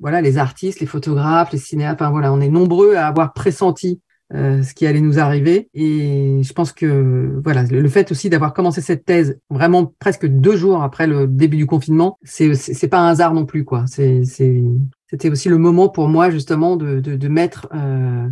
voilà, 0.00 0.22
les 0.22 0.38
artistes, 0.38 0.80
les 0.80 0.86
photographes, 0.86 1.52
les 1.52 1.58
cinéastes, 1.58 2.00
enfin 2.00 2.10
voilà, 2.10 2.32
on 2.32 2.40
est 2.40 2.48
nombreux 2.48 2.94
à 2.94 3.06
avoir 3.06 3.34
pressenti 3.34 4.00
euh, 4.32 4.62
ce 4.62 4.72
qui 4.72 4.86
allait 4.86 5.02
nous 5.02 5.18
arriver. 5.18 5.68
Et 5.74 6.40
je 6.42 6.52
pense 6.54 6.72
que 6.72 7.38
voilà, 7.44 7.64
le, 7.64 7.88
fait 7.90 8.10
aussi 8.10 8.30
d'avoir 8.30 8.54
commencé 8.54 8.80
cette 8.80 9.04
thèse 9.04 9.38
vraiment 9.50 9.92
presque 9.98 10.26
deux 10.26 10.56
jours 10.56 10.82
après 10.82 11.06
le 11.06 11.26
début 11.26 11.58
du 11.58 11.66
confinement, 11.66 12.18
c'est 12.22 12.54
c'est 12.54 12.88
pas 12.88 13.00
un 13.00 13.08
hasard 13.08 13.34
non 13.34 13.44
plus 13.44 13.66
quoi. 13.66 13.84
C'est 13.86 14.22
c'était 14.24 15.28
aussi 15.30 15.50
le 15.50 15.58
moment 15.58 15.90
pour 15.90 16.08
moi 16.08 16.30
justement 16.30 16.76
de 16.76 17.00
de, 17.00 17.16
de 17.16 17.28
mettre 17.28 17.68
euh, 17.74 18.26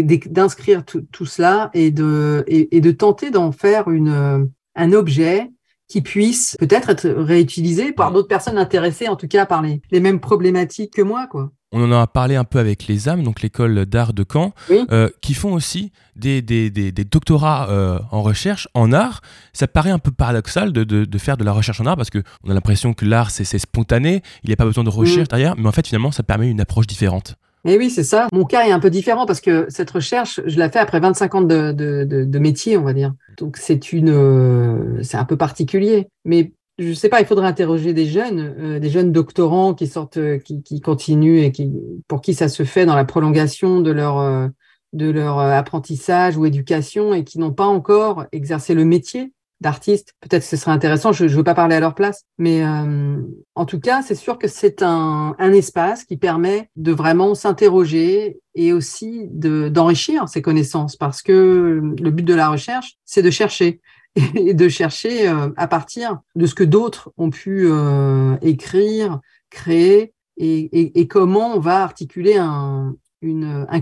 d'inscrire 0.00 0.84
tout, 0.84 1.06
tout, 1.12 1.26
cela 1.26 1.70
et 1.74 1.90
de, 1.90 2.44
et, 2.46 2.76
et 2.76 2.80
de 2.80 2.90
tenter 2.90 3.30
d'en 3.30 3.52
faire 3.52 3.90
une, 3.90 4.48
un 4.74 4.92
objet 4.92 5.50
qui 5.88 6.00
puisse 6.00 6.56
peut-être 6.58 6.88
être 6.88 7.08
réutilisé 7.08 7.92
par 7.92 8.12
d'autres 8.12 8.28
personnes 8.28 8.56
intéressées, 8.56 9.08
en 9.08 9.16
tout 9.16 9.28
cas 9.28 9.44
par 9.44 9.60
les, 9.60 9.82
les 9.90 10.00
mêmes 10.00 10.20
problématiques 10.20 10.94
que 10.94 11.02
moi. 11.02 11.26
Quoi. 11.26 11.52
On 11.70 11.82
en 11.82 11.92
a 11.92 12.06
parlé 12.06 12.36
un 12.36 12.44
peu 12.44 12.58
avec 12.58 12.86
les 12.86 13.08
âmes, 13.08 13.22
donc 13.22 13.42
l'école 13.42 13.86
d'art 13.86 14.12
de 14.14 14.24
Caen, 14.30 14.52
oui. 14.70 14.86
euh, 14.90 15.10
qui 15.20 15.34
font 15.34 15.52
aussi 15.52 15.92
des, 16.16 16.40
des, 16.40 16.70
des, 16.70 16.92
des 16.92 17.04
doctorats 17.04 17.68
euh, 17.70 17.98
en 18.10 18.22
recherche, 18.22 18.68
en 18.72 18.92
art. 18.92 19.20
Ça 19.52 19.68
paraît 19.68 19.90
un 19.90 19.98
peu 19.98 20.10
paradoxal 20.10 20.72
de, 20.72 20.84
de, 20.84 21.04
de 21.04 21.18
faire 21.18 21.36
de 21.36 21.44
la 21.44 21.52
recherche 21.52 21.80
en 21.80 21.86
art 21.86 21.96
parce 21.96 22.10
qu'on 22.10 22.20
a 22.20 22.54
l'impression 22.54 22.94
que 22.94 23.04
l'art, 23.04 23.30
c'est 23.30 23.44
spontané, 23.58 24.22
il 24.44 24.48
n'y 24.48 24.54
a 24.54 24.56
pas 24.56 24.64
besoin 24.64 24.84
de 24.84 24.90
recherche 24.90 25.28
mmh. 25.28 25.30
derrière, 25.30 25.56
mais 25.58 25.68
en 25.68 25.72
fait, 25.72 25.86
finalement, 25.86 26.10
ça 26.10 26.22
permet 26.22 26.50
une 26.50 26.60
approche 26.60 26.86
différente. 26.86 27.36
Mais 27.64 27.78
oui, 27.78 27.90
c'est 27.90 28.02
ça. 28.02 28.28
Mon 28.32 28.44
cas 28.44 28.66
est 28.66 28.72
un 28.72 28.80
peu 28.80 28.90
différent 28.90 29.24
parce 29.24 29.40
que 29.40 29.66
cette 29.68 29.90
recherche, 29.90 30.40
je 30.46 30.58
l'ai 30.58 30.68
fait 30.68 30.80
après 30.80 30.98
25 30.98 31.34
ans 31.34 31.42
de, 31.42 31.72
de, 31.72 32.04
de, 32.04 32.38
métier, 32.38 32.76
on 32.76 32.82
va 32.82 32.92
dire. 32.92 33.14
Donc 33.38 33.56
c'est 33.56 33.92
une, 33.92 34.10
euh, 34.10 35.02
c'est 35.02 35.16
un 35.16 35.24
peu 35.24 35.36
particulier. 35.36 36.08
Mais 36.24 36.52
je 36.78 36.92
sais 36.92 37.08
pas, 37.08 37.20
il 37.20 37.26
faudrait 37.26 37.46
interroger 37.46 37.92
des 37.92 38.06
jeunes, 38.06 38.54
euh, 38.58 38.78
des 38.80 38.90
jeunes 38.90 39.12
doctorants 39.12 39.74
qui 39.74 39.86
sortent, 39.86 40.16
euh, 40.16 40.38
qui, 40.38 40.62
qui, 40.62 40.80
continuent 40.80 41.38
et 41.44 41.52
qui, 41.52 41.72
pour 42.08 42.20
qui 42.20 42.34
ça 42.34 42.48
se 42.48 42.64
fait 42.64 42.84
dans 42.84 42.96
la 42.96 43.04
prolongation 43.04 43.80
de 43.80 43.92
leur, 43.92 44.50
de 44.92 45.10
leur 45.10 45.38
apprentissage 45.38 46.36
ou 46.36 46.46
éducation 46.46 47.14
et 47.14 47.22
qui 47.22 47.38
n'ont 47.38 47.52
pas 47.52 47.66
encore 47.66 48.24
exercé 48.32 48.74
le 48.74 48.84
métier 48.84 49.32
d'artistes. 49.62 50.14
Peut-être 50.20 50.42
que 50.42 50.48
ce 50.48 50.56
serait 50.56 50.72
intéressant, 50.72 51.12
je 51.12 51.24
ne 51.24 51.30
veux 51.30 51.44
pas 51.44 51.54
parler 51.54 51.76
à 51.76 51.80
leur 51.80 51.94
place, 51.94 52.24
mais 52.36 52.62
euh, 52.62 53.16
en 53.54 53.64
tout 53.64 53.80
cas, 53.80 54.02
c'est 54.02 54.14
sûr 54.14 54.38
que 54.38 54.48
c'est 54.48 54.82
un, 54.82 55.34
espace 55.38 56.04
qui 56.04 56.16
permet 56.16 56.70
de 56.76 56.92
vraiment 56.92 57.34
s'interroger 57.34 58.40
et 58.54 58.72
aussi 58.72 59.28
d'enrichir 59.30 60.28
ses 60.28 60.42
connaissances, 60.42 60.96
parce 60.96 61.22
que 61.22 61.80
le 61.98 62.10
but 62.10 62.24
de 62.24 62.34
la 62.34 62.48
recherche, 62.48 62.96
c'est 63.04 63.22
de 63.22 63.30
chercher 63.30 63.80
et 64.34 64.54
de 64.54 64.68
chercher 64.68 65.28
euh, 65.28 65.48
à 65.56 65.66
partir 65.66 66.20
de 66.34 66.46
ce 66.46 66.54
que 66.54 66.64
d'autres 66.64 67.12
ont 67.16 67.30
pu 67.30 67.66
euh, 67.66 68.36
écrire, 68.42 69.20
créer, 69.50 70.12
et, 70.38 71.06
comment 71.08 71.54
on 71.54 71.60
va 71.60 71.82
articuler 71.82 72.36
un 72.36 72.96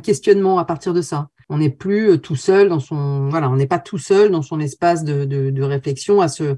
questionnement 0.02 0.58
à 0.58 0.64
partir 0.64 0.92
de 0.92 1.00
ça 1.00 1.28
on 1.50 1.58
n'est 1.58 1.70
plus 1.70 2.18
tout 2.20 2.36
seul 2.36 2.68
dans 2.68 2.80
son 2.80 3.28
voilà 3.28 3.50
on 3.50 3.56
n'est 3.56 3.66
pas 3.66 3.80
tout 3.80 3.98
seul 3.98 4.30
dans 4.30 4.40
son 4.42 4.60
espace 4.60 5.04
de, 5.04 5.24
de, 5.24 5.50
de 5.50 5.62
réflexion 5.62 6.20
à 6.20 6.28
se 6.28 6.56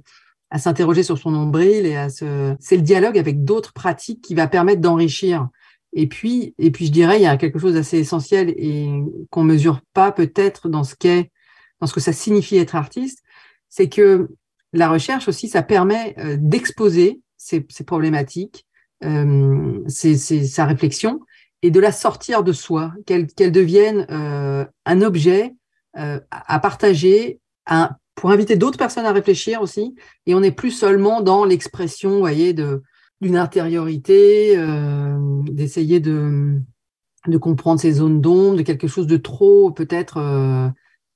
à 0.51 0.59
s'interroger 0.59 1.03
sur 1.03 1.19
son 1.19 1.31
nombril 1.31 1.87
et 1.87 1.97
à 1.97 2.11
se 2.11 2.55
c'est 2.61 2.77
le 2.77 2.83
dialogue 2.83 3.19
avec 3.19 3.43
d'autres 3.43 3.73
pratiques 3.73 4.21
qui 4.21 4.35
va 4.35 4.47
permettre 4.47 4.83
d'enrichir. 4.83 5.49
Et 5.95 6.07
puis 6.07 6.55
et 6.59 6.71
puis 6.71 6.87
je 6.87 6.93
dirais 6.93 7.19
il 7.19 7.23
y 7.23 7.27
a 7.27 7.37
quelque 7.39 7.59
chose 7.59 7.75
d'assez 7.75 7.99
essentiel 7.99 8.51
et 8.51 8.89
qu'on 9.31 9.45
mesure 9.45 9.81
pas 9.95 10.13
peut-être 10.13 10.69
dans 10.69 10.85
ce 10.85 10.95
qu'est 10.95 11.31
dans 11.81 11.87
ce 11.87 11.95
que 11.95 12.01
ça 12.01 12.13
signifie 12.13 12.57
être 12.57 12.77
artiste 12.77 13.23
c'est 13.69 13.89
que 13.89 14.29
la 14.73 14.89
recherche 14.89 15.29
aussi 15.29 15.49
ça 15.49 15.63
permet 15.63 16.15
euh, 16.19 16.37
d'exposer 16.39 17.21
ces, 17.37 17.67
ces, 17.69 17.85
problématiques 17.85 18.67
euh, 19.05 19.81
c'est 19.87 20.17
sa 20.17 20.65
réflexion 20.65 21.21
et 21.63 21.71
de 21.71 21.81
la 21.81 21.93
sortir 21.93 22.43
de 22.43 22.53
soi, 22.53 22.93
qu'elle 23.07 23.27
qu 23.27 23.51
devienne 23.51 24.07
euh, 24.11 24.65
un 24.85 25.03
objet 25.03 25.55
euh, 25.99 26.21
à 26.31 26.59
partager, 26.59 27.41
à, 27.67 27.97
pour 28.15 28.31
inviter 28.31 28.57
d'autres 28.57 28.79
personnes 28.79 29.07
à 29.07 29.13
réfléchir 29.13 29.63
aussi. 29.63 29.95
Et 30.27 30.35
on 30.35 30.41
n'est 30.41 30.53
plus 30.53 30.71
seulement 30.71 31.21
dans 31.21 31.45
l'expression, 31.45 32.19
voyez, 32.19 32.53
de 32.53 32.83
d'une 33.21 33.37
intériorité, 33.37 34.57
euh, 34.57 35.17
d'essayer 35.45 36.01
de 36.01 36.61
de 37.29 37.39
comprendre 37.39 37.81
ces 37.81 37.93
zones 37.93 38.21
d'ombre, 38.21 38.57
de 38.57 38.63
quelque 38.63 38.89
chose 38.89 39.07
de 39.07 39.17
trop 39.17 39.71
peut-être 39.71 40.17
euh, 40.19 40.69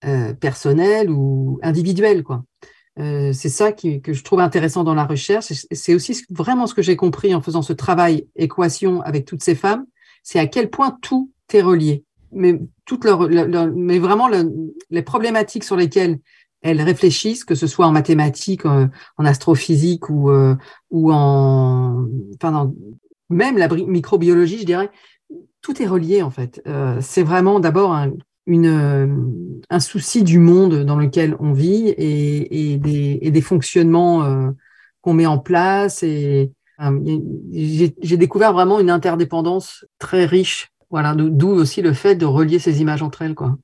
euh, 0.05 0.33
personnel 0.35 1.11
ou 1.11 1.59
individuel, 1.63 2.23
quoi. 2.23 2.45
Euh, 2.99 3.33
c'est 3.35 3.51
ça 3.51 3.73
qui, 3.73 4.01
que 4.01 4.15
je 4.15 4.25
trouve 4.25 4.41
intéressant 4.41 4.83
dans 4.83 4.95
la 4.95 5.05
recherche. 5.05 5.47
C'est 5.71 5.95
aussi 5.95 6.25
vraiment 6.31 6.67
ce 6.67 6.75
que 6.75 6.81
j'ai 6.81 6.97
compris 6.97 7.35
en 7.35 7.43
faisant 7.43 7.61
ce 7.61 7.75
travail 7.75 8.27
équation 8.37 9.03
avec 9.03 9.27
toutes 9.27 9.43
ces 9.43 9.55
femmes, 9.55 9.85
c'est 10.27 10.41
à 10.41 10.49
quel 10.49 10.71
point 10.71 10.99
tout 11.03 11.31
est 11.53 11.63
relié. 11.63 12.03
Mais, 12.33 12.59
vraiment 13.99 14.29
les 14.91 15.03
problématiques 15.03 15.63
sur 15.63 15.77
lesquelles 15.77 16.19
elles 16.63 16.83
réfléchissent, 16.83 17.45
que 17.45 17.55
ce 17.55 17.69
soit 17.69 17.87
en 17.87 17.93
mathématiques, 17.93 18.67
en, 18.67 18.91
astrophysique 19.19 20.11
ou, 20.11 20.31
euh, 20.31 20.57
ou 20.91 21.13
en, 21.13 22.09
enfin, 22.35 22.73
même 23.31 23.57
la 23.57 23.69
microbiologie, 23.69 24.59
je 24.59 24.67
dirais, 24.67 24.91
tout 25.61 25.81
est 25.81 25.87
relié 25.87 26.23
en 26.23 26.31
fait. 26.31 26.61
Euh, 26.67 26.99
c'est 27.01 27.23
vraiment 27.23 27.61
d'abord 27.61 27.95
un, 27.95 28.11
euh, 28.49 29.07
souci 29.79 30.25
du 30.25 30.41
monde 30.41 30.83
dans 30.83 30.97
lequel 30.97 31.37
on 31.39 31.53
vit 31.53 31.95
et, 31.97 32.79
des, 32.79 33.41
fonctionnements 33.43 34.25
euh, 34.25 34.51
qu'on 35.03 35.15
met 35.15 35.27
en 35.27 35.39
place. 35.39 36.03
Et 36.03 36.43
euh, 36.43 36.56
j'ai 36.79 38.17
découvert 38.17 38.53
vraiment 38.53 38.81
une 38.81 38.91
interdépendance 38.91 39.85
très 39.99 40.27
riche. 40.27 40.71
Voilà, 40.91 41.15
d'où 41.15 41.49
aussi 41.49 41.83
le 41.83 41.93
fait 41.93 42.15
de 42.15 42.27
relier 42.27 42.59
ces 42.59 42.81
images 42.81 43.03
entre 43.03 43.23
elles, 43.23 43.35
quoi 43.35 43.57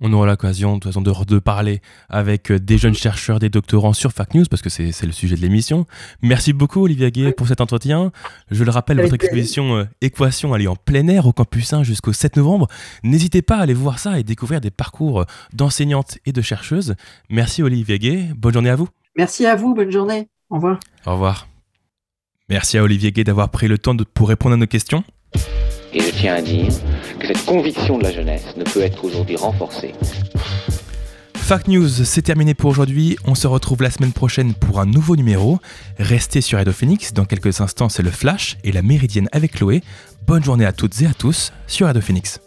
on 0.00 0.12
aura 0.12 0.26
l'occasion 0.26 0.78
de, 0.78 0.84
façon, 0.84 1.00
de, 1.00 1.38
parler 1.38 1.80
avec 2.08 2.50
euh, 2.50 2.58
des 2.58 2.78
jeunes 2.78 2.94
chercheurs, 2.94 3.38
des 3.38 3.48
doctorants 3.48 3.92
sur 3.92 4.12
Fact 4.12 4.34
News, 4.34 4.44
parce 4.48 4.62
que 4.62 4.70
c'est 4.70 5.02
le 5.04 5.12
sujet 5.12 5.36
de 5.36 5.40
l'émission. 5.40 5.86
Merci 6.22 6.52
beaucoup, 6.52 6.84
Olivier 6.84 7.10
Gay, 7.10 7.32
pour 7.32 7.48
cet 7.48 7.60
entretien. 7.60 8.12
Je 8.50 8.64
le 8.64 8.70
rappelle, 8.70 9.00
votre 9.00 9.14
exposition 9.14 9.76
euh, 9.76 9.84
Équation, 10.00 10.54
elle 10.54 10.62
est 10.62 10.68
en 10.68 10.76
plein 10.76 11.06
air 11.08 11.26
au 11.26 11.32
Campus 11.32 11.72
1 11.72 11.82
jusqu'au 11.82 12.12
7 12.12 12.36
novembre. 12.36 12.68
N'hésitez 13.02 13.42
pas 13.42 13.56
à 13.56 13.62
aller 13.62 13.74
voir 13.74 13.98
ça 13.98 14.18
et 14.18 14.22
découvrir 14.22 14.60
des 14.60 14.70
parcours 14.70 15.24
d'enseignantes 15.52 16.18
et 16.26 16.32
de 16.32 16.42
chercheuses. 16.42 16.94
Merci, 17.28 17.62
Olivier 17.62 17.98
Gay. 17.98 18.28
Bonne 18.36 18.52
journée 18.52 18.70
à 18.70 18.76
vous. 18.76 18.88
Merci 19.16 19.46
à 19.46 19.56
vous. 19.56 19.74
Bonne 19.74 19.90
journée. 19.90 20.28
Au 20.50 20.56
revoir. 20.56 20.78
Au 21.06 21.12
revoir. 21.12 21.48
Merci 22.48 22.78
à 22.78 22.82
Olivier 22.82 23.12
Gay 23.12 23.24
d'avoir 23.24 23.50
pris 23.50 23.68
le 23.68 23.76
temps 23.76 23.94
de, 23.94 24.04
pour 24.04 24.28
répondre 24.28 24.54
à 24.54 24.56
nos 24.56 24.66
questions. 24.66 25.04
Et 25.92 26.00
je 26.00 26.10
tiens 26.10 26.36
à 26.36 26.42
dire 26.42 26.68
que 27.18 27.26
cette 27.26 27.44
conviction 27.44 27.98
de 27.98 28.04
la 28.04 28.12
jeunesse 28.12 28.56
ne 28.56 28.64
peut 28.64 28.80
être 28.80 29.04
aujourd'hui 29.04 29.36
renforcée. 29.36 29.92
Fact 31.34 31.68
News, 31.68 31.88
c'est 31.88 32.22
terminé 32.22 32.54
pour 32.54 32.70
aujourd'hui. 32.70 33.16
On 33.24 33.34
se 33.34 33.46
retrouve 33.46 33.82
la 33.82 33.90
semaine 33.90 34.12
prochaine 34.12 34.54
pour 34.54 34.80
un 34.80 34.86
nouveau 34.86 35.16
numéro. 35.16 35.58
Restez 35.98 36.40
sur 36.40 36.58
Radio 36.58 36.72
Phoenix. 36.72 37.12
Dans 37.12 37.24
quelques 37.24 37.60
instants, 37.60 37.88
c'est 37.88 38.02
le 38.02 38.10
Flash 38.10 38.56
et 38.64 38.72
la 38.72 38.82
Méridienne 38.82 39.28
avec 39.32 39.52
Chloé. 39.52 39.82
Bonne 40.26 40.44
journée 40.44 40.66
à 40.66 40.72
toutes 40.72 41.00
et 41.02 41.06
à 41.06 41.14
tous 41.14 41.52
sur 41.66 41.86
Radio 41.86 42.02
Phoenix. 42.02 42.40